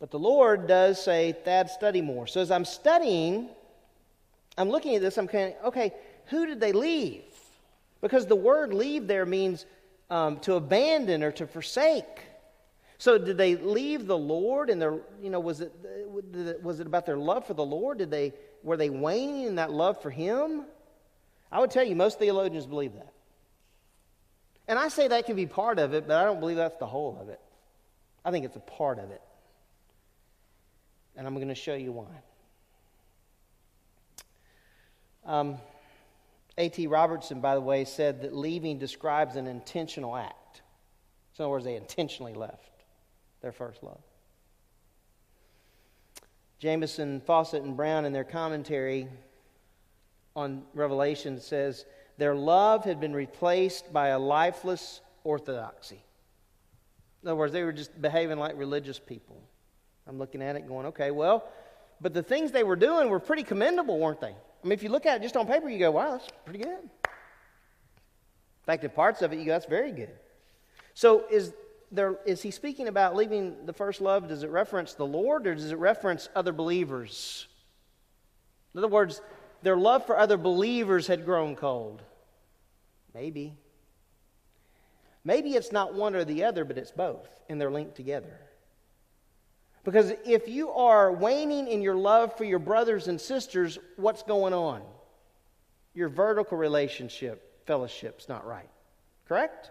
But 0.00 0.10
the 0.10 0.18
Lord 0.18 0.66
does 0.66 1.02
say, 1.02 1.32
Thad, 1.44 1.70
study 1.70 2.00
more. 2.00 2.26
So 2.26 2.40
as 2.40 2.50
I'm 2.50 2.64
studying, 2.64 3.50
I'm 4.56 4.70
looking 4.70 4.96
at 4.96 5.02
this, 5.02 5.18
I'm 5.18 5.28
kind 5.28 5.54
of, 5.60 5.66
okay, 5.66 5.92
who 6.26 6.46
did 6.46 6.60
they 6.60 6.72
leave? 6.72 7.22
Because 8.00 8.26
the 8.26 8.36
word 8.36 8.72
leave 8.72 9.06
there 9.06 9.26
means 9.26 9.66
um, 10.10 10.38
to 10.40 10.54
abandon 10.54 11.22
or 11.22 11.32
to 11.32 11.46
forsake. 11.46 12.20
So 12.98 13.18
did 13.18 13.36
they 13.36 13.56
leave 13.56 14.06
the 14.06 14.16
Lord 14.16 14.70
and 14.70 14.80
their, 14.80 14.98
you 15.22 15.30
know, 15.30 15.40
was 15.40 15.60
it, 15.60 15.72
was 16.62 16.80
it 16.80 16.86
about 16.86 17.06
their 17.06 17.16
love 17.16 17.46
for 17.46 17.54
the 17.54 17.64
Lord? 17.64 17.98
Did 17.98 18.10
they, 18.10 18.32
were 18.62 18.76
they 18.76 18.90
waning 18.90 19.44
in 19.44 19.54
that 19.56 19.70
love 19.72 20.00
for 20.00 20.10
Him? 20.10 20.64
I 21.54 21.60
would 21.60 21.70
tell 21.70 21.84
you, 21.84 21.94
most 21.94 22.18
theologians 22.18 22.66
believe 22.66 22.94
that. 22.94 23.12
And 24.66 24.76
I 24.76 24.88
say 24.88 25.06
that 25.06 25.24
can 25.24 25.36
be 25.36 25.46
part 25.46 25.78
of 25.78 25.94
it, 25.94 26.08
but 26.08 26.16
I 26.16 26.24
don't 26.24 26.40
believe 26.40 26.56
that's 26.56 26.78
the 26.78 26.86
whole 26.86 27.16
of 27.20 27.28
it. 27.28 27.40
I 28.24 28.32
think 28.32 28.44
it's 28.44 28.56
a 28.56 28.60
part 28.60 28.98
of 28.98 29.12
it. 29.12 29.22
And 31.16 31.28
I'm 31.28 31.34
going 31.36 31.46
to 31.46 31.54
show 31.54 31.74
you 31.74 31.92
why. 31.92 32.06
Um, 35.24 35.58
A.T. 36.58 36.88
Robertson, 36.88 37.40
by 37.40 37.54
the 37.54 37.60
way, 37.60 37.84
said 37.84 38.22
that 38.22 38.34
leaving 38.34 38.80
describes 38.80 39.36
an 39.36 39.46
intentional 39.46 40.16
act. 40.16 40.62
So 41.34 41.44
in 41.44 41.44
other 41.44 41.50
words, 41.50 41.64
they 41.64 41.76
intentionally 41.76 42.34
left 42.34 42.82
their 43.42 43.52
first 43.52 43.80
love. 43.84 44.00
Jamieson, 46.58 47.20
Fausset, 47.20 47.62
and 47.62 47.76
Brown, 47.76 48.06
in 48.06 48.12
their 48.12 48.24
commentary 48.24 49.08
on 50.36 50.62
Revelation, 50.74 51.40
says 51.40 51.84
their 52.18 52.34
love 52.34 52.84
had 52.84 53.00
been 53.00 53.14
replaced 53.14 53.92
by 53.92 54.08
a 54.08 54.18
lifeless 54.18 55.00
orthodoxy. 55.22 56.02
In 57.22 57.28
other 57.28 57.36
words, 57.36 57.52
they 57.52 57.62
were 57.62 57.72
just 57.72 58.00
behaving 58.00 58.38
like 58.38 58.56
religious 58.58 58.98
people. 58.98 59.40
I'm 60.06 60.18
looking 60.18 60.42
at 60.42 60.56
it 60.56 60.68
going, 60.68 60.86
okay, 60.86 61.10
well, 61.10 61.48
but 62.00 62.12
the 62.12 62.22
things 62.22 62.52
they 62.52 62.64
were 62.64 62.76
doing 62.76 63.08
were 63.08 63.20
pretty 63.20 63.42
commendable, 63.42 63.98
weren't 63.98 64.20
they? 64.20 64.34
I 64.34 64.66
mean, 64.66 64.72
if 64.72 64.82
you 64.82 64.90
look 64.90 65.06
at 65.06 65.16
it 65.16 65.22
just 65.22 65.36
on 65.36 65.46
paper, 65.46 65.68
you 65.68 65.78
go, 65.78 65.92
wow, 65.92 66.12
that's 66.12 66.28
pretty 66.44 66.58
good. 66.58 66.78
In 66.78 68.66
fact, 68.66 68.84
in 68.84 68.90
parts 68.90 69.22
of 69.22 69.32
it, 69.32 69.38
you 69.38 69.46
go, 69.46 69.52
that's 69.52 69.66
very 69.66 69.92
good. 69.92 70.12
So 70.94 71.24
is 71.30 71.52
there, 71.90 72.16
is 72.26 72.42
he 72.42 72.50
speaking 72.50 72.88
about 72.88 73.14
leaving 73.14 73.66
the 73.66 73.72
first 73.72 74.00
love? 74.00 74.28
Does 74.28 74.42
it 74.42 74.50
reference 74.50 74.94
the 74.94 75.06
Lord 75.06 75.46
or 75.46 75.54
does 75.54 75.70
it 75.70 75.78
reference 75.78 76.28
other 76.34 76.52
believers? 76.52 77.46
In 78.74 78.78
other 78.78 78.88
words, 78.88 79.20
their 79.64 79.76
love 79.76 80.06
for 80.06 80.18
other 80.18 80.36
believers 80.36 81.06
had 81.06 81.24
grown 81.24 81.56
cold. 81.56 82.02
Maybe. 83.14 83.56
Maybe 85.24 85.54
it's 85.54 85.72
not 85.72 85.94
one 85.94 86.14
or 86.14 86.24
the 86.24 86.44
other, 86.44 86.64
but 86.64 86.78
it's 86.78 86.90
both, 86.92 87.28
and 87.48 87.60
they're 87.60 87.70
linked 87.70 87.96
together. 87.96 88.38
Because 89.82 90.12
if 90.24 90.48
you 90.48 90.70
are 90.70 91.12
waning 91.12 91.66
in 91.66 91.82
your 91.82 91.94
love 91.96 92.36
for 92.36 92.44
your 92.44 92.58
brothers 92.58 93.08
and 93.08 93.20
sisters, 93.20 93.78
what's 93.96 94.22
going 94.22 94.54
on? 94.54 94.82
Your 95.94 96.08
vertical 96.08 96.56
relationship, 96.56 97.66
fellowship's 97.66 98.28
not 98.28 98.46
right. 98.46 98.68
Correct? 99.28 99.70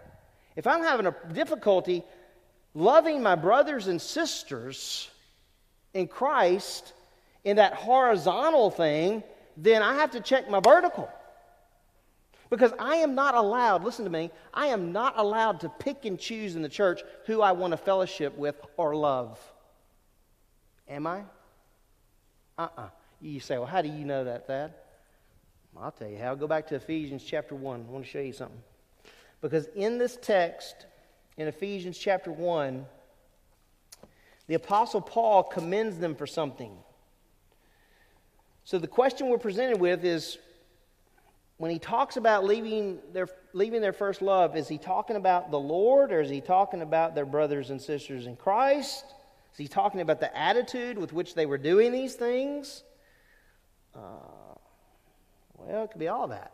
if 0.56 0.66
I'm 0.66 0.82
having 0.82 1.06
a 1.06 1.14
difficulty 1.32 2.02
loving 2.74 3.22
my 3.22 3.34
brothers 3.34 3.86
and 3.86 4.00
sisters 4.00 5.08
in 5.92 6.08
Christ 6.08 6.92
in 7.44 7.56
that 7.56 7.74
horizontal 7.74 8.70
thing, 8.70 9.22
then 9.56 9.82
I 9.82 9.94
have 9.94 10.12
to 10.12 10.20
check 10.20 10.48
my 10.48 10.60
vertical. 10.60 11.08
Because 12.50 12.72
I 12.78 12.96
am 12.96 13.14
not 13.14 13.34
allowed, 13.34 13.84
listen 13.84 14.04
to 14.04 14.10
me, 14.10 14.30
I 14.52 14.68
am 14.68 14.92
not 14.92 15.14
allowed 15.16 15.60
to 15.60 15.68
pick 15.68 16.04
and 16.04 16.18
choose 16.18 16.56
in 16.56 16.62
the 16.62 16.68
church 16.68 17.02
who 17.26 17.40
I 17.40 17.52
want 17.52 17.72
to 17.72 17.76
fellowship 17.76 18.36
with 18.36 18.56
or 18.76 18.94
love. 18.94 19.40
Am 20.88 21.06
I? 21.06 21.20
Uh 22.58 22.62
uh-uh. 22.62 22.82
uh 22.82 22.88
You 23.20 23.40
say, 23.40 23.58
well, 23.58 23.66
how 23.66 23.82
do 23.82 23.88
you 23.88 24.04
know 24.04 24.24
that, 24.24 24.46
Thad? 24.46 24.74
I'll 25.80 25.90
tell 25.90 26.08
you 26.08 26.18
how. 26.18 26.34
Go 26.34 26.46
back 26.46 26.68
to 26.68 26.76
Ephesians 26.76 27.24
chapter 27.24 27.54
1. 27.54 27.86
I 27.88 27.92
want 27.92 28.04
to 28.04 28.10
show 28.10 28.20
you 28.20 28.32
something. 28.32 28.62
Because 29.40 29.66
in 29.74 29.98
this 29.98 30.16
text, 30.20 30.86
in 31.36 31.48
Ephesians 31.48 31.98
chapter 31.98 32.30
1, 32.30 32.86
the 34.46 34.54
Apostle 34.54 35.00
Paul 35.00 35.42
commends 35.42 35.98
them 35.98 36.14
for 36.14 36.26
something. 36.26 36.76
So 38.64 38.78
the 38.78 38.88
question 38.88 39.28
we're 39.28 39.38
presented 39.38 39.78
with 39.78 40.04
is 40.04 40.38
when 41.58 41.70
he 41.70 41.78
talks 41.78 42.16
about 42.16 42.44
leaving 42.44 42.98
their, 43.12 43.28
leaving 43.52 43.82
their 43.82 43.92
first 43.92 44.22
love, 44.22 44.56
is 44.56 44.68
he 44.68 44.78
talking 44.78 45.16
about 45.16 45.50
the 45.50 45.60
Lord 45.60 46.12
or 46.12 46.20
is 46.20 46.30
he 46.30 46.40
talking 46.40 46.80
about 46.80 47.14
their 47.14 47.26
brothers 47.26 47.70
and 47.70 47.80
sisters 47.80 48.26
in 48.26 48.36
Christ? 48.36 49.04
Is 49.52 49.58
he 49.58 49.68
talking 49.68 50.00
about 50.00 50.18
the 50.18 50.36
attitude 50.36 50.98
with 50.98 51.12
which 51.12 51.34
they 51.34 51.46
were 51.46 51.58
doing 51.58 51.92
these 51.92 52.14
things? 52.14 52.82
Uh, 53.94 53.98
well, 55.58 55.84
it 55.84 55.90
could 55.90 56.00
be 56.00 56.08
all 56.08 56.28
that. 56.28 56.52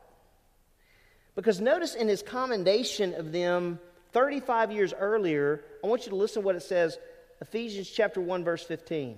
Because 1.37 1.61
notice 1.61 1.95
in 1.95 2.09
his 2.09 2.23
commendation 2.23 3.15
of 3.15 3.33
them 3.33 3.79
35 4.13 4.73
years 4.73 4.93
earlier, 4.93 5.65
I 5.83 5.87
want 5.87 6.05
you 6.05 6.11
to 6.11 6.17
listen 6.17 6.43
to 6.43 6.47
what 6.47 6.57
it 6.57 6.63
says 6.63 6.99
Ephesians 7.41 7.89
chapter 7.89 8.21
1 8.21 8.45
verse 8.45 8.65
15. 8.65 9.17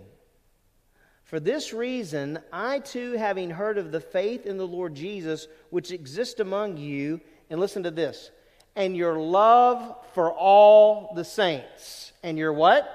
For 1.25 1.41
this 1.41 1.73
reason, 1.73 2.41
I 2.53 2.81
too, 2.81 3.13
having 3.13 3.51
heard 3.51 3.79
of 3.79 3.91
the 3.91 4.01
faith 4.01 4.47
in 4.47 4.59
the 4.59 4.67
Lord 4.67 4.95
Jesus 4.95 5.47
which 5.71 5.91
exists 5.91 6.41
among 6.41 6.77
you, 6.77 7.21
and 7.49 7.61
listen 7.61 7.83
to 7.85 7.91
this, 7.91 8.31
and 8.77 8.97
your 8.97 9.19
love 9.19 9.97
for 10.15 10.33
all 10.33 11.13
the 11.15 11.25
saints. 11.25 12.13
And 12.23 12.39
your 12.39 12.53
what? 12.53 12.89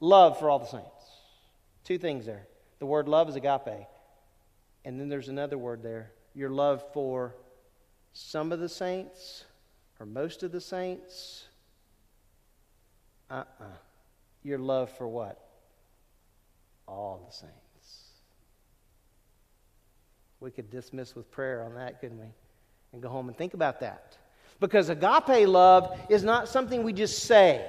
Love 0.00 0.38
for 0.38 0.50
all 0.50 0.58
the 0.58 0.66
saints. 0.66 0.86
Two 1.84 1.98
things 1.98 2.26
there. 2.26 2.46
The 2.78 2.86
word 2.86 3.08
love 3.08 3.28
is 3.28 3.36
agape. 3.36 3.86
And 4.84 5.00
then 5.00 5.08
there's 5.08 5.28
another 5.28 5.58
word 5.58 5.82
there 5.82 6.12
your 6.34 6.50
love 6.50 6.82
for 6.92 7.34
some 8.12 8.52
of 8.52 8.58
the 8.58 8.68
saints 8.68 9.44
or 10.00 10.06
most 10.06 10.42
of 10.42 10.50
the 10.52 10.60
saints. 10.60 11.44
Uh 13.30 13.34
uh-uh. 13.34 13.64
uh 13.64 13.76
Your 14.42 14.58
love 14.58 14.90
for 14.96 15.06
what? 15.06 15.38
All 16.92 17.24
the 17.26 17.32
saints. 17.32 18.02
We 20.40 20.50
could 20.50 20.70
dismiss 20.70 21.16
with 21.16 21.30
prayer 21.30 21.62
on 21.62 21.74
that, 21.76 22.00
couldn't 22.00 22.18
we? 22.18 22.26
And 22.92 23.00
go 23.00 23.08
home 23.08 23.28
and 23.28 23.38
think 23.38 23.54
about 23.54 23.80
that. 23.80 24.18
Because 24.60 24.90
agape 24.90 25.48
love 25.48 25.98
is 26.10 26.22
not 26.22 26.48
something 26.48 26.82
we 26.82 26.92
just 26.92 27.20
say. 27.20 27.64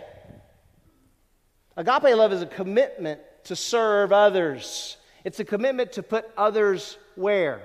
Agape 1.77 2.15
love 2.17 2.33
is 2.33 2.41
a 2.41 2.47
commitment 2.47 3.21
to 3.45 3.55
serve 3.55 4.11
others. 4.11 4.97
It's 5.23 5.39
a 5.39 5.45
commitment 5.45 5.93
to 5.93 6.03
put 6.03 6.29
others 6.35 6.97
where? 7.15 7.61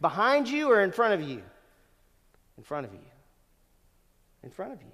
Behind 0.00 0.48
you 0.48 0.70
or 0.70 0.80
in 0.80 0.92
front 0.92 1.14
of 1.14 1.28
you? 1.28 1.42
In 2.56 2.62
front 2.62 2.86
of 2.86 2.92
you. 2.92 3.00
In 4.44 4.50
front 4.50 4.74
of 4.74 4.80
you. 4.80 4.92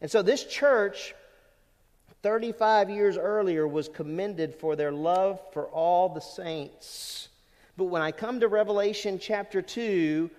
And 0.00 0.10
so 0.10 0.22
this 0.22 0.42
church, 0.42 1.14
35 2.22 2.90
years 2.90 3.16
earlier, 3.16 3.66
was 3.66 3.88
commended 3.88 4.54
for 4.54 4.76
their 4.76 4.92
love 4.92 5.40
for 5.52 5.66
all 5.66 6.08
the 6.08 6.20
saints. 6.20 7.28
But 7.76 7.84
when 7.84 8.02
I 8.02 8.10
come 8.10 8.40
to 8.40 8.48
Revelation 8.48 9.18
chapter 9.18 9.62
2, 9.62 10.30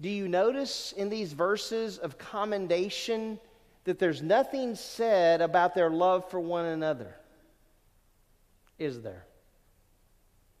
do 0.00 0.08
you 0.08 0.28
notice 0.28 0.92
in 0.92 1.08
these 1.08 1.32
verses 1.32 1.98
of 1.98 2.18
commendation 2.18 3.38
that 3.84 3.98
there's 3.98 4.22
nothing 4.22 4.74
said 4.74 5.40
about 5.40 5.74
their 5.74 5.90
love 5.90 6.28
for 6.30 6.40
one 6.40 6.64
another? 6.64 7.14
Is 8.78 9.02
there? 9.02 9.24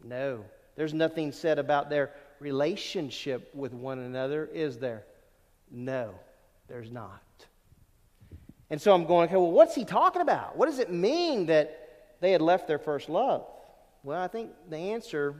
No. 0.04 0.44
There's 0.76 0.94
nothing 0.94 1.32
said 1.32 1.58
about 1.58 1.90
their 1.90 2.10
relationship 2.38 3.54
with 3.54 3.72
one 3.72 3.98
another, 3.98 4.48
is 4.52 4.78
there? 4.78 5.04
No, 5.70 6.14
there's 6.68 6.90
not. 6.90 7.22
And 8.70 8.80
so 8.80 8.94
I'm 8.94 9.04
going, 9.04 9.28
okay, 9.28 9.36
well, 9.36 9.50
what's 9.50 9.74
he 9.74 9.84
talking 9.84 10.22
about? 10.22 10.56
What 10.56 10.66
does 10.66 10.78
it 10.78 10.92
mean 10.92 11.46
that 11.46 12.16
they 12.20 12.30
had 12.32 12.40
left 12.40 12.68
their 12.68 12.78
first 12.78 13.08
love? 13.08 13.44
Well, 14.04 14.20
I 14.20 14.28
think 14.28 14.50
the 14.68 14.76
answer, 14.76 15.34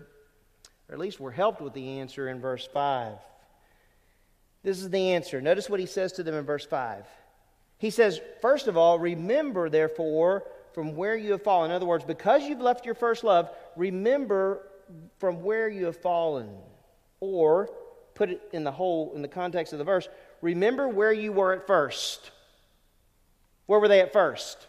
or 0.88 0.94
at 0.94 0.98
least 0.98 1.20
we're 1.20 1.30
helped 1.30 1.60
with 1.60 1.72
the 1.72 2.00
answer 2.00 2.28
in 2.28 2.40
verse 2.40 2.68
5. 2.72 3.14
This 4.62 4.80
is 4.80 4.90
the 4.90 5.12
answer. 5.12 5.40
Notice 5.40 5.70
what 5.70 5.80
he 5.80 5.86
says 5.86 6.12
to 6.14 6.22
them 6.22 6.34
in 6.34 6.44
verse 6.44 6.66
5. 6.66 7.06
He 7.78 7.90
says, 7.90 8.20
First 8.42 8.66
of 8.66 8.76
all, 8.76 8.98
remember, 8.98 9.70
therefore, 9.70 10.44
from 10.74 10.96
where 10.96 11.16
you 11.16 11.32
have 11.32 11.42
fallen. 11.42 11.70
In 11.70 11.74
other 11.74 11.86
words, 11.86 12.04
because 12.04 12.42
you've 12.42 12.60
left 12.60 12.84
your 12.84 12.94
first 12.94 13.24
love, 13.24 13.48
remember 13.76 14.66
from 15.18 15.42
where 15.42 15.68
you 15.68 15.86
have 15.86 15.96
fallen. 15.96 16.50
Or, 17.20 17.70
put 18.14 18.30
it 18.30 18.42
in 18.52 18.64
the 18.64 18.72
whole, 18.72 19.12
in 19.14 19.22
the 19.22 19.28
context 19.28 19.72
of 19.72 19.78
the 19.78 19.84
verse, 19.84 20.08
remember 20.42 20.88
where 20.88 21.12
you 21.12 21.32
were 21.32 21.54
at 21.54 21.66
first. 21.66 22.30
Where 23.70 23.78
were 23.78 23.86
they 23.86 24.00
at 24.00 24.12
first? 24.12 24.66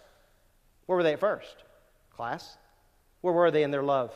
Where 0.85 0.95
were 0.95 1.01
they 1.01 1.13
at 1.13 1.19
first? 1.19 1.55
Class? 2.15 2.55
Where 3.21 3.33
were 3.33 3.49
they 3.49 3.63
in 3.63 3.71
their 3.71 3.81
love? 3.81 4.13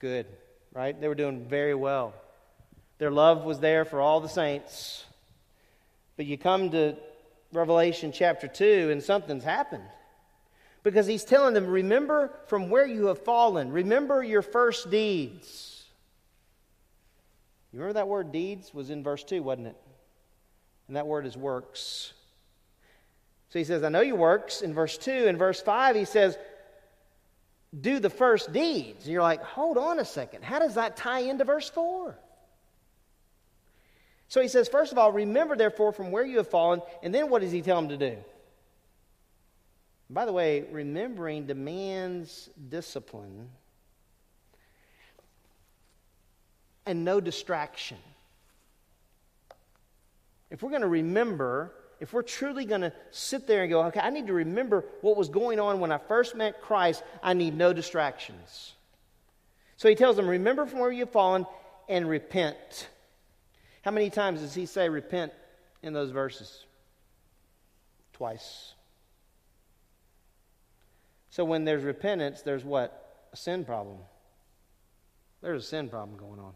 Good, 0.00 0.26
right? 0.72 1.00
They 1.00 1.06
were 1.06 1.14
doing 1.14 1.46
very 1.48 1.76
well. 1.76 2.14
Their 2.98 3.12
love 3.12 3.44
was 3.44 3.60
there 3.60 3.84
for 3.84 4.00
all 4.00 4.18
the 4.18 4.28
saints. 4.28 5.04
But 6.16 6.26
you 6.26 6.36
come 6.36 6.72
to 6.72 6.96
Revelation 7.52 8.10
chapter 8.10 8.48
2 8.48 8.90
and 8.90 9.04
something's 9.04 9.44
happened 9.44 9.86
because 10.82 11.06
he's 11.06 11.22
telling 11.22 11.54
them, 11.54 11.68
Remember 11.68 12.32
from 12.48 12.70
where 12.70 12.86
you 12.88 13.06
have 13.06 13.22
fallen, 13.22 13.70
remember 13.70 14.20
your 14.20 14.42
first 14.42 14.90
deeds. 14.90 15.84
You 17.72 17.78
remember 17.78 18.00
that 18.00 18.08
word 18.08 18.32
deeds 18.32 18.74
was 18.74 18.90
in 18.90 19.04
verse 19.04 19.22
2, 19.22 19.44
wasn't 19.44 19.68
it? 19.68 19.76
And 20.88 20.96
that 20.96 21.06
word 21.06 21.24
is 21.24 21.36
works. 21.36 22.14
So 23.50 23.58
he 23.58 23.64
says, 23.64 23.82
I 23.82 23.88
know 23.88 24.00
your 24.00 24.16
works 24.16 24.60
in 24.60 24.74
verse 24.74 24.98
2. 24.98 25.26
In 25.26 25.36
verse 25.36 25.60
5, 25.60 25.96
he 25.96 26.04
says, 26.04 26.36
Do 27.78 27.98
the 27.98 28.10
first 28.10 28.52
deeds. 28.52 29.04
And 29.04 29.12
you're 29.12 29.22
like, 29.22 29.42
Hold 29.42 29.78
on 29.78 29.98
a 29.98 30.04
second. 30.04 30.44
How 30.44 30.58
does 30.58 30.74
that 30.74 30.96
tie 30.96 31.20
into 31.20 31.44
verse 31.44 31.68
4? 31.70 32.18
So 34.28 34.42
he 34.42 34.48
says, 34.48 34.68
First 34.68 34.92
of 34.92 34.98
all, 34.98 35.12
remember 35.12 35.56
therefore 35.56 35.92
from 35.92 36.10
where 36.10 36.24
you 36.24 36.36
have 36.38 36.48
fallen. 36.48 36.82
And 37.02 37.14
then 37.14 37.30
what 37.30 37.40
does 37.40 37.52
he 37.52 37.62
tell 37.62 37.80
them 37.80 37.88
to 37.88 37.96
do? 37.96 38.16
By 40.10 40.24
the 40.24 40.32
way, 40.32 40.64
remembering 40.70 41.46
demands 41.46 42.48
discipline 42.68 43.48
and 46.86 47.04
no 47.04 47.20
distraction. 47.20 47.98
If 50.50 50.62
we're 50.62 50.70
going 50.70 50.82
to 50.82 50.88
remember, 50.88 51.72
if 52.00 52.12
we're 52.12 52.22
truly 52.22 52.64
going 52.64 52.82
to 52.82 52.92
sit 53.10 53.46
there 53.46 53.62
and 53.62 53.70
go, 53.70 53.82
okay, 53.84 54.00
I 54.00 54.10
need 54.10 54.28
to 54.28 54.32
remember 54.32 54.84
what 55.00 55.16
was 55.16 55.28
going 55.28 55.58
on 55.58 55.80
when 55.80 55.90
I 55.90 55.98
first 55.98 56.36
met 56.36 56.62
Christ, 56.62 57.02
I 57.22 57.34
need 57.34 57.56
no 57.56 57.72
distractions. 57.72 58.74
So 59.76 59.88
he 59.88 59.94
tells 59.94 60.16
them, 60.16 60.28
remember 60.28 60.66
from 60.66 60.78
where 60.78 60.92
you've 60.92 61.10
fallen 61.10 61.46
and 61.88 62.08
repent. 62.08 62.88
How 63.82 63.90
many 63.90 64.10
times 64.10 64.40
does 64.40 64.54
he 64.54 64.66
say 64.66 64.88
repent 64.88 65.32
in 65.82 65.92
those 65.92 66.10
verses? 66.10 66.66
Twice. 68.12 68.74
So 71.30 71.44
when 71.44 71.64
there's 71.64 71.84
repentance, 71.84 72.42
there's 72.42 72.64
what? 72.64 73.26
A 73.32 73.36
sin 73.36 73.64
problem. 73.64 73.98
There's 75.40 75.64
a 75.64 75.66
sin 75.66 75.88
problem 75.88 76.18
going 76.18 76.40
on. 76.40 76.52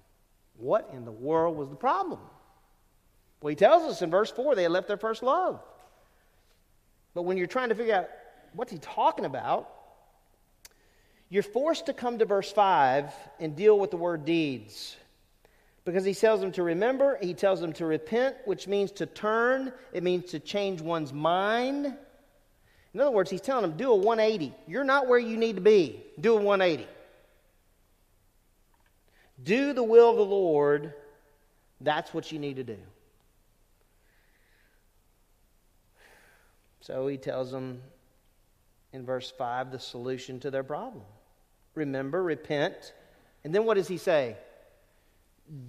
What 0.57 0.90
in 0.93 1.05
the 1.05 1.12
world 1.12 1.57
was 1.57 1.68
the 1.68 1.76
problem? 1.76 2.20
Well, 3.43 3.51
he 3.51 3.57
tells 3.57 3.82
us 3.82 4.01
in 4.03 4.11
verse 4.11 4.30
4 4.30 4.55
they 4.55 4.62
had 4.62 4.72
left 4.72 4.88
their 4.88 4.97
first 4.97 5.22
love. 5.22 5.61
But 7.12 7.22
when 7.22 7.36
you're 7.36 7.47
trying 7.47 7.68
to 7.68 7.74
figure 7.74 7.95
out 7.95 8.09
what's 8.55 8.72
he 8.72 8.78
talking 8.78 9.24
about, 9.24 9.68
you're 11.28 11.43
forced 11.43 11.86
to 11.86 11.93
come 11.93 12.18
to 12.18 12.24
verse 12.24 12.53
5 12.53 13.12
and 13.40 13.57
deal 13.57 13.78
with 13.78 13.90
the 13.90 13.97
word 13.97 14.24
deeds. 14.24 14.97
Because 15.84 16.05
he 16.05 16.14
tells 16.14 16.40
them 16.40 16.53
to 16.53 16.62
remember, 16.62 17.18
he 17.20 17.34
tells 17.34 17.61
them 17.61 17.72
to 17.74 17.86
repent, 17.86 18.36
which 18.45 18.68
means 18.68 18.93
to 18.93 19.07
turn, 19.07 19.72
it 19.93 20.03
means 20.03 20.30
to 20.30 20.38
change 20.38 20.80
one's 20.80 21.12
mind. 21.12 21.86
In 22.95 23.01
other 23.01 23.11
words, 23.11 23.30
he's 23.30 23.40
telling 23.40 23.62
them, 23.62 23.76
do 23.76 23.90
a 23.90 23.97
180. 23.97 24.55
You're 24.68 24.84
not 24.84 25.09
where 25.09 25.18
you 25.18 25.36
need 25.36 25.57
to 25.57 25.62
be. 25.62 26.05
Do 26.20 26.34
a 26.34 26.40
180. 26.40 26.86
Do 29.43 29.72
the 29.72 29.82
will 29.82 30.11
of 30.11 30.16
the 30.16 30.24
Lord. 30.24 30.95
That's 31.80 32.14
what 32.14 32.30
you 32.30 32.38
need 32.38 32.57
to 32.57 32.64
do. 32.64 32.78
So 36.83 37.07
he 37.07 37.16
tells 37.16 37.53
them 37.53 37.80
in 38.93 39.07
verse 39.07 39.30
5 39.30 39.70
the 39.70 39.78
solution 39.78 40.41
to 40.41 40.51
their 40.51 40.64
problem. 40.64 41.05
Remember, 41.74 42.22
repent. 42.22 42.93
And 43.45 43.55
then 43.55 43.64
what 43.64 43.74
does 43.74 43.89
he 43.89 43.97
say? 43.97 44.37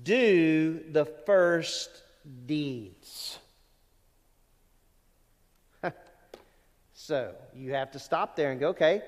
Do 0.03 0.81
the 0.91 1.05
first 1.05 1.89
deeds. 2.45 3.37
so 6.93 7.33
you 7.55 7.73
have 7.73 7.91
to 7.91 7.99
stop 7.99 8.35
there 8.35 8.51
and 8.51 8.59
go, 8.59 8.69
okay. 8.69 9.03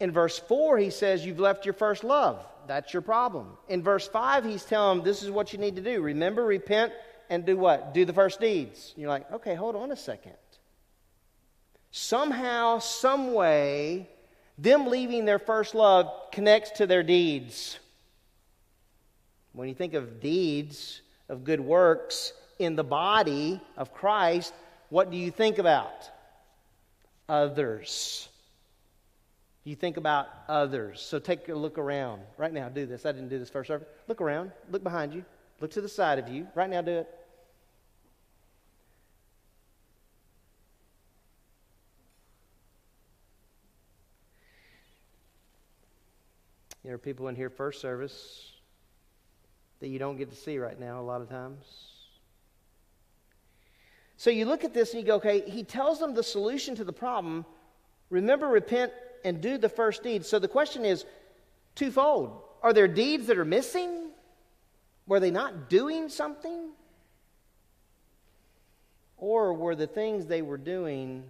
In 0.00 0.10
verse 0.10 0.38
4, 0.38 0.78
he 0.78 0.90
says, 0.90 1.24
You've 1.24 1.38
left 1.38 1.64
your 1.64 1.74
first 1.74 2.02
love. 2.02 2.44
That's 2.66 2.92
your 2.92 3.02
problem. 3.02 3.48
In 3.68 3.82
verse 3.82 4.08
5, 4.08 4.44
he's 4.44 4.64
telling 4.64 4.98
them, 4.98 5.04
This 5.04 5.22
is 5.22 5.30
what 5.30 5.52
you 5.52 5.58
need 5.60 5.76
to 5.76 5.82
do. 5.82 6.00
Remember, 6.00 6.44
repent, 6.44 6.92
and 7.28 7.44
do 7.44 7.56
what? 7.56 7.94
Do 7.94 8.04
the 8.04 8.12
first 8.12 8.40
deeds. 8.40 8.94
You're 8.96 9.10
like, 9.10 9.30
Okay, 9.30 9.54
hold 9.54 9.76
on 9.76 9.92
a 9.92 9.96
second. 9.96 10.34
Somehow, 11.90 12.78
some 12.78 13.32
way, 13.32 14.08
them 14.56 14.86
leaving 14.86 15.24
their 15.24 15.38
first 15.38 15.74
love 15.74 16.10
connects 16.32 16.72
to 16.72 16.86
their 16.86 17.02
deeds. 17.02 17.78
When 19.52 19.68
you 19.68 19.74
think 19.74 19.94
of 19.94 20.20
deeds, 20.20 21.02
of 21.28 21.44
good 21.44 21.60
works 21.60 22.32
in 22.58 22.76
the 22.76 22.84
body 22.84 23.60
of 23.76 23.92
Christ, 23.92 24.52
what 24.90 25.10
do 25.10 25.16
you 25.16 25.30
think 25.30 25.58
about? 25.58 26.08
Others. 27.28 28.28
You 29.64 29.76
think 29.76 29.96
about 29.96 30.28
others. 30.48 31.00
So 31.00 31.18
take 31.18 31.48
a 31.48 31.54
look 31.54 31.78
around. 31.78 32.22
Right 32.36 32.52
now, 32.52 32.68
do 32.68 32.86
this. 32.86 33.06
I 33.06 33.12
didn't 33.12 33.28
do 33.28 33.38
this 33.38 33.50
first 33.50 33.68
service. 33.68 33.88
Look 34.08 34.20
around. 34.20 34.52
Look 34.70 34.82
behind 34.82 35.12
you. 35.12 35.24
Look 35.60 35.70
to 35.72 35.80
the 35.80 35.88
side 35.88 36.18
of 36.18 36.28
you. 36.28 36.46
Right 36.54 36.70
now, 36.70 36.82
do 36.82 36.92
it. 36.92 37.08
There 46.84 46.94
are 46.94 46.98
people 46.98 47.28
in 47.28 47.36
here 47.36 47.50
first 47.50 47.80
service 47.80 48.52
that 49.80 49.88
you 49.88 49.98
don't 49.98 50.16
get 50.16 50.30
to 50.30 50.36
see 50.36 50.58
right 50.58 50.78
now 50.78 51.00
a 51.00 51.02
lot 51.02 51.20
of 51.20 51.28
times. 51.28 51.64
So 54.16 54.30
you 54.30 54.44
look 54.44 54.64
at 54.64 54.74
this 54.74 54.92
and 54.92 55.00
you 55.00 55.06
go, 55.06 55.16
okay, 55.16 55.48
he 55.48 55.62
tells 55.62 55.98
them 55.98 56.14
the 56.14 56.22
solution 56.22 56.74
to 56.76 56.84
the 56.84 56.92
problem. 56.92 57.44
Remember, 58.10 58.48
repent, 58.48 58.92
and 59.24 59.40
do 59.40 59.58
the 59.58 59.68
first 59.68 60.02
deed. 60.02 60.24
So 60.24 60.38
the 60.38 60.48
question 60.48 60.84
is 60.84 61.04
twofold 61.74 62.42
Are 62.62 62.72
there 62.72 62.88
deeds 62.88 63.26
that 63.26 63.38
are 63.38 63.44
missing? 63.44 64.10
Were 65.06 65.20
they 65.20 65.30
not 65.30 65.68
doing 65.68 66.08
something? 66.08 66.70
Or 69.16 69.52
were 69.52 69.74
the 69.74 69.86
things 69.86 70.26
they 70.26 70.42
were 70.42 70.58
doing 70.58 71.24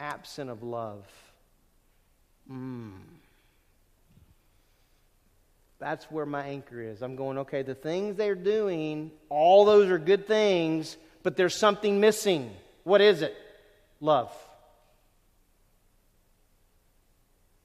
absent 0.00 0.50
of 0.50 0.62
love? 0.62 1.06
Hmm. 2.48 2.92
That's 5.78 6.04
where 6.10 6.26
my 6.26 6.44
anchor 6.46 6.80
is. 6.80 7.02
I'm 7.02 7.16
going, 7.16 7.38
okay, 7.38 7.62
the 7.62 7.74
things 7.74 8.16
they're 8.16 8.34
doing, 8.34 9.10
all 9.28 9.64
those 9.64 9.90
are 9.90 9.98
good 9.98 10.26
things, 10.26 10.96
but 11.22 11.36
there's 11.36 11.54
something 11.54 12.00
missing. 12.00 12.50
What 12.84 13.00
is 13.00 13.22
it? 13.22 13.36
Love. 14.00 14.32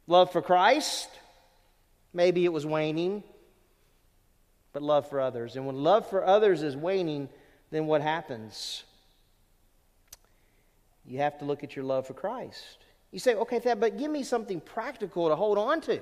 Love 0.07 0.31
for 0.31 0.41
Christ, 0.41 1.07
maybe 2.13 2.43
it 2.43 2.51
was 2.51 2.65
waning, 2.65 3.23
but 4.73 4.81
love 4.81 5.07
for 5.07 5.19
others. 5.21 5.55
And 5.55 5.67
when 5.67 5.83
love 5.83 6.09
for 6.09 6.25
others 6.25 6.63
is 6.63 6.75
waning, 6.75 7.29
then 7.69 7.85
what 7.85 8.01
happens? 8.01 8.83
You 11.05 11.19
have 11.19 11.37
to 11.39 11.45
look 11.45 11.63
at 11.63 11.75
your 11.75 11.85
love 11.85 12.07
for 12.07 12.15
Christ. 12.15 12.79
You 13.11 13.19
say, 13.19 13.35
okay, 13.35 13.59
Thad, 13.59 13.79
but 13.79 13.99
give 13.99 14.09
me 14.09 14.23
something 14.23 14.59
practical 14.61 15.29
to 15.29 15.35
hold 15.35 15.59
on 15.59 15.81
to. 15.81 15.93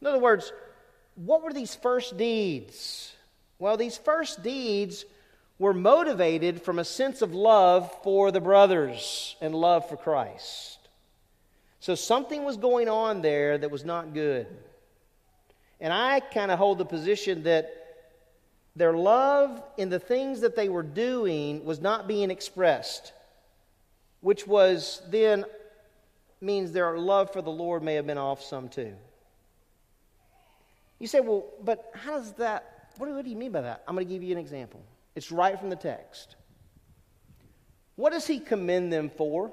In 0.00 0.06
other 0.06 0.18
words, 0.18 0.52
what 1.24 1.42
were 1.42 1.52
these 1.52 1.74
first 1.74 2.16
deeds? 2.16 3.12
Well, 3.58 3.76
these 3.76 3.98
first 3.98 4.42
deeds 4.42 5.04
were 5.58 5.74
motivated 5.74 6.62
from 6.62 6.78
a 6.78 6.84
sense 6.84 7.22
of 7.22 7.34
love 7.34 7.92
for 8.04 8.30
the 8.30 8.40
brothers 8.40 9.34
and 9.40 9.52
love 9.54 9.88
for 9.88 9.96
Christ. 9.96 10.78
So 11.80 11.96
something 11.96 12.44
was 12.44 12.56
going 12.56 12.88
on 12.88 13.22
there 13.22 13.58
that 13.58 13.70
was 13.70 13.84
not 13.84 14.14
good. 14.14 14.46
And 15.80 15.92
I 15.92 16.20
kind 16.20 16.52
of 16.52 16.58
hold 16.58 16.78
the 16.78 16.84
position 16.84 17.42
that 17.44 17.72
their 18.76 18.92
love 18.92 19.60
in 19.76 19.88
the 19.88 19.98
things 19.98 20.42
that 20.42 20.54
they 20.54 20.68
were 20.68 20.84
doing 20.84 21.64
was 21.64 21.80
not 21.80 22.06
being 22.06 22.30
expressed, 22.30 23.12
which 24.20 24.46
was 24.46 25.02
then 25.08 25.44
means 26.40 26.70
their 26.70 26.96
love 26.96 27.32
for 27.32 27.42
the 27.42 27.50
Lord 27.50 27.82
may 27.82 27.94
have 27.94 28.06
been 28.06 28.18
off 28.18 28.40
some 28.42 28.68
too. 28.68 28.94
You 30.98 31.06
say, 31.06 31.20
well, 31.20 31.44
but 31.62 31.90
how 31.94 32.16
does 32.16 32.32
that, 32.34 32.90
what 32.96 33.06
do, 33.06 33.30
you 33.30 33.36
mean 33.36 33.52
by 33.52 33.60
that? 33.62 33.84
I'm 33.86 33.94
going 33.94 34.06
to 34.06 34.12
give 34.12 34.22
you 34.22 34.32
an 34.32 34.38
example. 34.38 34.82
It's 35.14 35.30
right 35.30 35.58
from 35.58 35.70
the 35.70 35.76
text. 35.76 36.36
What 37.96 38.12
does 38.12 38.26
he 38.26 38.38
commend 38.38 38.92
them 38.92 39.10
for? 39.10 39.52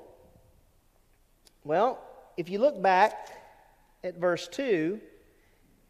Well, 1.63 1.99
if 2.37 2.49
you 2.49 2.59
look 2.59 2.81
back 2.81 3.29
at 4.03 4.17
verse 4.17 4.47
2, 4.47 4.99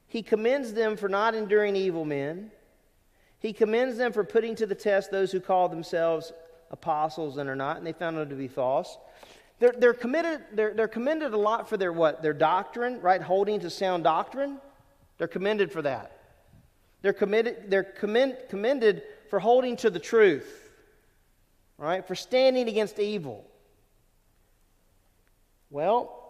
he 0.08 0.24
commends 0.24 0.74
them 0.74 0.96
for 0.96 1.10
not 1.10 1.36
enduring 1.36 1.76
evil 1.76 2.06
men. 2.06 2.52
He 3.40 3.52
commends 3.52 3.98
them 3.98 4.14
for 4.14 4.24
putting 4.24 4.56
to 4.56 4.66
the 4.66 4.76
test 4.76 5.12
those 5.12 5.32
who 5.32 5.40
call 5.40 5.68
themselves 5.68 6.32
apostles 6.72 7.38
and 7.38 7.50
are 7.50 7.56
not, 7.56 7.78
and 7.78 7.86
they 7.86 7.94
found 7.94 8.18
them 8.18 8.30
to 8.30 8.36
be 8.36 8.48
false. 8.48 8.98
They're, 9.60 9.74
they're, 9.78 9.94
committed, 9.94 10.42
they're, 10.54 10.74
they're 10.74 10.88
commended 10.88 11.34
a 11.34 11.38
lot 11.38 11.70
for 11.70 11.78
their 11.78 11.94
what? 11.94 12.22
Their 12.22 12.34
doctrine, 12.34 13.02
right? 13.02 13.22
Holding 13.22 13.60
to 13.62 13.70
sound 13.70 14.04
doctrine. 14.04 14.60
They're 15.18 15.28
commended 15.28 15.72
for 15.72 15.82
that. 15.82 16.20
They're, 17.02 17.14
committed, 17.14 17.66
they're 17.70 17.84
commend, 17.84 18.38
commended 18.50 19.04
for 19.30 19.40
holding 19.40 19.76
to 19.78 19.90
the 19.90 20.00
truth, 20.00 20.72
right? 21.78 22.06
For 22.06 22.16
standing 22.16 22.68
against 22.68 23.00
evil. 23.00 23.46
Well, 25.70 26.22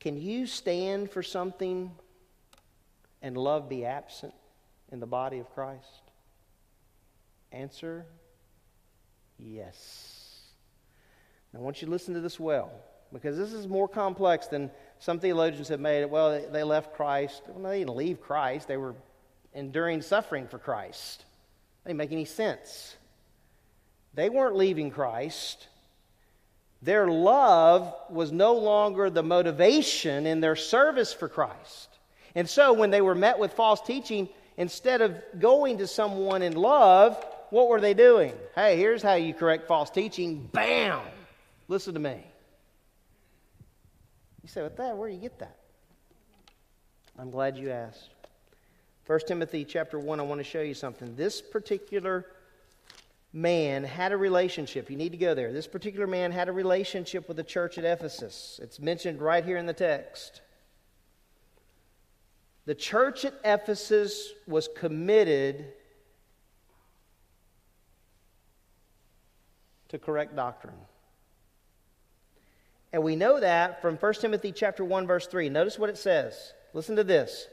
can 0.00 0.16
you 0.16 0.46
stand 0.46 1.10
for 1.10 1.22
something 1.22 1.90
and 3.20 3.36
love 3.36 3.68
be 3.68 3.84
absent 3.84 4.34
in 4.92 5.00
the 5.00 5.06
body 5.06 5.38
of 5.38 5.52
Christ? 5.54 6.02
Answer 7.52 8.06
yes. 9.38 10.40
Now, 11.52 11.60
I 11.60 11.62
want 11.62 11.80
you 11.80 11.86
to 11.86 11.92
listen 11.92 12.14
to 12.14 12.20
this 12.20 12.38
well, 12.38 12.70
because 13.12 13.36
this 13.36 13.52
is 13.52 13.66
more 13.66 13.88
complex 13.88 14.46
than 14.46 14.70
some 14.98 15.20
theologians 15.20 15.68
have 15.68 15.80
made 15.80 16.00
it, 16.02 16.10
well, 16.10 16.44
they 16.50 16.62
left 16.62 16.94
Christ. 16.94 17.42
Well, 17.48 17.70
they 17.70 17.80
didn't 17.80 17.96
leave 17.96 18.20
Christ, 18.20 18.68
they 18.68 18.76
were 18.76 18.94
enduring 19.54 20.02
suffering 20.02 20.46
for 20.46 20.58
Christ. 20.58 21.24
That 21.84 21.90
didn't 21.90 21.98
make 21.98 22.12
any 22.12 22.24
sense. 22.24 22.96
They 24.14 24.28
weren't 24.28 24.56
leaving 24.56 24.90
Christ. 24.90 25.68
Their 26.82 27.08
love 27.08 27.94
was 28.08 28.30
no 28.30 28.54
longer 28.54 29.10
the 29.10 29.22
motivation 29.22 30.26
in 30.26 30.40
their 30.40 30.56
service 30.56 31.12
for 31.12 31.28
Christ. 31.28 31.88
And 32.34 32.48
so 32.48 32.72
when 32.72 32.90
they 32.90 33.00
were 33.00 33.14
met 33.14 33.38
with 33.38 33.52
false 33.52 33.80
teaching, 33.80 34.28
instead 34.56 35.00
of 35.00 35.16
going 35.38 35.78
to 35.78 35.86
someone 35.86 36.42
in 36.42 36.54
love, 36.54 37.24
what 37.50 37.68
were 37.68 37.80
they 37.80 37.94
doing? 37.94 38.32
Hey, 38.54 38.76
here's 38.76 39.02
how 39.02 39.14
you 39.14 39.34
correct 39.34 39.66
false 39.66 39.90
teaching. 39.90 40.48
Bam! 40.52 41.00
Listen 41.68 41.94
to 41.94 42.00
me. 42.00 42.24
You 44.42 44.48
say, 44.48 44.62
"What 44.62 44.76
that? 44.76 44.96
Where 44.96 45.08
do 45.08 45.14
you 45.14 45.20
get 45.20 45.38
that?" 45.40 45.56
I'm 47.18 47.30
glad 47.30 47.56
you 47.56 47.70
asked. 47.70 48.10
1 49.06 49.20
Timothy 49.26 49.64
chapter 49.64 49.98
1, 49.98 50.20
I 50.20 50.22
want 50.22 50.38
to 50.38 50.44
show 50.44 50.60
you 50.60 50.74
something. 50.74 51.16
This 51.16 51.40
particular 51.40 52.26
man 53.32 53.84
had 53.84 54.12
a 54.12 54.16
relationship. 54.16 54.90
You 54.90 54.96
need 54.96 55.12
to 55.12 55.18
go 55.18 55.34
there. 55.34 55.52
This 55.52 55.66
particular 55.66 56.06
man 56.06 56.30
had 56.30 56.48
a 56.48 56.52
relationship 56.52 57.26
with 57.26 57.36
the 57.36 57.42
church 57.42 57.78
at 57.78 57.84
Ephesus. 57.84 58.60
It's 58.62 58.78
mentioned 58.78 59.20
right 59.20 59.44
here 59.44 59.56
in 59.56 59.66
the 59.66 59.72
text. 59.72 60.42
The 62.66 62.74
church 62.74 63.24
at 63.24 63.34
Ephesus 63.44 64.32
was 64.46 64.68
committed 64.76 65.72
to 69.88 69.98
correct 69.98 70.36
doctrine. 70.36 70.76
And 72.92 73.02
we 73.02 73.16
know 73.16 73.40
that 73.40 73.82
from 73.82 73.96
1 73.96 74.14
Timothy 74.14 74.52
chapter 74.52 74.84
1 74.84 75.06
verse 75.06 75.26
3. 75.26 75.48
Notice 75.48 75.78
what 75.78 75.90
it 75.90 75.98
says. 75.98 76.52
Listen 76.72 76.96
to 76.96 77.04
this. 77.04 77.46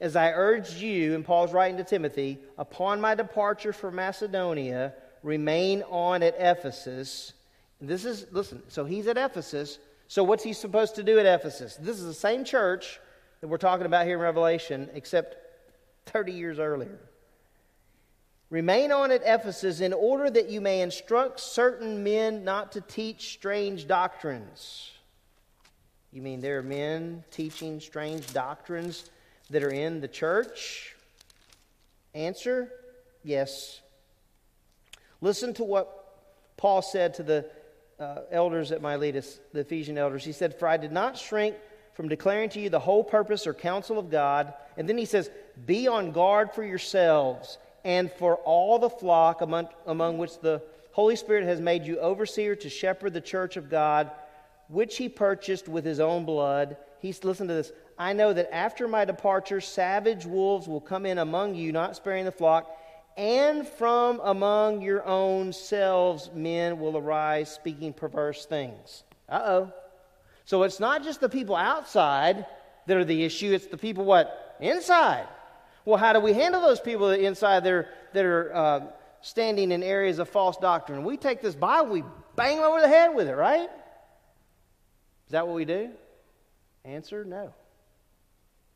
As 0.00 0.16
I 0.16 0.32
urged 0.32 0.78
you, 0.78 1.14
and 1.14 1.24
Paul's 1.24 1.52
writing 1.52 1.76
to 1.76 1.84
Timothy, 1.84 2.38
upon 2.58 3.00
my 3.00 3.14
departure 3.14 3.72
from 3.72 3.94
Macedonia, 3.94 4.94
remain 5.22 5.82
on 5.82 6.22
at 6.22 6.34
Ephesus. 6.38 7.32
This 7.80 8.04
is, 8.04 8.26
listen, 8.32 8.62
so 8.68 8.84
he's 8.84 9.06
at 9.06 9.16
Ephesus. 9.16 9.78
So 10.08 10.24
what's 10.24 10.42
he 10.42 10.52
supposed 10.52 10.96
to 10.96 11.02
do 11.02 11.18
at 11.18 11.26
Ephesus? 11.26 11.76
This 11.76 11.98
is 11.98 12.06
the 12.06 12.14
same 12.14 12.44
church 12.44 12.98
that 13.40 13.48
we're 13.48 13.56
talking 13.56 13.86
about 13.86 14.06
here 14.06 14.16
in 14.16 14.20
Revelation, 14.22 14.90
except 14.94 15.36
30 16.06 16.32
years 16.32 16.58
earlier. 16.58 16.98
Remain 18.54 18.92
on 18.92 19.10
at 19.10 19.22
Ephesus 19.24 19.80
in 19.80 19.92
order 19.92 20.30
that 20.30 20.48
you 20.48 20.60
may 20.60 20.80
instruct 20.80 21.40
certain 21.40 22.04
men 22.04 22.44
not 22.44 22.70
to 22.70 22.80
teach 22.80 23.32
strange 23.32 23.88
doctrines. 23.88 24.92
You 26.12 26.22
mean 26.22 26.40
there 26.40 26.58
are 26.58 26.62
men 26.62 27.24
teaching 27.32 27.80
strange 27.80 28.32
doctrines 28.32 29.10
that 29.50 29.64
are 29.64 29.72
in 29.72 30.00
the 30.00 30.06
church? 30.06 30.94
Answer 32.14 32.70
yes. 33.24 33.80
Listen 35.20 35.52
to 35.54 35.64
what 35.64 36.22
Paul 36.56 36.80
said 36.80 37.14
to 37.14 37.24
the 37.24 37.50
uh, 37.98 38.20
elders 38.30 38.70
at 38.70 38.80
Miletus, 38.80 39.40
the 39.52 39.62
Ephesian 39.62 39.98
elders. 39.98 40.24
He 40.24 40.30
said, 40.30 40.56
For 40.56 40.68
I 40.68 40.76
did 40.76 40.92
not 40.92 41.18
shrink 41.18 41.56
from 41.94 42.06
declaring 42.06 42.50
to 42.50 42.60
you 42.60 42.70
the 42.70 42.78
whole 42.78 43.02
purpose 43.02 43.48
or 43.48 43.52
counsel 43.52 43.98
of 43.98 44.12
God. 44.12 44.54
And 44.76 44.88
then 44.88 44.96
he 44.96 45.06
says, 45.06 45.28
Be 45.66 45.88
on 45.88 46.12
guard 46.12 46.52
for 46.52 46.62
yourselves 46.62 47.58
and 47.84 48.10
for 48.12 48.36
all 48.36 48.78
the 48.78 48.90
flock 48.90 49.42
among, 49.42 49.68
among 49.86 50.18
which 50.18 50.38
the 50.40 50.62
Holy 50.92 51.16
Spirit 51.16 51.44
has 51.44 51.60
made 51.60 51.84
you 51.84 51.98
overseer 51.98 52.56
to 52.56 52.70
shepherd 52.70 53.12
the 53.12 53.20
church 53.20 53.56
of 53.56 53.68
God, 53.68 54.10
which 54.68 54.96
he 54.96 55.08
purchased 55.08 55.68
with 55.68 55.84
his 55.84 56.00
own 56.00 56.24
blood. 56.24 56.76
He's 57.00 57.22
listen 57.24 57.48
to 57.48 57.54
this. 57.54 57.72
I 57.98 58.12
know 58.12 58.32
that 58.32 58.54
after 58.54 58.88
my 58.88 59.04
departure, 59.04 59.60
savage 59.60 60.24
wolves 60.24 60.66
will 60.66 60.80
come 60.80 61.04
in 61.04 61.18
among 61.18 61.54
you, 61.54 61.72
not 61.72 61.96
sparing 61.96 62.24
the 62.24 62.32
flock, 62.32 62.70
and 63.16 63.66
from 63.66 64.20
among 64.24 64.82
your 64.82 65.04
own 65.04 65.52
selves 65.52 66.30
men 66.34 66.80
will 66.80 66.96
arise 66.96 67.52
speaking 67.52 67.92
perverse 67.92 68.46
things. 68.46 69.04
Uh 69.28 69.42
oh. 69.44 69.72
So 70.44 70.62
it's 70.62 70.80
not 70.80 71.04
just 71.04 71.20
the 71.20 71.28
people 71.28 71.56
outside 71.56 72.46
that 72.86 72.96
are 72.96 73.04
the 73.04 73.24
issue, 73.24 73.52
it's 73.52 73.66
the 73.66 73.78
people 73.78 74.04
what? 74.04 74.56
Inside. 74.60 75.26
Well, 75.84 75.98
how 75.98 76.12
do 76.12 76.20
we 76.20 76.32
handle 76.32 76.60
those 76.62 76.80
people 76.80 77.10
inside 77.10 77.64
that 77.64 77.72
are, 77.72 77.88
that 78.14 78.24
are 78.24 78.54
uh, 78.54 78.80
standing 79.20 79.70
in 79.70 79.82
areas 79.82 80.18
of 80.18 80.28
false 80.28 80.56
doctrine? 80.56 81.04
We 81.04 81.16
take 81.16 81.42
this 81.42 81.54
Bible, 81.54 81.90
we 81.90 82.04
bang 82.36 82.56
them 82.56 82.64
over 82.64 82.80
the 82.80 82.88
head 82.88 83.14
with 83.14 83.28
it, 83.28 83.34
right? 83.34 83.68
Is 85.26 85.32
that 85.32 85.46
what 85.46 85.56
we 85.56 85.64
do? 85.64 85.90
Answer 86.84 87.24
no. 87.24 87.52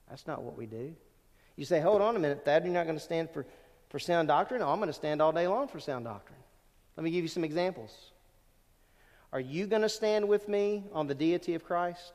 That's 0.09 0.27
not 0.27 0.43
what 0.43 0.57
we 0.57 0.67
do. 0.67 0.95
You 1.57 1.65
say, 1.65 1.81
hold 1.81 2.01
on 2.01 2.17
a 2.17 2.19
minute, 2.19 2.45
Thad, 2.45 2.65
you're 2.65 2.73
not 2.73 2.85
going 2.85 2.97
to 2.97 3.05
stand 3.05 3.31
for, 3.31 3.47
for 3.89 3.99
sound 3.99 4.29
doctrine? 4.29 4.63
I'm 4.63 4.77
going 4.77 4.89
to 4.89 4.93
stand 4.93 5.21
all 5.21 5.33
day 5.33 5.49
long 5.49 5.69
for 5.69 5.81
sound 5.81 6.05
doctrine. 6.05 6.39
Let 6.97 7.05
me 7.05 7.11
give 7.11 7.23
you 7.23 7.29
some 7.29 7.45
examples. 7.45 7.91
Are 9.33 9.41
you 9.41 9.67
going 9.67 9.83
to 9.83 9.89
stand 9.89 10.29
with 10.29 10.49
me 10.49 10.85
on 10.93 11.07
the 11.07 11.15
deity 11.15 11.55
of 11.55 11.65
Christ? 11.65 12.13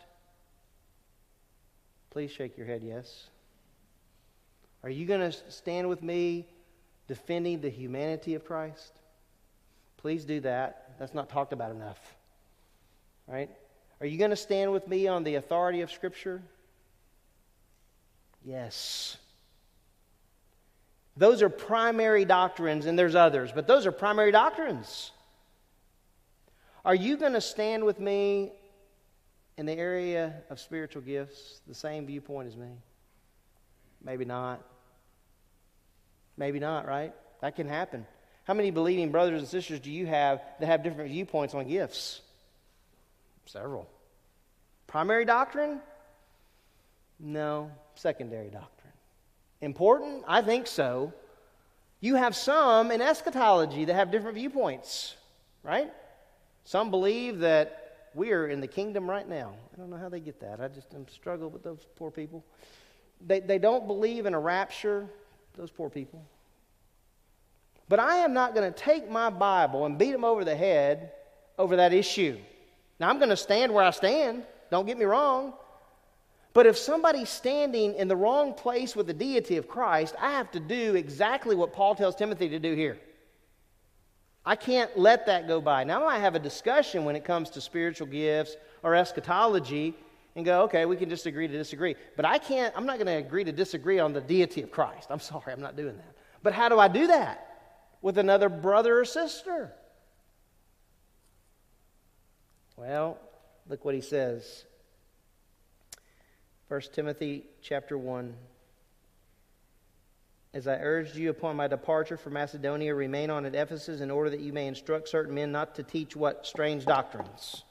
Please 2.09 2.31
shake 2.31 2.57
your 2.57 2.67
head, 2.67 2.83
yes. 2.83 3.27
Are 4.83 4.89
you 4.89 5.05
going 5.05 5.31
to 5.31 5.37
stand 5.49 5.87
with 5.87 6.03
me 6.03 6.47
defending 7.07 7.61
the 7.61 7.69
humanity 7.69 8.35
of 8.35 8.45
Christ? 8.45 8.91
Please 9.97 10.25
do 10.25 10.41
that. 10.41 10.95
That's 10.99 11.13
not 11.13 11.29
talked 11.29 11.53
about 11.53 11.71
enough. 11.71 11.99
Right? 13.27 13.49
Are 14.01 14.05
you 14.05 14.17
going 14.17 14.31
to 14.31 14.35
stand 14.35 14.73
with 14.73 14.87
me 14.87 15.07
on 15.07 15.23
the 15.23 15.35
authority 15.35 15.81
of 15.81 15.91
Scripture? 15.91 16.41
Yes. 18.43 19.17
Those 21.15 21.41
are 21.41 21.49
primary 21.49 22.25
doctrines, 22.25 22.85
and 22.85 22.99
there's 22.99 23.15
others, 23.15 23.51
but 23.53 23.67
those 23.67 23.85
are 23.85 23.91
primary 23.93 24.31
doctrines. 24.31 25.11
Are 26.83 26.95
you 26.95 27.15
going 27.15 27.33
to 27.33 27.41
stand 27.41 27.85
with 27.85 27.99
me 27.99 28.51
in 29.57 29.65
the 29.65 29.77
area 29.77 30.33
of 30.49 30.59
spiritual 30.59 31.03
gifts, 31.03 31.61
the 31.65 31.75
same 31.75 32.05
viewpoint 32.05 32.49
as 32.49 32.57
me? 32.57 32.71
Maybe 34.03 34.25
not. 34.25 34.61
Maybe 36.37 36.59
not, 36.59 36.87
right? 36.87 37.13
That 37.41 37.55
can 37.55 37.67
happen. 37.67 38.05
How 38.45 38.53
many 38.53 38.71
believing 38.71 39.11
brothers 39.11 39.39
and 39.39 39.47
sisters 39.47 39.79
do 39.79 39.91
you 39.91 40.05
have 40.05 40.41
that 40.59 40.65
have 40.65 40.83
different 40.83 41.11
viewpoints 41.11 41.53
on 41.53 41.67
gifts? 41.67 42.21
Several. 43.45 43.87
Primary 44.87 45.25
doctrine? 45.25 45.79
No. 47.19 47.71
Secondary 47.95 48.49
doctrine. 48.49 48.93
Important? 49.61 50.23
I 50.27 50.41
think 50.41 50.67
so. 50.67 51.13
You 52.01 52.15
have 52.15 52.35
some 52.35 52.91
in 52.91 53.01
eschatology 53.01 53.85
that 53.85 53.93
have 53.93 54.11
different 54.11 54.35
viewpoints, 54.35 55.15
right? 55.63 55.89
Some 56.65 56.91
believe 56.91 57.39
that 57.39 58.09
we 58.13 58.31
are 58.33 58.47
in 58.47 58.59
the 58.59 58.67
kingdom 58.67 59.09
right 59.09 59.27
now. 59.27 59.53
I 59.73 59.77
don't 59.77 59.89
know 59.89 59.97
how 59.97 60.09
they 60.09 60.19
get 60.19 60.39
that. 60.41 60.59
I 60.59 60.67
just 60.67 60.93
am 60.93 61.07
struggle 61.07 61.49
with 61.49 61.63
those 61.63 61.87
poor 61.95 62.11
people. 62.11 62.43
They, 63.25 63.39
they 63.39 63.57
don't 63.57 63.87
believe 63.87 64.25
in 64.25 64.33
a 64.33 64.39
rapture 64.39 65.07
those 65.55 65.71
poor 65.71 65.89
people. 65.89 66.23
But 67.89 67.99
I 67.99 68.17
am 68.17 68.33
not 68.33 68.55
going 68.55 68.71
to 68.71 68.77
take 68.77 69.09
my 69.09 69.29
Bible 69.29 69.85
and 69.85 69.97
beat 69.97 70.11
them 70.11 70.23
over 70.23 70.43
the 70.43 70.55
head 70.55 71.11
over 71.57 71.75
that 71.75 71.93
issue. 71.93 72.37
Now, 72.99 73.09
I'm 73.09 73.17
going 73.17 73.29
to 73.29 73.37
stand 73.37 73.73
where 73.73 73.83
I 73.83 73.91
stand. 73.91 74.43
Don't 74.71 74.85
get 74.85 74.97
me 74.97 75.05
wrong. 75.05 75.53
But 76.53 76.65
if 76.65 76.77
somebody's 76.77 77.29
standing 77.29 77.95
in 77.95 78.07
the 78.07 78.15
wrong 78.15 78.53
place 78.53 78.95
with 78.95 79.07
the 79.07 79.13
deity 79.13 79.57
of 79.57 79.67
Christ, 79.67 80.15
I 80.19 80.31
have 80.31 80.51
to 80.51 80.59
do 80.59 80.95
exactly 80.95 81.55
what 81.55 81.73
Paul 81.73 81.95
tells 81.95 82.15
Timothy 82.15 82.49
to 82.49 82.59
do 82.59 82.75
here. 82.75 82.97
I 84.45 84.55
can't 84.55 84.97
let 84.97 85.25
that 85.27 85.47
go 85.47 85.61
by. 85.61 85.83
Now, 85.83 86.05
I 86.05 86.19
have 86.19 86.35
a 86.35 86.39
discussion 86.39 87.05
when 87.05 87.15
it 87.15 87.23
comes 87.23 87.49
to 87.51 87.61
spiritual 87.61 88.07
gifts 88.07 88.55
or 88.83 88.93
eschatology 88.93 89.95
and 90.35 90.45
go, 90.45 90.63
okay, 90.63 90.85
we 90.85 90.95
can 90.95 91.09
just 91.09 91.25
agree 91.25 91.47
to 91.47 91.53
disagree. 91.53 91.95
But 92.15 92.25
I 92.25 92.37
can't, 92.37 92.73
I'm 92.75 92.85
not 92.85 92.97
going 92.97 93.07
to 93.07 93.13
agree 93.13 93.43
to 93.43 93.51
disagree 93.51 93.99
on 93.99 94.13
the 94.13 94.21
deity 94.21 94.61
of 94.61 94.71
Christ. 94.71 95.07
I'm 95.09 95.19
sorry, 95.19 95.53
I'm 95.53 95.61
not 95.61 95.75
doing 95.75 95.95
that. 95.97 96.15
But 96.41 96.53
how 96.53 96.69
do 96.69 96.79
I 96.79 96.87
do 96.87 97.07
that? 97.07 97.49
With 98.01 98.17
another 98.17 98.49
brother 98.49 98.99
or 98.99 99.05
sister? 99.05 99.71
Well, 102.75 103.17
look 103.69 103.85
what 103.85 103.95
he 103.95 104.01
says. 104.01 104.65
1 106.67 106.81
Timothy 106.93 107.45
chapter 107.61 107.97
1. 107.97 108.33
As 110.55 110.67
I 110.67 110.75
urged 110.75 111.15
you 111.15 111.29
upon 111.29 111.55
my 111.55 111.67
departure 111.67 112.17
from 112.17 112.33
Macedonia, 112.33 112.93
remain 112.93 113.29
on 113.29 113.45
at 113.45 113.55
Ephesus 113.55 114.01
in 114.01 114.11
order 114.11 114.29
that 114.31 114.39
you 114.39 114.53
may 114.53 114.67
instruct 114.67 115.09
certain 115.09 115.33
men 115.33 115.51
not 115.51 115.75
to 115.75 115.83
teach 115.83 116.15
what? 116.15 116.45
Strange 116.45 116.85
doctrines 116.85 117.63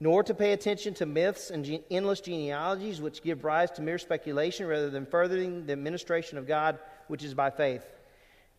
nor 0.00 0.22
to 0.22 0.34
pay 0.34 0.52
attention 0.52 0.94
to 0.94 1.06
myths 1.06 1.50
and 1.50 1.80
endless 1.90 2.20
genealogies 2.20 3.00
which 3.00 3.22
give 3.22 3.44
rise 3.44 3.70
to 3.72 3.82
mere 3.82 3.98
speculation 3.98 4.66
rather 4.66 4.90
than 4.90 5.06
furthering 5.06 5.66
the 5.66 5.72
administration 5.72 6.38
of 6.38 6.46
God 6.46 6.78
which 7.06 7.22
is 7.22 7.34
by 7.34 7.50
faith. 7.50 7.84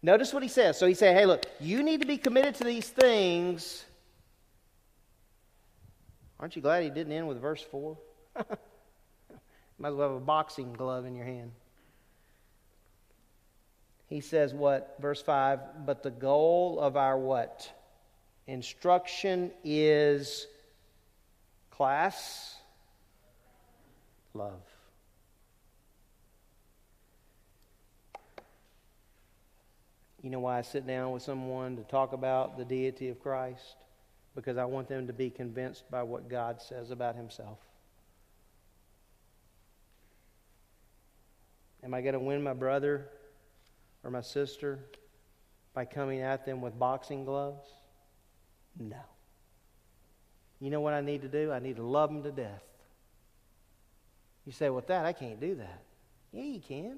Notice 0.01 0.33
what 0.33 0.43
he 0.43 0.49
says. 0.49 0.77
So 0.77 0.87
he 0.87 0.93
said, 0.93 1.15
hey, 1.15 1.25
look, 1.25 1.45
you 1.59 1.81
need 1.83 2.01
to 2.01 2.07
be 2.07 2.17
committed 2.17 2.55
to 2.55 2.63
these 2.63 2.87
things. 2.87 3.83
Aren't 6.39 6.55
you 6.55 6.61
glad 6.61 6.83
he 6.83 6.89
didn't 6.89 7.13
end 7.13 7.27
with 7.27 7.41
verse 7.41 7.61
4? 7.61 7.97
Might 9.79 9.89
as 9.89 9.95
well 9.95 10.09
have 10.09 10.17
a 10.17 10.19
boxing 10.19 10.73
glove 10.73 11.05
in 11.05 11.15
your 11.15 11.25
hand. 11.25 11.51
He 14.07 14.21
says 14.21 14.53
what? 14.53 14.95
Verse 14.99 15.21
5 15.21 15.85
But 15.85 16.03
the 16.03 16.11
goal 16.11 16.79
of 16.79 16.97
our 16.97 17.17
what? 17.17 17.69
Instruction 18.47 19.51
is 19.63 20.47
Class, 21.76 22.56
love. 24.34 24.61
You 30.23 30.30
know 30.30 30.39
why 30.39 30.57
I 30.57 30.61
sit 30.61 30.88
down 30.88 31.11
with 31.11 31.22
someone 31.22 31.76
to 31.76 31.84
talk 31.84 32.14
about 32.14 32.57
the 32.57 32.64
deity 32.64 33.10
of 33.10 33.19
Christ? 33.19 33.76
Because 34.35 34.57
I 34.57 34.64
want 34.64 34.88
them 34.88 35.07
to 35.07 35.14
be 35.14 35.30
convinced 35.30 35.84
by 35.91 36.02
what 36.02 36.30
God 36.30 36.61
says 36.61 36.91
about 36.91 37.18
Himself. 37.18 37.60
Am 41.84 41.93
I 41.93 42.02
going 42.02 42.14
to 42.14 42.19
win 42.19 42.41
my 42.41 42.53
brother 42.53 43.10
or 44.03 44.10
my 44.10 44.22
sister 44.22 44.80
by 45.73 45.84
coming 45.84 46.22
at 46.22 46.45
them 46.45 46.61
with 46.61 46.80
boxing 46.80 47.26
gloves? 47.26 47.68
No. 48.80 49.03
You 50.60 50.69
know 50.69 50.82
what 50.82 50.94
I 50.94 51.02
need 51.02 51.22
to 51.22 51.27
do? 51.27 51.52
I 51.52 51.60
need 51.60 51.76
to 51.76 51.84
love 51.84 52.10
them 52.10 52.23
to 52.23 52.32
death. 52.32 52.64
You 54.45 54.52
say, 54.52 54.69
well, 54.69 54.84
that 54.88 55.06
I 55.06 55.14
can't 55.14 55.40
do 55.40 55.56
that. 55.56 55.82
Yeah, 56.32 56.44
you 56.44 56.60
can. 56.60 56.98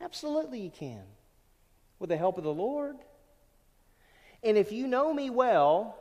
Absolutely, 0.00 0.60
you 0.60 0.70
can. 0.70 1.02
With 1.98 2.10
the 2.10 2.16
help 2.16 2.38
of 2.38 2.44
the 2.44 2.52
Lord. 2.52 2.96
And 4.42 4.56
if 4.56 4.72
you 4.72 4.86
know 4.86 5.12
me 5.12 5.30
well, 5.30 5.96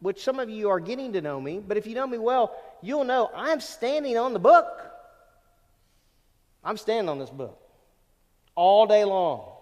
which 0.00 0.22
some 0.22 0.38
of 0.38 0.48
you 0.48 0.68
are 0.70 0.80
getting 0.80 1.12
to 1.14 1.20
know 1.20 1.40
me, 1.40 1.58
but 1.58 1.76
if 1.76 1.86
you 1.86 1.94
know 1.94 2.06
me 2.06 2.18
well, 2.18 2.54
you'll 2.82 3.04
know 3.04 3.30
I'm 3.34 3.60
standing 3.60 4.16
on 4.16 4.32
the 4.32 4.38
book. 4.38 4.66
I'm 6.62 6.76
standing 6.76 7.08
on 7.08 7.18
this 7.18 7.30
book 7.30 7.58
all 8.54 8.86
day 8.86 9.04
long. 9.04 9.52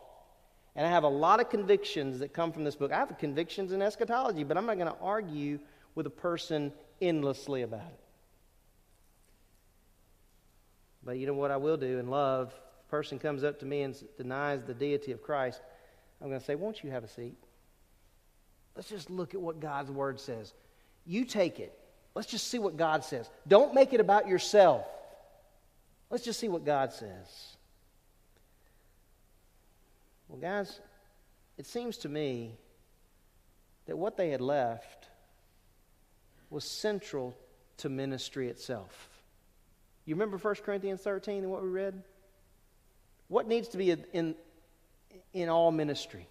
And 0.74 0.86
I 0.86 0.90
have 0.90 1.04
a 1.04 1.08
lot 1.08 1.40
of 1.40 1.48
convictions 1.48 2.18
that 2.18 2.34
come 2.34 2.52
from 2.52 2.64
this 2.64 2.76
book. 2.76 2.92
I 2.92 2.96
have 2.96 3.16
convictions 3.18 3.72
in 3.72 3.80
eschatology, 3.80 4.44
but 4.44 4.58
I'm 4.58 4.66
not 4.66 4.76
going 4.76 4.92
to 4.92 4.98
argue 5.00 5.58
with 5.96 6.06
a 6.06 6.10
person 6.10 6.72
endlessly 7.00 7.62
about 7.62 7.80
it. 7.80 8.00
But 11.02 11.18
you 11.18 11.26
know 11.26 11.34
what 11.34 11.50
I 11.50 11.56
will 11.56 11.76
do 11.76 11.98
in 11.98 12.08
love? 12.08 12.48
If 12.48 12.86
a 12.86 12.90
person 12.90 13.18
comes 13.18 13.42
up 13.42 13.58
to 13.60 13.66
me 13.66 13.82
and 13.82 13.96
denies 14.16 14.62
the 14.64 14.74
deity 14.74 15.10
of 15.10 15.22
Christ, 15.22 15.60
I'm 16.20 16.28
going 16.28 16.38
to 16.38 16.46
say, 16.46 16.54
Won't 16.54 16.84
you 16.84 16.90
have 16.90 17.02
a 17.02 17.08
seat? 17.08 17.36
Let's 18.76 18.88
just 18.88 19.10
look 19.10 19.34
at 19.34 19.40
what 19.40 19.58
God's 19.58 19.90
word 19.90 20.20
says. 20.20 20.52
You 21.06 21.24
take 21.24 21.58
it. 21.58 21.76
Let's 22.14 22.28
just 22.28 22.48
see 22.48 22.58
what 22.58 22.76
God 22.76 23.04
says. 23.04 23.28
Don't 23.48 23.74
make 23.74 23.92
it 23.92 24.00
about 24.00 24.28
yourself. 24.28 24.86
Let's 26.10 26.24
just 26.24 26.38
see 26.38 26.48
what 26.48 26.64
God 26.64 26.92
says. 26.92 27.56
Well, 30.28 30.38
guys, 30.38 30.80
it 31.56 31.66
seems 31.66 31.98
to 31.98 32.08
me 32.08 32.56
that 33.86 33.96
what 33.96 34.16
they 34.16 34.30
had 34.30 34.40
left 34.40 35.06
was 36.50 36.64
central 36.64 37.36
to 37.78 37.88
ministry 37.88 38.48
itself. 38.48 39.08
You 40.04 40.14
remember 40.14 40.38
1 40.38 40.54
Corinthians 40.64 41.00
13 41.02 41.42
and 41.42 41.50
what 41.50 41.62
we 41.62 41.68
read? 41.68 42.02
What 43.28 43.48
needs 43.48 43.68
to 43.68 43.76
be 43.76 43.90
in, 43.90 44.34
in 45.32 45.48
all 45.48 45.72
ministry? 45.72 46.28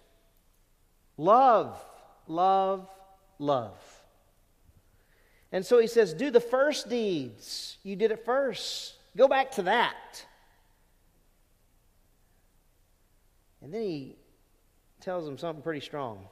Love, 1.18 1.78
love, 2.26 2.88
love. 3.38 3.78
And 5.52 5.64
so 5.64 5.78
he 5.78 5.86
says, 5.86 6.14
Do 6.14 6.30
the 6.30 6.40
first 6.40 6.88
deeds. 6.88 7.76
You 7.82 7.96
did 7.96 8.10
it 8.10 8.24
first. 8.24 8.94
Go 9.16 9.28
back 9.28 9.52
to 9.52 9.62
that. 9.62 10.24
And 13.62 13.72
then 13.72 13.82
he 13.82 14.16
tells 15.00 15.24
them 15.24 15.38
something 15.38 15.62
pretty 15.62 15.80
strong. 15.80 16.26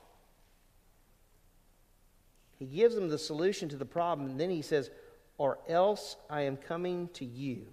He 2.58 2.66
gives 2.66 2.94
them 2.94 3.08
the 3.08 3.18
solution 3.18 3.68
to 3.70 3.76
the 3.76 3.84
problem, 3.84 4.30
and 4.30 4.40
then 4.40 4.50
he 4.50 4.62
says, 4.62 4.90
Or 5.38 5.58
else 5.68 6.16
I 6.30 6.42
am 6.42 6.56
coming 6.56 7.08
to 7.14 7.24
you 7.24 7.66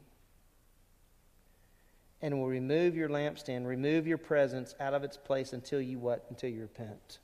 and 2.21 2.39
will 2.39 2.47
remove 2.47 2.95
your 2.95 3.09
lampstand, 3.09 3.65
remove 3.65 4.05
your 4.05 4.17
presence 4.17 4.75
out 4.79 4.93
of 4.93 5.03
its 5.03 5.17
place 5.17 5.53
until 5.53 5.81
you 5.81 5.97
what? 5.97 6.25
Until 6.29 6.49
you 6.49 6.61
repent. 6.61 7.19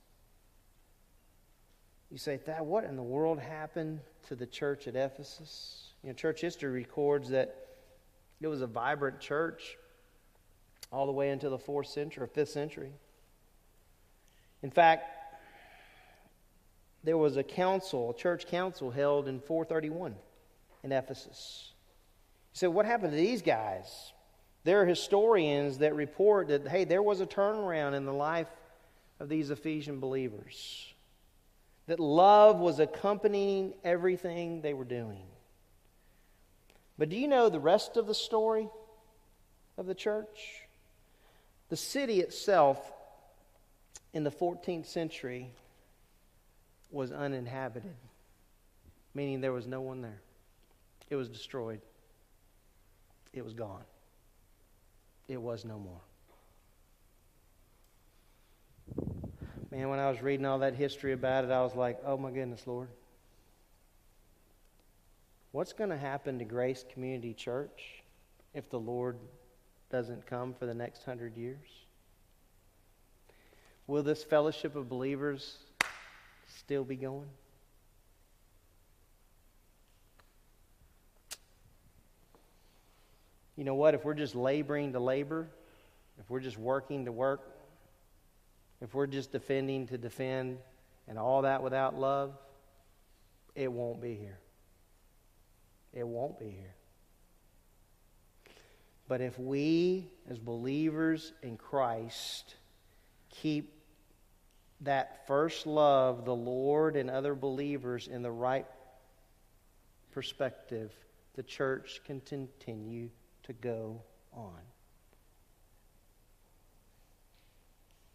You 2.09 2.17
say, 2.17 2.37
Thad, 2.37 2.61
what 2.61 2.83
in 2.83 2.95
the 2.95 3.03
world 3.03 3.39
happened 3.39 3.99
to 4.27 4.35
the 4.35 4.45
church 4.45 4.87
at 4.87 4.95
Ephesus? 4.95 5.93
You 6.03 6.09
know, 6.09 6.13
church 6.13 6.41
history 6.41 6.71
records 6.71 7.29
that 7.29 7.55
it 8.41 8.47
was 8.47 8.61
a 8.61 8.67
vibrant 8.67 9.19
church 9.19 9.77
all 10.91 11.05
the 11.05 11.11
way 11.11 11.31
into 11.31 11.49
the 11.49 11.57
fourth 11.57 11.87
century 11.87 12.23
or 12.23 12.27
fifth 12.27 12.49
century. 12.49 12.91
In 14.63 14.71
fact, 14.71 15.16
there 17.03 17.17
was 17.17 17.37
a 17.37 17.43
council, 17.43 18.11
a 18.11 18.13
church 18.13 18.47
council 18.47 18.91
held 18.91 19.27
in 19.27 19.39
431 19.39 20.15
in 20.83 20.91
Ephesus. 20.91 21.73
Say, 22.53 22.67
what 22.67 22.85
happened 22.85 23.11
to 23.11 23.17
these 23.17 23.41
guys? 23.41 24.13
There 24.63 24.81
are 24.81 24.85
historians 24.85 25.77
that 25.77 25.95
report 25.95 26.49
that, 26.49 26.67
hey, 26.67 26.83
there 26.83 27.03
was 27.03 27.21
a 27.21 27.25
turnaround 27.25 27.93
in 27.93 28.05
the 28.05 28.13
life 28.13 28.47
of 29.19 29.29
these 29.29 29.49
Ephesian 29.49 29.99
believers 29.99 30.93
that 31.87 31.99
love 31.99 32.59
was 32.59 32.79
accompanying 32.79 33.73
everything 33.83 34.61
they 34.61 34.73
were 34.73 34.83
doing. 34.83 35.23
But 36.97 37.09
do 37.09 37.15
you 37.15 37.27
know 37.27 37.49
the 37.49 37.59
rest 37.59 37.95
of 37.95 38.07
the 38.07 38.15
story 38.15 38.67
of 39.77 39.85
the 39.85 39.95
church? 39.95 40.63
The 41.69 41.77
city 41.77 42.19
itself 42.19 42.91
in 44.13 44.23
the 44.23 44.31
14th 44.31 44.87
century 44.87 45.51
was 46.91 47.11
uninhabited, 47.11 47.95
meaning 49.13 49.41
there 49.41 49.53
was 49.53 49.67
no 49.67 49.81
one 49.81 50.01
there. 50.01 50.21
It 51.09 51.15
was 51.15 51.29
destroyed, 51.29 51.81
it 53.33 53.43
was 53.43 53.53
gone, 53.53 53.83
it 55.27 55.41
was 55.41 55.65
no 55.65 55.79
more. 55.79 56.01
Man, 59.71 59.89
when 59.89 59.99
I 59.99 60.09
was 60.09 60.21
reading 60.21 60.45
all 60.45 60.59
that 60.59 60.75
history 60.75 61.11
about 61.11 61.43
it, 61.43 61.51
I 61.51 61.61
was 61.61 61.75
like, 61.75 61.99
oh 62.05 62.17
my 62.17 62.31
goodness, 62.31 62.65
Lord. 62.65 62.87
What's 65.51 65.73
going 65.73 65.89
to 65.89 65.97
happen 65.97 66.39
to 66.39 66.45
Grace 66.45 66.85
Community 66.93 67.33
Church 67.33 68.03
if 68.53 68.69
the 68.69 68.79
Lord 68.79 69.17
doesn't 69.91 70.25
come 70.25 70.53
for 70.53 70.65
the 70.65 70.73
next 70.73 71.03
hundred 71.03 71.35
years? 71.35 71.67
Will 73.87 74.03
this 74.03 74.23
fellowship 74.23 74.75
of 74.75 74.87
believers 74.89 75.57
still 76.67 76.83
be 76.83 76.97
going? 76.97 77.29
You 83.55 83.63
know 83.63 83.75
what? 83.75 83.93
If 83.93 84.03
we're 84.03 84.15
just 84.15 84.35
laboring 84.35 84.91
to 84.91 84.99
labor, 84.99 85.47
if 86.19 86.29
we're 86.29 86.41
just 86.41 86.57
working 86.57 87.05
to 87.05 87.13
work, 87.13 87.39
if 88.81 88.93
we're 88.93 89.07
just 89.07 89.31
defending 89.31 89.87
to 89.87 89.97
defend 89.97 90.57
and 91.07 91.17
all 91.17 91.43
that 91.43 91.63
without 91.63 91.97
love, 91.97 92.37
it 93.55 93.71
won't 93.71 94.01
be 94.01 94.15
here. 94.15 94.39
It 95.93 96.05
won't 96.05 96.37
be 96.37 96.49
here. 96.49 96.75
But 99.07 99.21
if 99.21 99.39
we, 99.39 100.09
as 100.29 100.37
believers 100.37 101.31
in 101.41 101.55
Christ, 101.55 102.55
keep 103.29 103.76
that 104.81 105.25
first 105.27 105.65
love, 105.65 106.25
the 106.25 106.35
Lord 106.35 106.95
and 106.95 107.09
other 107.09 107.33
believers, 107.33 108.07
in 108.07 108.21
the 108.21 108.31
right 108.31 108.65
perspective, 110.11 110.91
the 111.35 111.43
church 111.43 112.01
can 112.05 112.21
continue 112.21 113.09
to 113.43 113.53
go 113.53 114.01
on. 114.33 114.59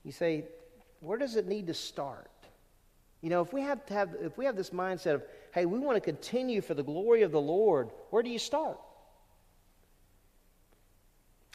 You 0.05 0.13
say, 0.13 0.45
where 1.01 1.19
does 1.19 1.37
it 1.37 1.47
need 1.47 1.67
to 1.69 1.75
start? 1.75 2.29
You 3.21 3.31
know, 3.31 3.41
if 3.41 3.53
we 3.53 3.61
have 3.61 3.87
to 3.87 3.95
have 3.95 4.17
if 4.21 4.37
we 4.37 4.45
have 4.47 4.57
this 4.57 4.71
mindset 4.71 5.15
of, 5.15 5.23
hey, 5.53 5.65
we 5.65 5.79
want 5.79 5.97
to 5.97 6.01
continue 6.01 6.61
for 6.61 6.75
the 6.75 6.83
glory 6.83 7.23
of 7.23 7.31
the 7.31 7.41
Lord, 7.41 7.91
where 8.11 8.23
do 8.23 8.31
you 8.31 8.39
start? 8.39 8.79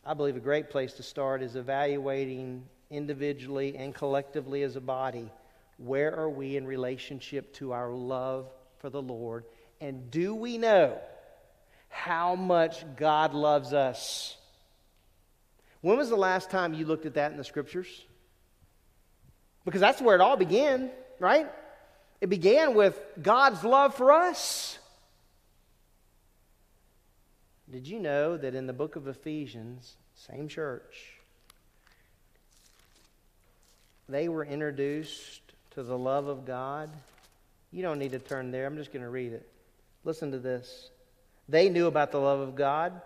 I 0.05 0.13
believe 0.13 0.37
a 0.37 0.41
great 0.41 0.69
place 0.69 0.93
to 0.93 1.03
start 1.03 1.41
is 1.41 1.57
evaluating 1.57 2.63
individually 2.89 3.75
and 3.77 3.93
collectively 3.93 4.63
as 4.63 4.75
a 4.75 4.81
body 4.81 5.29
where 5.77 6.15
are 6.15 6.29
we 6.29 6.57
in 6.57 6.65
relationship 6.65 7.53
to 7.53 7.71
our 7.71 7.91
love 7.91 8.49
for 8.79 8.89
the 8.89 9.01
Lord? 9.01 9.45
And 9.79 10.09
do 10.09 10.33
we 10.33 10.57
know 10.57 10.97
how 11.89 12.35
much 12.35 12.83
God 12.95 13.33
loves 13.33 13.73
us? 13.73 14.35
When 15.81 15.97
was 15.97 16.09
the 16.09 16.17
last 16.17 16.49
time 16.49 16.73
you 16.73 16.85
looked 16.85 17.05
at 17.05 17.13
that 17.13 17.31
in 17.31 17.37
the 17.37 17.43
scriptures? 17.43 18.05
Because 19.65 19.81
that's 19.81 20.01
where 20.01 20.15
it 20.15 20.21
all 20.21 20.37
began, 20.37 20.89
right? 21.19 21.47
It 22.21 22.29
began 22.29 22.73
with 22.73 22.99
God's 23.21 23.63
love 23.63 23.93
for 23.93 24.11
us. 24.11 24.79
Did 27.69 27.87
you 27.87 27.99
know 27.99 28.37
that 28.37 28.55
in 28.55 28.65
the 28.65 28.73
book 28.73 28.95
of 28.95 29.07
Ephesians, 29.07 29.97
same 30.15 30.47
church, 30.47 31.16
they 34.09 34.29
were 34.29 34.45
introduced 34.45 35.41
to 35.71 35.83
the 35.83 35.97
love 35.97 36.27
of 36.27 36.45
God? 36.45 36.89
You 37.71 37.83
don't 37.83 37.99
need 37.99 38.11
to 38.11 38.19
turn 38.19 38.51
there. 38.51 38.65
I'm 38.65 38.77
just 38.77 38.91
going 38.91 39.03
to 39.03 39.09
read 39.09 39.33
it. 39.33 39.47
Listen 40.03 40.31
to 40.31 40.39
this. 40.39 40.89
They 41.49 41.69
knew 41.69 41.87
about 41.87 42.11
the 42.11 42.19
love 42.19 42.39
of 42.39 42.55
God 42.55 43.01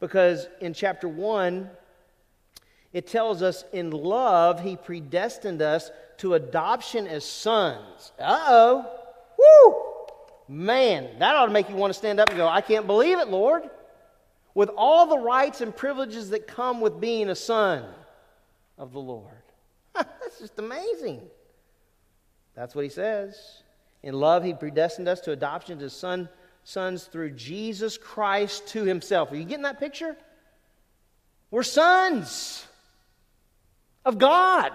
because 0.00 0.46
in 0.60 0.74
chapter 0.74 1.08
1, 1.08 1.68
it 2.92 3.06
tells 3.06 3.42
us 3.42 3.64
in 3.72 3.90
love, 3.90 4.60
he 4.60 4.76
predestined 4.76 5.60
us 5.60 5.90
to 6.18 6.34
adoption 6.34 7.06
as 7.06 7.24
sons. 7.24 8.12
Uh 8.18 8.40
oh. 8.46 8.86
Woo! 9.38 10.54
Man, 10.56 11.18
that 11.18 11.34
ought 11.34 11.46
to 11.46 11.52
make 11.52 11.68
you 11.68 11.76
want 11.76 11.92
to 11.92 11.98
stand 11.98 12.18
up 12.18 12.30
and 12.30 12.38
go, 12.38 12.48
I 12.48 12.60
can't 12.60 12.86
believe 12.86 13.18
it, 13.18 13.28
Lord. 13.28 13.68
With 14.54 14.70
all 14.76 15.06
the 15.06 15.18
rights 15.18 15.60
and 15.60 15.76
privileges 15.76 16.30
that 16.30 16.46
come 16.46 16.80
with 16.80 16.98
being 17.00 17.28
a 17.28 17.34
son 17.34 17.84
of 18.78 18.92
the 18.92 19.00
Lord. 19.00 19.37
Just 20.38 20.58
amazing. 20.58 21.22
That's 22.54 22.74
what 22.74 22.84
he 22.84 22.90
says. 22.90 23.62
In 24.02 24.14
love, 24.14 24.44
he 24.44 24.54
predestined 24.54 25.08
us 25.08 25.20
to 25.20 25.32
adoption 25.32 25.80
as 25.80 25.92
son, 25.92 26.28
sons 26.64 27.04
through 27.04 27.30
Jesus 27.32 27.98
Christ 27.98 28.68
to 28.68 28.84
himself. 28.84 29.32
Are 29.32 29.36
you 29.36 29.44
getting 29.44 29.62
that 29.62 29.80
picture? 29.80 30.16
We're 31.50 31.62
sons 31.62 32.66
of 34.04 34.18
God. 34.18 34.72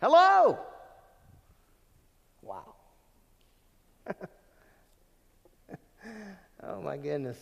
Hello. 0.00 0.58
Wow. 2.42 2.74
oh 6.62 6.80
my 6.82 6.96
goodness. 6.96 7.38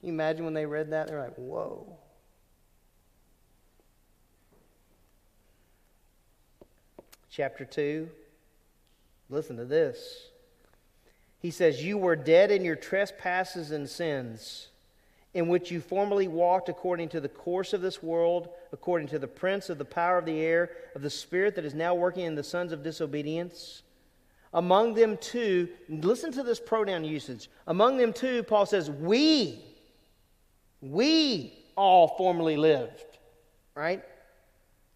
Can 0.00 0.08
you 0.08 0.12
imagine 0.12 0.44
when 0.44 0.54
they 0.54 0.66
read 0.66 0.90
that? 0.90 1.08
They're 1.08 1.22
like, 1.22 1.36
whoa. 1.36 1.95
Chapter 7.36 7.66
2. 7.66 8.08
Listen 9.28 9.58
to 9.58 9.66
this. 9.66 10.28
He 11.38 11.50
says, 11.50 11.84
You 11.84 11.98
were 11.98 12.16
dead 12.16 12.50
in 12.50 12.64
your 12.64 12.76
trespasses 12.76 13.72
and 13.72 13.86
sins 13.86 14.68
in 15.34 15.48
which 15.48 15.70
you 15.70 15.82
formerly 15.82 16.28
walked 16.28 16.70
according 16.70 17.10
to 17.10 17.20
the 17.20 17.28
course 17.28 17.74
of 17.74 17.82
this 17.82 18.02
world, 18.02 18.48
according 18.72 19.08
to 19.08 19.18
the 19.18 19.26
prince 19.28 19.68
of 19.68 19.76
the 19.76 19.84
power 19.84 20.16
of 20.16 20.24
the 20.24 20.40
air, 20.40 20.70
of 20.94 21.02
the 21.02 21.10
spirit 21.10 21.54
that 21.56 21.66
is 21.66 21.74
now 21.74 21.94
working 21.94 22.24
in 22.24 22.36
the 22.36 22.42
sons 22.42 22.72
of 22.72 22.82
disobedience. 22.82 23.82
Among 24.54 24.94
them, 24.94 25.18
too, 25.18 25.68
listen 25.90 26.32
to 26.32 26.42
this 26.42 26.58
pronoun 26.58 27.04
usage. 27.04 27.50
Among 27.66 27.98
them, 27.98 28.14
too, 28.14 28.44
Paul 28.44 28.64
says, 28.64 28.90
We, 28.90 29.62
we 30.80 31.52
all 31.76 32.16
formerly 32.16 32.56
lived, 32.56 33.04
right? 33.74 34.02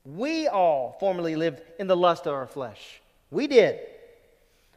We 0.04 0.48
all 0.48 0.96
formerly 0.98 1.36
lived 1.36 1.62
in 1.78 1.86
the 1.86 1.96
lust 1.96 2.26
of 2.26 2.34
our 2.34 2.46
flesh. 2.46 3.00
We 3.30 3.46
did. 3.46 3.78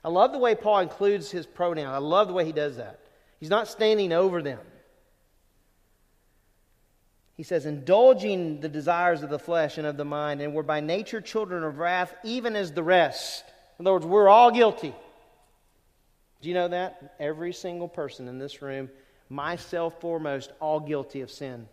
I 0.04 0.10
love 0.10 0.32
the 0.32 0.38
way 0.38 0.54
Paul 0.54 0.80
includes 0.80 1.32
his 1.32 1.46
pronoun. 1.46 1.94
I 1.94 2.00
love 2.00 2.28
the 2.28 2.34
way 2.34 2.46
he 2.46 2.52
does 2.52 2.78
that. 2.78 3.00
He's 3.40 3.50
not 3.50 3.68
standing 3.68 4.12
over 4.12 4.42
them. 4.42 4.60
He 7.36 7.44
says, 7.44 7.66
indulging 7.66 8.60
the 8.60 8.70
desires 8.70 9.24
of 9.24 9.30
the 9.30 9.40
flesh 9.40 9.78
and 9.78 9.88
of 9.88 9.98
the 9.98 10.06
mind, 10.06 10.42
and 10.42 10.54
we're 10.54 10.62
by 10.62 10.82
nature 10.82 11.20
children 11.20 11.64
of 11.64 11.80
wrath, 11.80 12.14
even 12.24 12.56
as 12.56 12.72
the 12.72 12.84
rest. 12.84 13.44
In 13.80 13.88
other 13.88 13.94
words, 13.94 14.06
we're 14.06 14.30
all 14.30 14.52
guilty. 14.52 14.94
Do 16.42 16.50
you 16.50 16.54
know 16.54 16.68
that? 16.68 17.16
Every 17.20 17.54
single 17.54 17.88
person 17.88 18.28
in 18.28 18.38
this 18.38 18.62
room, 18.62 18.90
myself 19.30 20.00
foremost, 20.00 20.52
all 20.60 20.80
guilty 20.80 21.22
of 21.22 21.32
sin. 21.32 21.68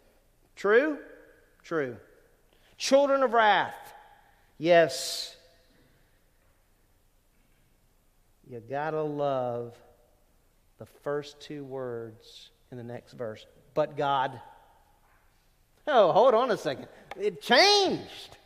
True? 0.57 0.99
True. 1.63 1.97
Children 2.81 3.23
of 3.23 3.35
wrath. 3.35 3.75
Yes. 4.57 5.37
You 8.49 8.59
gotta 8.71 9.03
love 9.03 9.77
the 10.79 10.87
first 10.87 11.39
two 11.41 11.63
words 11.63 12.49
in 12.73 12.79
the 12.79 12.83
next 12.83 13.13
verse. 13.13 13.45
But 13.75 13.99
God. 13.99 14.41
Oh, 15.87 16.11
hold 16.13 16.33
on 16.33 16.51
a 16.51 16.57
second. 16.57 16.89
It 17.21 17.43
changed. 17.43 18.39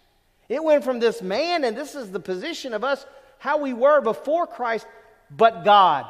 It 0.49 0.63
went 0.65 0.83
from 0.83 0.99
this 0.99 1.23
man, 1.23 1.63
and 1.63 1.77
this 1.77 1.95
is 1.95 2.11
the 2.11 2.19
position 2.19 2.75
of 2.75 2.83
us, 2.83 3.07
how 3.39 3.59
we 3.59 3.73
were 3.73 4.01
before 4.01 4.49
Christ, 4.49 4.85
but 5.31 5.65
God. 5.65 6.07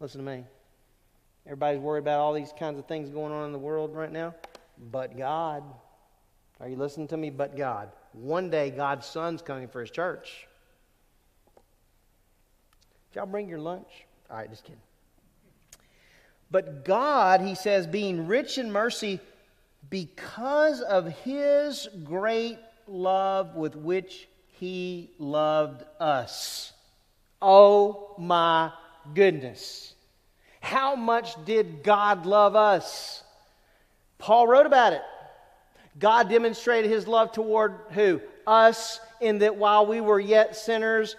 Listen 0.00 0.24
to 0.24 0.26
me. 0.26 0.44
Everybody's 1.46 1.80
worried 1.80 2.00
about 2.00 2.20
all 2.20 2.32
these 2.32 2.52
kinds 2.58 2.78
of 2.78 2.86
things 2.86 3.10
going 3.10 3.32
on 3.32 3.46
in 3.46 3.52
the 3.52 3.58
world 3.58 3.94
right 3.94 4.12
now, 4.12 4.34
but 4.90 5.16
God. 5.16 5.62
Are 6.60 6.68
you 6.68 6.76
listening 6.76 7.08
to 7.08 7.16
me? 7.16 7.30
But 7.30 7.56
God. 7.56 7.90
One 8.12 8.48
day, 8.48 8.70
God's 8.70 9.06
Son's 9.06 9.42
coming 9.42 9.68
for 9.68 9.80
His 9.80 9.90
church. 9.90 10.46
Did 13.12 13.18
y'all 13.18 13.26
bring 13.26 13.48
your 13.48 13.58
lunch? 13.58 14.06
All 14.30 14.36
right, 14.36 14.48
just 14.48 14.64
kidding. 14.64 14.80
But 16.50 16.84
God, 16.84 17.40
he 17.40 17.54
says, 17.56 17.86
being 17.86 18.28
rich 18.28 18.58
in 18.58 18.70
mercy 18.70 19.18
because 19.90 20.80
of 20.80 21.06
his 21.06 21.88
great 22.04 22.58
love 22.86 23.56
with 23.56 23.74
which 23.76 24.28
he 24.52 25.10
loved 25.18 25.84
us. 25.98 26.72
Oh 27.42 28.14
my 28.18 28.72
goodness. 29.14 29.93
How 30.64 30.96
much 30.96 31.44
did 31.44 31.82
God 31.82 32.24
love 32.24 32.56
us? 32.56 33.22
Paul 34.16 34.48
wrote 34.48 34.64
about 34.64 34.94
it. 34.94 35.02
God 35.98 36.30
demonstrated 36.30 36.90
his 36.90 37.06
love 37.06 37.32
toward 37.32 37.74
who? 37.90 38.22
Us, 38.46 38.98
in 39.20 39.40
that 39.40 39.56
while 39.56 39.84
we 39.84 40.00
were 40.00 40.18
yet 40.18 40.56
sinners, 40.56 41.16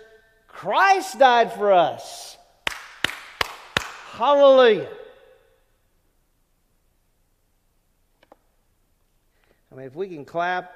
Christ 0.47 1.19
died 1.19 1.53
for 1.53 1.71
us. 1.71 2.37
Hallelujah. 4.13 4.89
I 9.71 9.75
mean, 9.75 9.85
if 9.85 9.93
we 9.93 10.07
can 10.07 10.25
clap 10.25 10.73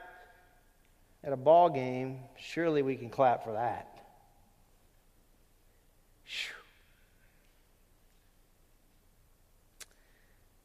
at 1.24 1.34
a 1.34 1.38
ball 1.38 1.72
game, 1.72 2.20
surely 2.38 2.84
we 2.84 2.96
can 2.96 3.10
clap 3.10 3.44
for 3.44 3.54
that. 3.54 3.88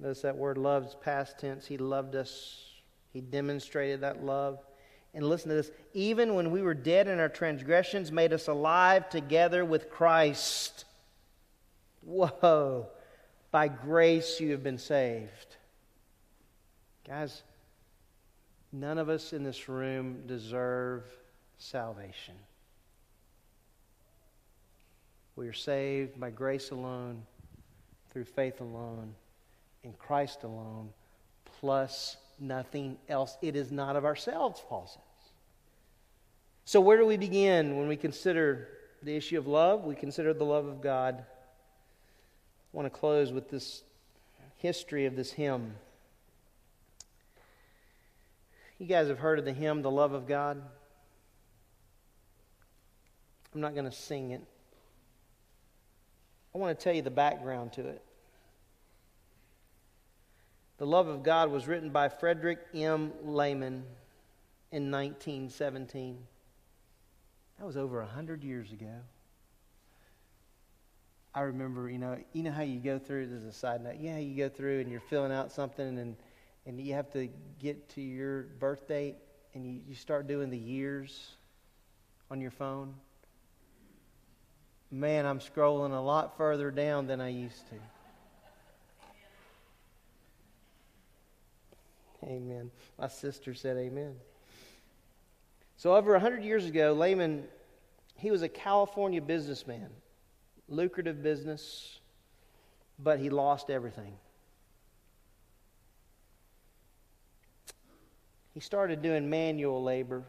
Notice 0.05 0.23
that 0.23 0.37
word 0.37 0.57
love 0.57 0.87
is 0.87 0.95
past 1.03 1.41
tense. 1.41 1.67
He 1.67 1.79
loved 1.79 2.15
us, 2.15 2.65
He 3.13 3.21
demonstrated 3.21 4.03
that 4.03 4.25
love. 4.25 4.61
And 5.15 5.29
listen 5.29 5.49
to 5.49 5.57
this 5.57 5.73
even 5.95 6.35
when 6.35 6.53
we 6.53 6.63
were 6.63 6.75
dead 6.75 7.09
in 7.09 7.19
our 7.19 7.29
transgressions, 7.29 8.13
made 8.13 8.33
us 8.33 8.47
alive 8.47 9.09
together 9.09 9.65
with 9.65 9.91
Christ. 9.91 10.85
Whoa. 12.03 12.87
By 13.51 13.67
grace 13.67 14.39
you 14.39 14.53
have 14.53 14.63
been 14.63 14.79
saved. 14.79 15.57
Guys, 17.05 17.43
None 18.75 18.99
of 18.99 19.09
us 19.09 19.33
in 19.33 19.45
this 19.45 19.69
room 19.69 20.25
deserve 20.27 21.05
salvation. 21.59 22.35
We 25.37 25.47
are 25.47 25.53
saved 25.53 26.19
by 26.19 26.31
grace 26.31 26.73
alone, 26.73 27.23
through 28.11 28.25
faith 28.25 28.61
alone, 28.61 29.15
in 29.85 29.93
Christ 29.93 30.43
alone, 30.43 30.91
plus 31.61 32.17
nothing 32.41 32.97
else. 33.09 33.37
It 33.43 33.55
is 33.55 33.71
not 33.71 33.97
of 33.97 34.05
ourselves, 34.05 34.63
Paul 34.69 34.87
says. 34.87 35.01
So, 36.65 36.81
where 36.81 36.97
do 36.97 37.07
we 37.07 37.17
begin 37.17 37.77
when 37.77 37.89
we 37.89 37.97
consider 37.97 38.69
the 39.03 39.15
issue 39.15 39.39
of 39.39 39.47
love? 39.47 39.85
We 39.85 39.95
consider 39.95 40.33
the 40.33 40.45
love 40.45 40.67
of 40.67 40.81
God. 40.81 41.19
I 41.19 42.77
want 42.77 42.87
to 42.87 42.99
close 42.99 43.33
with 43.33 43.51
this 43.51 43.83
history 44.57 45.07
of 45.07 45.15
this 45.15 45.33
hymn. 45.33 45.75
You 48.79 48.87
guys 48.87 49.09
have 49.09 49.19
heard 49.19 49.39
of 49.39 49.45
the 49.45 49.53
hymn, 49.53 49.83
The 49.83 49.91
Love 49.91 50.13
of 50.13 50.27
God? 50.27 50.61
I'm 53.55 53.61
not 53.61 53.75
going 53.75 53.85
to 53.85 53.93
sing 53.93 54.33
it. 54.33 54.43
I 56.55 56.59
want 56.59 56.77
to 56.77 56.83
tell 56.83 56.95
you 56.95 57.03
the 57.03 57.11
background 57.11 57.73
to 57.75 57.87
it. 57.87 58.04
The 60.79 60.87
Love 60.87 61.09
of 61.09 61.23
God 61.23 61.51
was 61.51 61.67
written 61.69 61.91
by 61.91 62.09
Frederick 62.09 62.59
M. 62.75 63.13
Lehman 63.23 63.85
in 64.73 64.91
1917. 64.91 66.19
That 67.59 67.67
was 67.67 67.77
over 67.77 68.01
100 68.01 68.43
years 68.43 68.73
ago. 68.73 68.95
I 71.33 71.43
remember, 71.43 71.89
you 71.91 71.99
know, 71.99 72.19
you 72.33 72.43
know 72.43 72.53
how 72.53 72.63
you 72.63 72.79
go 72.81 72.99
through, 72.99 73.29
as 73.35 73.45
a 73.45 73.53
side 73.53 73.83
note, 73.83 73.97
yeah, 74.01 74.19
you 74.19 74.37
go 74.37 74.49
through 74.49 74.81
and 74.81 74.91
you're 74.91 75.01
filling 75.01 75.33
out 75.33 75.53
something 75.53 75.99
and 75.99 76.17
and 76.67 76.81
you 76.81 76.95
have 76.95 77.11
to 77.13 77.29
get 77.59 77.89
to 77.91 78.01
your 78.01 78.43
birth 78.59 78.89
date 78.89 79.17
and 79.55 79.67
you, 79.67 79.81
you 79.87 79.95
start 79.95 80.27
doing 80.27 80.51
the 80.51 80.59
years 80.59 81.33
on 82.31 82.41
your 82.41 82.51
phone. 82.51 82.95
Man, 84.91 85.27
I'm 85.27 85.41
scrolling 85.41 85.93
a 85.93 86.01
lot 86.01 86.37
further 86.37 86.71
down 86.71 87.07
than 87.07 87.21
I 87.21 87.29
used 87.29 87.69
to. 87.69 87.77
Amen. 92.25 92.71
My 92.99 93.09
sister 93.09 93.55
said 93.55 93.77
amen. 93.77 94.15
So, 95.77 95.95
over 95.95 96.13
100 96.13 96.45
years 96.45 96.67
ago, 96.67 96.93
Lehman, 96.93 97.45
he 98.17 98.31
was 98.31 98.43
a 98.43 98.49
California 98.49 99.21
businessman, 99.21 99.91
lucrative 100.69 101.23
business, 101.23 101.99
but 102.99 103.19
he 103.19 103.29
lost 103.29 103.71
everything. 103.71 104.15
he 108.55 108.61
started 108.61 109.03
doing 109.03 109.29
manual 109.29 109.83
labor. 109.83 110.23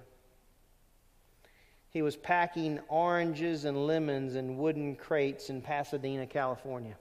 He 1.91 2.01
was 2.01 2.17
packing 2.17 2.79
oranges 2.89 3.65
and 3.65 3.85
lemons 3.85 4.35
in 4.35 4.57
wooden 4.57 4.95
crates 4.95 5.49
in 5.49 5.61
Pasadena, 5.61 6.25
California. 6.25 6.95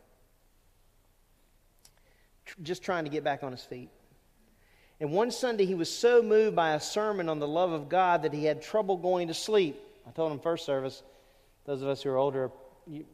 Just 2.62 2.82
trying 2.82 3.04
to 3.04 3.10
get 3.10 3.24
back 3.24 3.42
on 3.42 3.50
his 3.50 3.62
feet. 3.62 3.88
And 5.00 5.10
one 5.10 5.30
Sunday, 5.30 5.66
he 5.66 5.74
was 5.74 5.92
so 5.92 6.22
moved 6.22 6.54
by 6.54 6.74
a 6.74 6.80
sermon 6.80 7.28
on 7.28 7.40
the 7.40 7.48
love 7.48 7.72
of 7.72 7.88
God 7.88 8.22
that 8.22 8.32
he 8.32 8.44
had 8.44 8.62
trouble 8.62 8.96
going 8.96 9.28
to 9.28 9.34
sleep. 9.34 9.80
I 10.06 10.10
told 10.10 10.32
him 10.32 10.38
first 10.38 10.64
service, 10.64 11.02
those 11.64 11.82
of 11.82 11.88
us 11.88 12.02
who 12.02 12.10
are 12.10 12.16
older 12.16 12.50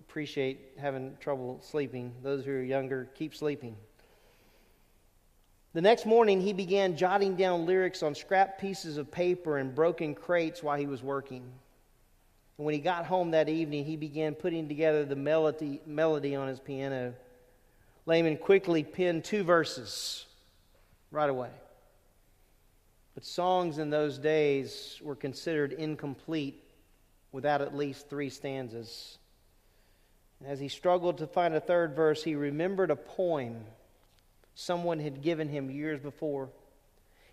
appreciate 0.09 0.73
having 0.78 1.16
trouble 1.20 1.61
sleeping. 1.62 2.12
Those 2.23 2.44
who 2.44 2.52
are 2.52 2.62
younger, 2.62 3.09
keep 3.15 3.35
sleeping. 3.35 3.77
The 5.73 5.81
next 5.81 6.05
morning, 6.05 6.40
he 6.40 6.52
began 6.52 6.97
jotting 6.97 7.36
down 7.36 7.65
lyrics 7.65 8.02
on 8.02 8.15
scrap 8.15 8.59
pieces 8.59 8.97
of 8.97 9.11
paper 9.11 9.59
and 9.59 9.74
broken 9.74 10.15
crates 10.15 10.62
while 10.62 10.77
he 10.77 10.86
was 10.86 11.02
working. 11.02 11.43
And 12.59 12.66
when 12.66 12.74
he 12.74 12.81
got 12.81 13.07
home 13.07 13.31
that 13.31 13.48
evening, 13.48 13.85
he 13.85 13.97
began 13.97 14.35
putting 14.35 14.66
together 14.69 15.05
the 15.05 15.16
melody, 15.16 15.81
melody 15.86 16.35
on 16.35 16.48
his 16.48 16.59
piano. 16.59 17.15
Lehman 18.05 18.36
quickly 18.36 18.82
penned 18.82 19.24
two 19.24 19.44
verses 19.44 20.27
right 21.12 21.31
away. 21.31 21.51
But 23.15 23.24
songs 23.24 23.78
in 23.78 23.91
those 23.91 24.19
days 24.19 25.01
were 25.03 25.16
considered 25.16 25.73
incomplete 25.73 26.62
without 27.32 27.61
at 27.61 27.77
least 27.77 28.09
three 28.09 28.31
stanzas. 28.31 29.19
As 30.45 30.59
he 30.59 30.69
struggled 30.69 31.19
to 31.19 31.27
find 31.27 31.55
a 31.55 31.61
third 31.61 31.95
verse, 31.95 32.23
he 32.23 32.35
remembered 32.35 32.91
a 32.91 32.97
poem 32.97 33.65
someone 34.55 35.01
had 35.01 35.23
given 35.23 35.49
him 35.49 35.70
years 35.70 36.01
before. 36.01 36.51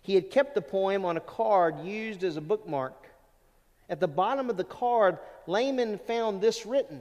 He 0.02 0.14
had 0.14 0.30
kept 0.30 0.54
the 0.54 0.62
poem 0.62 1.04
on 1.04 1.16
a 1.16 1.20
card 1.20 1.84
used 1.84 2.24
as 2.24 2.36
a 2.36 2.42
bookmark. 2.42 3.08
At 3.88 4.00
the 4.00 4.08
bottom 4.08 4.50
of 4.50 4.56
the 4.56 4.64
card, 4.64 5.18
Lehman 5.46 5.98
found 5.98 6.40
this 6.40 6.66
written. 6.66 7.00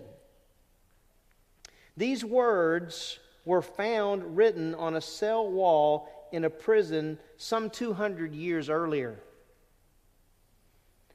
These 1.98 2.24
words 2.24 3.20
were 3.44 3.62
found 3.62 4.38
written 4.38 4.76
on 4.76 4.95
a 4.95 5.02
cell 5.02 5.49
wall 5.49 6.10
in 6.32 6.45
a 6.45 6.49
prison 6.49 7.18
some 7.38 7.70
200 7.70 8.34
years 8.34 8.70
earlier. 8.70 9.20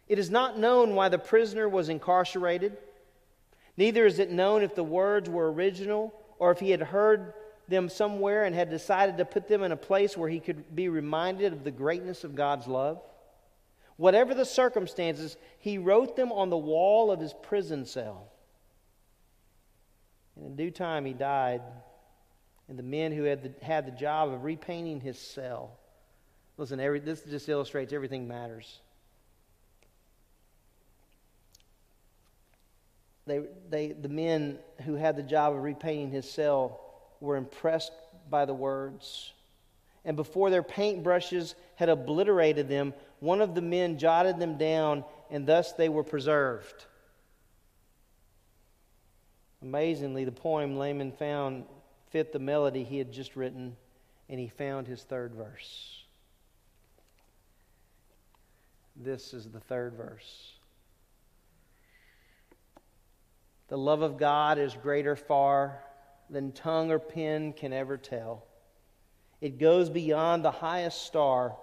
It 0.09 0.19
is 0.19 0.31
not 0.31 0.59
known 0.59 0.95
why 0.95 1.09
the 1.09 1.19
prisoner 1.19 1.69
was 1.69 1.89
incarcerated. 1.89 2.77
Neither 3.77 4.05
is 4.05 4.19
it 4.19 4.31
known 4.31 4.63
if 4.63 4.75
the 4.75 4.85
words 4.85 5.29
were 5.31 5.51
original 5.53 6.13
or 6.39 6.51
if 6.51 6.61
he 6.61 6.71
had 6.71 6.83
heard 6.83 7.33
them 7.69 7.89
somewhere 7.89 8.45
and 8.45 8.55
had 8.55 8.71
decided 8.71 9.17
to 9.17 9.25
put 9.25 9.49
them 9.49 9.63
in 9.63 9.73
a 9.73 9.77
place 9.77 10.17
where 10.17 10.29
he 10.29 10.41
could 10.41 10.75
be 10.75 10.89
reminded 10.89 11.53
of 11.53 11.65
the 11.65 11.71
greatness 11.71 12.25
of 12.25 12.35
God's 12.35 12.67
love. 12.67 13.01
Whatever 13.97 14.35
the 14.35 14.45
circumstances, 14.45 15.37
he 15.59 15.79
wrote 15.79 16.17
them 16.17 16.33
on 16.33 16.51
the 16.51 16.57
wall 16.59 17.11
of 17.11 17.21
his 17.21 17.35
prison 17.43 17.87
cell. 17.87 18.29
And 20.37 20.47
in 20.47 20.57
due 20.57 20.71
time, 20.71 21.05
he 21.05 21.13
died. 21.13 21.63
And 22.69 22.79
the 22.79 22.83
men 22.83 23.13
who 23.13 23.25
had 23.25 23.43
the, 23.43 23.65
had 23.65 23.87
the 23.87 23.93
job 23.93 24.33
of 24.33 24.45
repainting 24.45 25.01
his 25.01 25.19
cell. 25.19 25.79
Listen, 26.57 26.81
every, 26.81 27.01
this 27.01 27.23
just 27.23 27.49
illustrates 27.49 27.93
everything 27.93 28.29
matters. 28.29 28.81
They, 33.27 33.41
they, 33.71 33.89
the 33.89 34.09
men 34.09 34.59
who 34.85 34.95
had 34.95 35.17
the 35.17 35.23
job 35.23 35.55
of 35.55 35.63
repainting 35.63 36.11
his 36.11 36.29
cell 36.29 36.81
were 37.21 37.37
impressed 37.37 37.93
by 38.29 38.45
the 38.45 38.55
words. 38.55 39.33
And 40.05 40.17
before 40.17 40.51
their 40.51 40.65
paintbrushes 40.65 41.55
had 41.77 41.89
obliterated 41.89 42.69
them, 42.69 42.95
one 43.21 43.41
of 43.41 43.55
the 43.55 43.61
men 43.61 43.99
jotted 43.99 44.41
them 44.41 44.59
down, 44.59 45.05
and 45.31 45.47
thus 45.47 45.73
they 45.73 45.89
were 45.89 46.03
preserved. 46.03 46.87
Amazingly, 49.63 50.25
the 50.25 50.33
poem 50.33 50.77
Lehman 50.77 51.13
found 51.13 51.65
fit 52.13 52.33
the 52.33 52.39
melody 52.39 52.85
he 52.85 52.99
had 52.99 53.11
just 53.11 53.35
written, 53.37 53.75
and 54.29 54.39
he 54.39 54.49
found 54.49 54.87
his 54.87 55.03
third 55.03 55.35
verse. 55.35 56.05
This 58.95 59.33
is 59.33 59.49
the 59.49 59.61
third 59.61 59.95
verse. 59.95 60.53
The 63.69 63.79
love 63.79 64.03
of 64.03 64.19
God 64.19 64.59
is 64.59 64.77
greater 64.83 65.17
far 65.17 65.83
than 66.29 66.53
tongue 66.53 66.91
or 66.91 66.99
pen 66.99 67.55
can 67.55 67.73
ever 67.73 67.97
tell. 67.97 68.45
It 69.41 69.59
goes 69.59 69.89
beyond 69.89 70.45
the 70.45 70.51
highest 70.51 71.03
star 71.07 71.57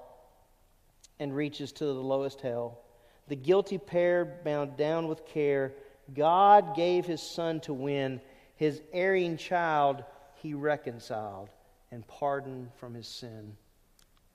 and 1.19 1.35
reaches 1.35 1.71
to 1.73 1.85
the 1.85 1.93
lowest 1.93 2.41
hell. 2.41 2.81
The 3.27 3.35
guilty 3.35 3.77
pair 3.77 4.41
bound 4.43 4.75
down 4.75 5.07
with 5.07 5.27
care, 5.27 5.73
God 6.15 6.75
gave 6.75 7.05
his 7.05 7.21
son 7.21 7.59
to 7.61 7.73
win. 7.73 8.19
His 8.55 8.81
erring 8.91 9.37
child 9.37 10.03
he 10.41 10.53
reconciled 10.53 11.49
and 11.91 12.07
pardoned 12.07 12.69
from 12.77 12.93
his 12.93 13.07
sin. 13.07 13.55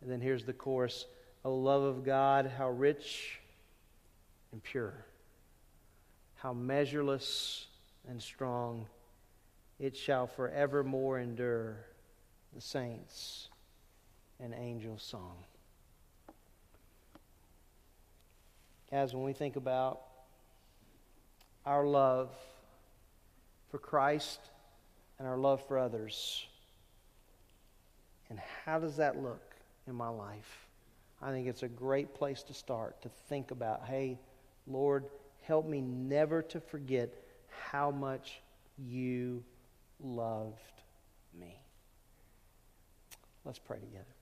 And 0.01 0.11
then 0.11 0.21
here's 0.21 0.45
the 0.45 0.53
chorus 0.53 1.07
O 1.45 1.55
love 1.55 1.83
of 1.83 2.05
God, 2.05 2.51
how 2.57 2.71
rich 2.71 3.41
and 4.53 4.63
pure, 4.63 5.05
how 6.37 6.53
measureless 6.53 7.67
and 8.09 8.23
strong 8.23 8.87
it 9.79 9.97
shall 9.97 10.27
forevermore 10.27 11.19
endure 11.19 11.77
the 12.55 12.61
saints 12.61 13.49
and 14.41 14.55
angels' 14.55 15.03
song. 15.03 15.37
As 18.93 19.15
when 19.15 19.25
we 19.25 19.33
think 19.33 19.57
about 19.57 20.01
our 21.67 21.87
love 21.87 22.31
for 23.71 23.79
Christ 23.79 24.39
and 25.19 25.29
our 25.29 25.37
love 25.37 25.67
for 25.67 25.79
others, 25.79 26.47
and 28.31 28.39
how 28.65 28.79
does 28.79 28.97
that 28.97 29.23
look 29.23 29.55
in 29.87 29.95
my 29.95 30.09
life? 30.09 30.67
I 31.23 31.31
think 31.31 31.47
it's 31.47 31.63
a 31.63 31.69
great 31.69 32.15
place 32.15 32.43
to 32.45 32.55
start 32.55 33.01
to 33.03 33.09
think 33.29 33.51
about 33.51 33.85
hey, 33.87 34.19
Lord, 34.67 35.05
help 35.43 35.67
me 35.67 35.81
never 35.81 36.43
to 36.43 36.61
forget 36.61 37.15
how 37.71 37.91
much 37.91 38.41
you 38.79 39.43
loved 40.03 40.83
me. 41.39 41.59
Let's 43.45 43.59
pray 43.59 43.79
together. 43.79 44.14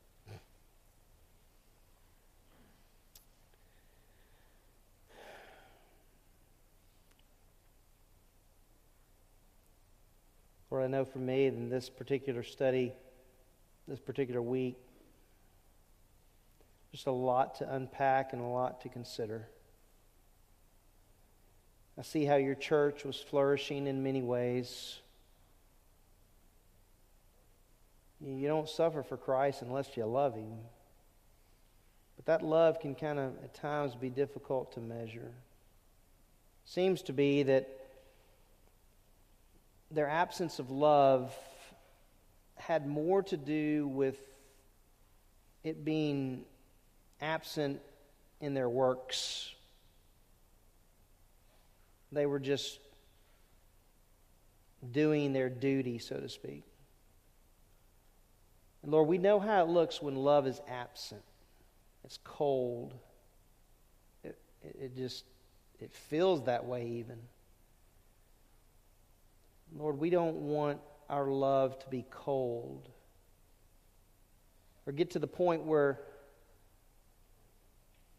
Lord, 10.72 10.84
I 10.84 10.86
know 10.86 11.04
for 11.04 11.18
me 11.18 11.44
in 11.44 11.68
this 11.68 11.90
particular 11.90 12.42
study, 12.42 12.94
this 13.86 14.00
particular 14.00 14.40
week, 14.40 14.78
just 16.92 17.06
a 17.06 17.12
lot 17.12 17.56
to 17.56 17.74
unpack 17.74 18.32
and 18.32 18.40
a 18.40 18.46
lot 18.46 18.80
to 18.80 18.88
consider. 18.88 19.46
I 21.98 22.00
see 22.00 22.24
how 22.24 22.36
your 22.36 22.54
church 22.54 23.04
was 23.04 23.18
flourishing 23.18 23.86
in 23.86 24.02
many 24.02 24.22
ways. 24.22 24.98
You 28.24 28.48
don't 28.48 28.66
suffer 28.66 29.02
for 29.02 29.18
Christ 29.18 29.60
unless 29.60 29.94
you 29.94 30.06
love 30.06 30.36
Him. 30.36 30.54
But 32.16 32.24
that 32.24 32.42
love 32.42 32.80
can 32.80 32.94
kind 32.94 33.18
of, 33.18 33.34
at 33.44 33.52
times, 33.52 33.94
be 33.94 34.08
difficult 34.08 34.72
to 34.72 34.80
measure. 34.80 35.32
Seems 36.64 37.02
to 37.02 37.12
be 37.12 37.42
that 37.42 37.68
their 39.92 40.08
absence 40.08 40.58
of 40.58 40.70
love 40.70 41.34
had 42.56 42.86
more 42.86 43.22
to 43.24 43.36
do 43.36 43.86
with 43.88 44.18
it 45.64 45.84
being 45.84 46.44
absent 47.20 47.80
in 48.40 48.54
their 48.54 48.68
works. 48.68 49.52
They 52.10 52.26
were 52.26 52.40
just 52.40 52.78
doing 54.90 55.32
their 55.32 55.48
duty, 55.48 55.98
so 55.98 56.16
to 56.16 56.28
speak. 56.28 56.64
And 58.82 58.90
Lord, 58.90 59.08
we 59.08 59.18
know 59.18 59.38
how 59.38 59.62
it 59.62 59.68
looks 59.68 60.02
when 60.02 60.16
love 60.16 60.46
is 60.46 60.60
absent. 60.68 61.22
It's 62.04 62.18
cold. 62.24 62.94
It, 64.24 64.36
it, 64.62 64.96
just, 64.96 65.24
it 65.80 65.92
feels 65.92 66.44
that 66.44 66.64
way 66.64 66.86
even. 66.86 67.18
Lord, 69.76 69.98
we 69.98 70.10
don't 70.10 70.36
want 70.36 70.80
our 71.08 71.26
love 71.26 71.78
to 71.80 71.88
be 71.88 72.04
cold 72.10 72.88
or 74.86 74.92
get 74.92 75.10
to 75.12 75.18
the 75.18 75.26
point 75.26 75.64
where 75.64 76.00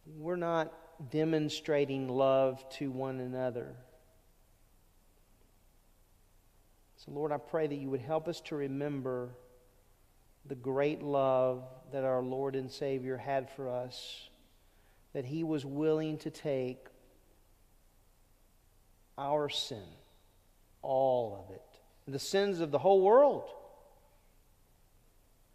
we're 0.06 0.36
not 0.36 0.72
demonstrating 1.12 2.08
love 2.08 2.68
to 2.78 2.92
one 2.92 3.20
another. 3.20 3.76
So, 6.98 7.12
Lord, 7.12 7.32
I 7.32 7.38
pray 7.38 7.68
that 7.68 7.76
you 7.76 7.90
would 7.90 8.02
help 8.02 8.28
us 8.28 8.40
to 8.42 8.56
remember 8.56 9.36
the 10.46 10.56
great 10.56 11.02
love 11.02 11.64
that 11.92 12.04
our 12.04 12.22
Lord 12.22 12.56
and 12.56 12.72
Savior 12.72 13.18
had 13.18 13.50
for 13.50 13.70
us, 13.70 14.30
that 15.14 15.26
He 15.26 15.44
was 15.44 15.66
willing 15.66 16.18
to 16.20 16.30
take 16.30 16.88
our 19.18 19.50
sin, 19.50 19.84
all 20.84 21.44
of 21.44 21.56
it, 21.56 21.62
the 22.08 22.20
sins 22.20 22.60
of 22.60 22.70
the 22.72 22.78
whole 22.78 23.02
world, 23.02 23.50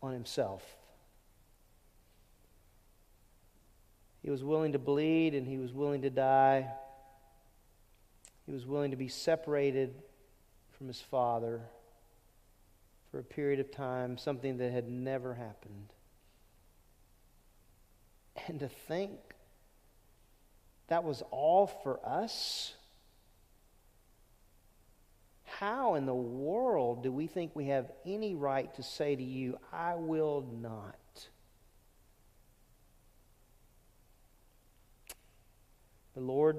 on 0.03 0.13
Himself. 0.13 0.65
He 4.23 4.31
was 4.31 4.43
willing 4.43 4.73
to 4.73 4.79
bleed 4.79 5.35
and 5.35 5.47
He 5.47 5.59
was 5.59 5.73
willing 5.73 6.03
to 6.03 6.11
die. 6.11 6.69
He 8.47 8.53
was 8.53 8.67
willing 8.67 8.91
to 8.91 8.97
be 8.97 9.09
separated 9.09 9.95
from 10.77 10.89
His 10.89 11.01
Father 11.01 11.61
for 13.11 13.19
a 13.19 13.25
period 13.25 13.61
of 13.61 13.71
time, 13.71 14.19
something 14.19 14.59
that 14.59 14.73
had 14.73 14.89
never 14.89 15.35
happened. 15.35 15.93
And 18.47 18.61
to 18.61 18.69
think 18.69 19.19
that 20.89 21.05
was 21.05 21.23
all 21.31 21.67
for 21.67 22.01
us? 22.05 22.75
How 25.59 25.97
in 25.97 26.07
the 26.07 26.15
world 26.15 27.03
do 27.03 27.11
we 27.11 27.27
think 27.27 27.51
we 27.57 27.65
have 27.67 27.91
any 28.07 28.37
right 28.37 28.73
to 28.75 28.83
say 28.85 29.17
to 29.17 29.23
you, 29.23 29.59
I 29.73 29.97
will 29.97 30.47
not? 30.63 30.95
But 36.15 36.23
Lord, 36.23 36.59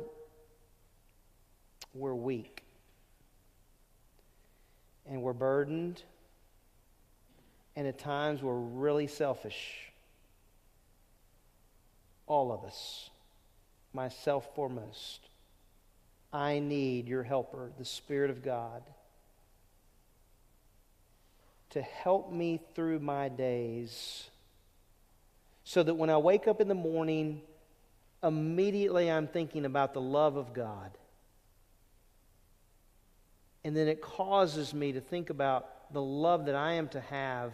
we're 1.93 2.13
weak. 2.13 2.65
And 5.05 5.21
we're 5.21 5.31
burdened, 5.31 6.03
and 7.77 7.88
at 7.88 7.99
times 7.99 8.43
we're 8.43 8.53
really 8.53 9.07
selfish. 9.07 9.93
All 12.27 12.51
of 12.51 12.65
us, 12.65 13.09
myself 13.93 14.53
foremost. 14.55 15.28
I 16.31 16.60
need 16.60 17.07
your 17.07 17.23
helper, 17.23 17.72
the 17.77 17.85
Spirit 17.85 18.30
of 18.30 18.43
God, 18.43 18.84
to 21.72 21.81
help 21.81 22.31
me 22.31 22.60
through 22.76 22.99
my 22.99 23.30
days 23.30 24.30
so 25.64 25.84
that 25.84 25.93
when 25.93 26.10
I 26.10 26.18
wake 26.18 26.47
up 26.47 26.61
in 26.61 26.68
the 26.68 26.76
morning, 26.76 27.41
immediately 28.23 29.10
I'm 29.10 29.27
thinking 29.27 29.65
about 29.65 29.93
the 29.93 30.01
love 30.01 30.35
of 30.35 30.53
God. 30.53 30.91
And 33.64 33.76
then 33.76 33.88
it 33.88 34.01
causes 34.01 34.73
me 34.73 34.93
to 34.93 35.01
think 35.01 35.30
about 35.30 35.93
the 35.93 36.01
love 36.01 36.45
that 36.45 36.56
I 36.56 36.73
am 36.73 36.88
to 36.89 37.01
have 37.01 37.53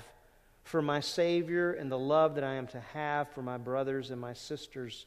for 0.64 0.81
my 0.81 0.99
Savior 0.99 1.73
and 1.73 1.91
the 1.91 1.99
love 1.99 2.35
that 2.35 2.43
I 2.43 2.53
am 2.53 2.68
to 2.68 2.80
have 2.93 3.30
for 3.31 3.41
my 3.41 3.57
brothers 3.57 4.11
and 4.11 4.19
my 4.19 4.34
sisters 4.34 5.06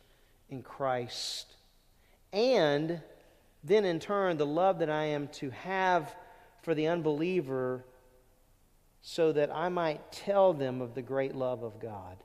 in 0.50 0.62
Christ. 0.62 1.52
And 2.32 3.00
then, 3.64 3.84
in 3.84 3.98
turn, 4.00 4.36
the 4.36 4.46
love 4.46 4.78
that 4.78 4.90
I 4.90 5.04
am 5.06 5.28
to 5.28 5.50
have 5.50 6.14
for 6.62 6.74
the 6.74 6.86
unbeliever 6.86 7.84
so 9.02 9.32
that 9.32 9.54
I 9.54 9.68
might 9.68 10.12
tell 10.12 10.52
them 10.52 10.80
of 10.80 10.94
the 10.94 11.02
great 11.02 11.34
love 11.34 11.62
of 11.62 11.80
God. 11.80 12.22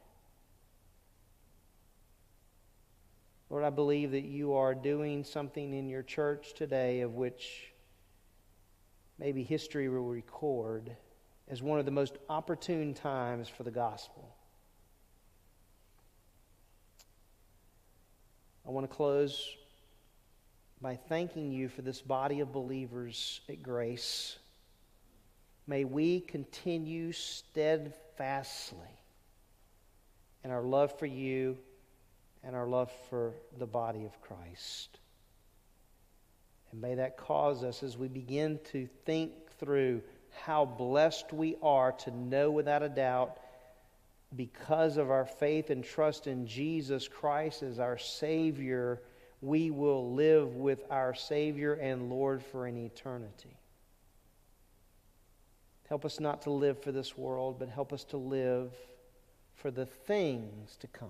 Lord, 3.49 3.63
I 3.63 3.69
believe 3.69 4.11
that 4.11 4.23
you 4.23 4.53
are 4.53 4.73
doing 4.73 5.23
something 5.23 5.73
in 5.73 5.87
your 5.87 6.01
church 6.01 6.53
today 6.53 7.01
of 7.01 7.13
which 7.13 7.71
maybe 9.19 9.43
history 9.43 9.89
will 9.89 10.07
record 10.07 10.95
as 11.47 11.61
one 11.61 11.77
of 11.77 11.85
the 11.85 11.91
most 11.91 12.17
opportune 12.29 12.93
times 12.93 13.47
for 13.47 13.63
the 13.63 13.71
gospel. 13.71 14.35
I 18.67 18.71
want 18.71 18.89
to 18.89 18.95
close 18.95 19.55
by 20.83 20.97
thanking 21.07 21.53
you 21.53 21.69
for 21.69 21.81
this 21.81 22.01
body 22.01 22.41
of 22.41 22.51
believers 22.51 23.39
at 23.47 23.63
Grace. 23.63 24.37
May 25.65 25.85
we 25.85 26.19
continue 26.19 27.13
steadfastly 27.13 28.77
in 30.43 30.51
our 30.51 30.61
love 30.61 30.99
for 30.99 31.05
you 31.05 31.57
and 32.43 32.53
our 32.53 32.67
love 32.67 32.91
for 33.09 33.31
the 33.57 33.65
body 33.65 34.03
of 34.03 34.21
Christ. 34.21 34.99
And 36.73 36.81
may 36.81 36.95
that 36.95 37.15
cause 37.15 37.63
us, 37.63 37.81
as 37.81 37.97
we 37.97 38.09
begin 38.09 38.59
to 38.73 38.89
think 39.05 39.31
through 39.57 40.01
how 40.43 40.65
blessed 40.65 41.31
we 41.31 41.55
are 41.63 41.93
to 41.93 42.11
know 42.11 42.51
without 42.51 42.83
a 42.83 42.89
doubt, 42.89 43.37
because 44.35 44.97
of 44.97 45.09
our 45.09 45.25
faith 45.25 45.69
and 45.69 45.81
trust 45.81 46.27
in 46.27 46.45
Jesus 46.45 47.07
Christ 47.07 47.63
as 47.63 47.79
our 47.79 47.97
Savior, 47.97 48.99
we 49.43 49.71
will 49.71 50.13
live 50.13 50.55
with 50.55 50.79
our 50.89 51.13
Savior 51.13 51.73
and 51.73 52.09
Lord 52.09 52.41
for 52.41 52.65
an 52.65 52.77
eternity. 52.77 53.57
Help 55.89 56.05
us 56.05 56.21
not 56.21 56.43
to 56.43 56.49
live 56.49 56.81
for 56.81 56.93
this 56.93 57.17
world, 57.17 57.57
but 57.59 57.67
help 57.67 57.91
us 57.91 58.05
to 58.05 58.17
live 58.17 58.71
for 59.55 59.69
the 59.69 59.85
things 59.85 60.77
to 60.77 60.87
come. 60.87 61.09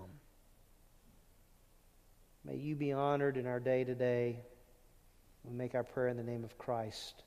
May 2.44 2.56
you 2.56 2.74
be 2.74 2.92
honored 2.92 3.36
in 3.36 3.46
our 3.46 3.60
day 3.60 3.84
to 3.84 3.94
day. 3.94 4.40
We 5.44 5.54
make 5.54 5.76
our 5.76 5.84
prayer 5.84 6.08
in 6.08 6.16
the 6.16 6.24
name 6.24 6.42
of 6.42 6.58
Christ 6.58 7.22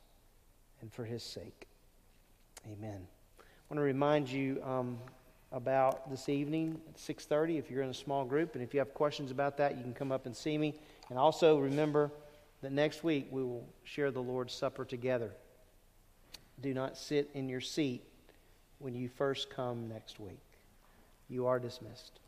and 0.81 0.91
for 0.91 1.05
his 1.05 1.23
sake. 1.23 1.67
Amen. 2.69 3.07
I 3.39 3.73
want 3.73 3.79
to 3.79 3.81
remind 3.81 4.29
you 4.29 4.61
um, 4.61 4.97
about 5.51 6.09
this 6.09 6.27
evening 6.27 6.79
at 6.89 6.97
6.30 6.97 7.57
if 7.57 7.71
you're 7.71 7.81
in 7.81 7.89
a 7.89 7.93
small 7.93 8.25
group. 8.25 8.55
And 8.55 8.63
if 8.63 8.73
you 8.73 8.79
have 8.79 8.93
questions 8.93 9.31
about 9.31 9.57
that, 9.57 9.77
you 9.77 9.83
can 9.83 9.93
come 9.93 10.11
up 10.11 10.25
and 10.25 10.35
see 10.35 10.57
me. 10.57 10.75
And 11.09 11.17
also 11.17 11.59
remember 11.59 12.11
that 12.61 12.71
next 12.71 13.03
week 13.03 13.27
we 13.31 13.43
will 13.43 13.67
share 13.83 14.11
the 14.11 14.21
Lord's 14.21 14.53
Supper 14.53 14.85
together. 14.85 15.31
Do 16.61 16.73
not 16.73 16.97
sit 16.97 17.29
in 17.33 17.49
your 17.49 17.61
seat 17.61 18.03
when 18.79 18.95
you 18.95 19.09
first 19.09 19.49
come 19.49 19.87
next 19.87 20.19
week. 20.19 20.39
You 21.29 21.45
are 21.47 21.59
dismissed. 21.59 22.19